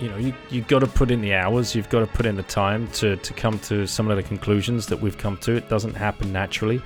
You 0.00 0.08
know, 0.10 0.16
you 0.16 0.34
you 0.50 0.62
got 0.62 0.80
to 0.80 0.86
put 0.86 1.10
in 1.10 1.20
the 1.20 1.34
hours. 1.34 1.74
You've 1.74 1.88
got 1.88 2.00
to 2.00 2.06
put 2.06 2.26
in 2.26 2.36
the 2.36 2.42
time 2.42 2.88
to 2.92 3.16
to 3.16 3.32
come 3.34 3.58
to 3.60 3.86
some 3.86 4.10
of 4.10 4.16
the 4.16 4.22
conclusions 4.22 4.86
that 4.86 5.00
we've 5.00 5.18
come 5.18 5.36
to. 5.38 5.56
It 5.56 5.68
doesn't 5.68 5.94
happen 5.94 6.32
naturally 6.32 6.82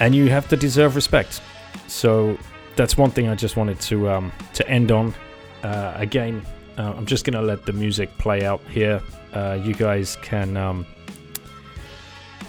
and 0.00 0.14
you 0.14 0.28
have 0.28 0.48
to 0.48 0.56
deserve 0.56 0.96
respect. 0.96 1.40
So 1.86 2.38
that's 2.76 2.96
one 2.96 3.10
thing 3.10 3.28
I 3.28 3.34
just 3.34 3.56
wanted 3.56 3.80
to 3.80 4.10
um, 4.10 4.32
to 4.54 4.68
end 4.68 4.92
on. 4.92 5.14
Uh, 5.62 5.92
again, 5.96 6.44
uh, 6.76 6.94
I'm 6.96 7.06
just 7.06 7.24
gonna 7.24 7.42
let 7.42 7.66
the 7.66 7.72
music 7.72 8.16
play 8.18 8.44
out 8.44 8.60
here. 8.68 9.02
Uh, 9.32 9.58
you 9.62 9.74
guys 9.74 10.16
can 10.22 10.56
um, 10.56 10.86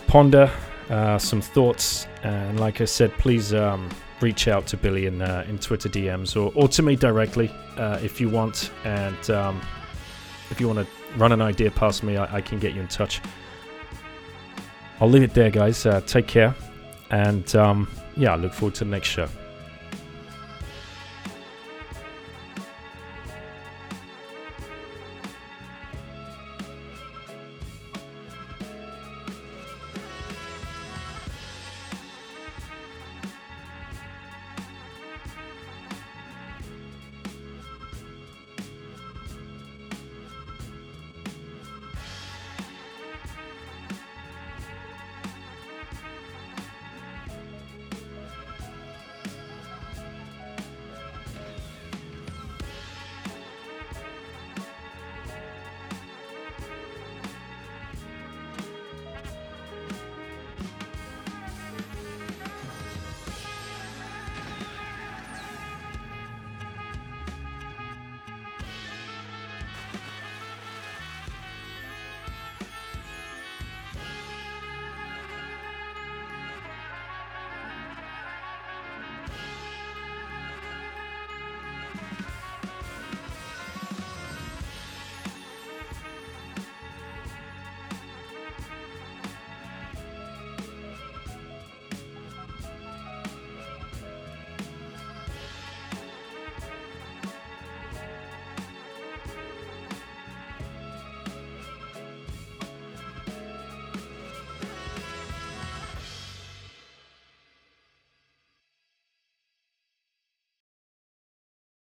ponder 0.09 0.51
uh, 0.89 1.19
some 1.19 1.39
thoughts, 1.39 2.07
and 2.23 2.59
like 2.59 2.81
I 2.81 2.85
said, 2.85 3.15
please 3.19 3.53
um, 3.53 3.87
reach 4.21 4.47
out 4.47 4.65
to 4.67 4.77
Billy 4.77 5.05
in 5.05 5.21
uh, 5.21 5.45
in 5.47 5.59
Twitter 5.59 5.87
DMs 5.87 6.35
or, 6.35 6.51
or 6.55 6.67
to 6.67 6.81
me 6.81 6.95
directly 6.95 7.51
uh, 7.77 7.99
if 8.01 8.19
you 8.19 8.27
want. 8.27 8.71
And 8.83 9.29
um, 9.29 9.61
if 10.49 10.59
you 10.59 10.67
want 10.67 10.79
to 10.79 10.87
run 11.15 11.31
an 11.31 11.43
idea 11.43 11.69
past 11.69 12.01
me, 12.01 12.17
I, 12.17 12.37
I, 12.37 12.41
can 12.41 12.57
get 12.57 12.73
you 12.73 12.81
in 12.81 12.87
touch. 12.87 13.21
I'll 14.99 15.09
leave 15.09 15.21
it 15.21 15.35
there, 15.35 15.51
guys. 15.51 15.85
take 16.07 16.27
care. 16.27 16.55
And 17.11 17.55
um, 17.55 17.87
yeah, 18.17 18.33
I 18.33 18.35
look 18.35 18.53
forward 18.53 18.73
to 18.75 18.85
the 18.85 18.89
next 18.89 19.09
show. 19.09 19.29